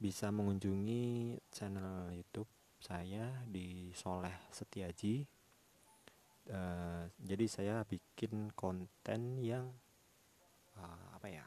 bisa 0.00 0.32
mengunjungi 0.32 1.36
channel 1.52 2.08
YouTube 2.16 2.48
saya 2.80 3.44
di 3.44 3.92
Soleh 3.92 4.48
Setiaji. 4.48 5.24
Uh, 6.50 7.04
jadi 7.20 7.44
saya 7.46 7.74
bikin 7.84 8.50
konten 8.56 9.36
yang 9.44 9.68
uh, 10.80 11.06
apa 11.12 11.28
ya 11.28 11.44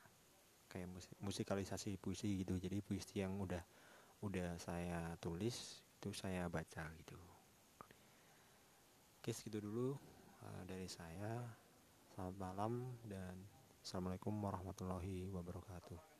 kayak 0.69 0.89
musikalisasi 1.21 1.97
puisi 1.97 2.45
gitu. 2.45 2.61
Jadi 2.61 2.81
puisi 2.85 3.25
yang 3.25 3.41
udah 3.41 3.61
udah 4.23 4.55
saya 4.55 5.19
tulis 5.19 5.83
itu 5.99 6.15
saya 6.15 6.47
baca 6.47 6.87
gitu. 6.95 7.19
Oke 9.19 9.31
segitu 9.35 9.59
dulu 9.59 9.99
uh, 10.43 10.63
dari 10.63 10.87
saya. 10.87 11.43
Selamat 12.15 12.35
malam 12.39 12.73
dan 13.03 13.35
assalamualaikum 13.83 14.31
warahmatullahi 14.39 15.27
wabarakatuh. 15.27 16.12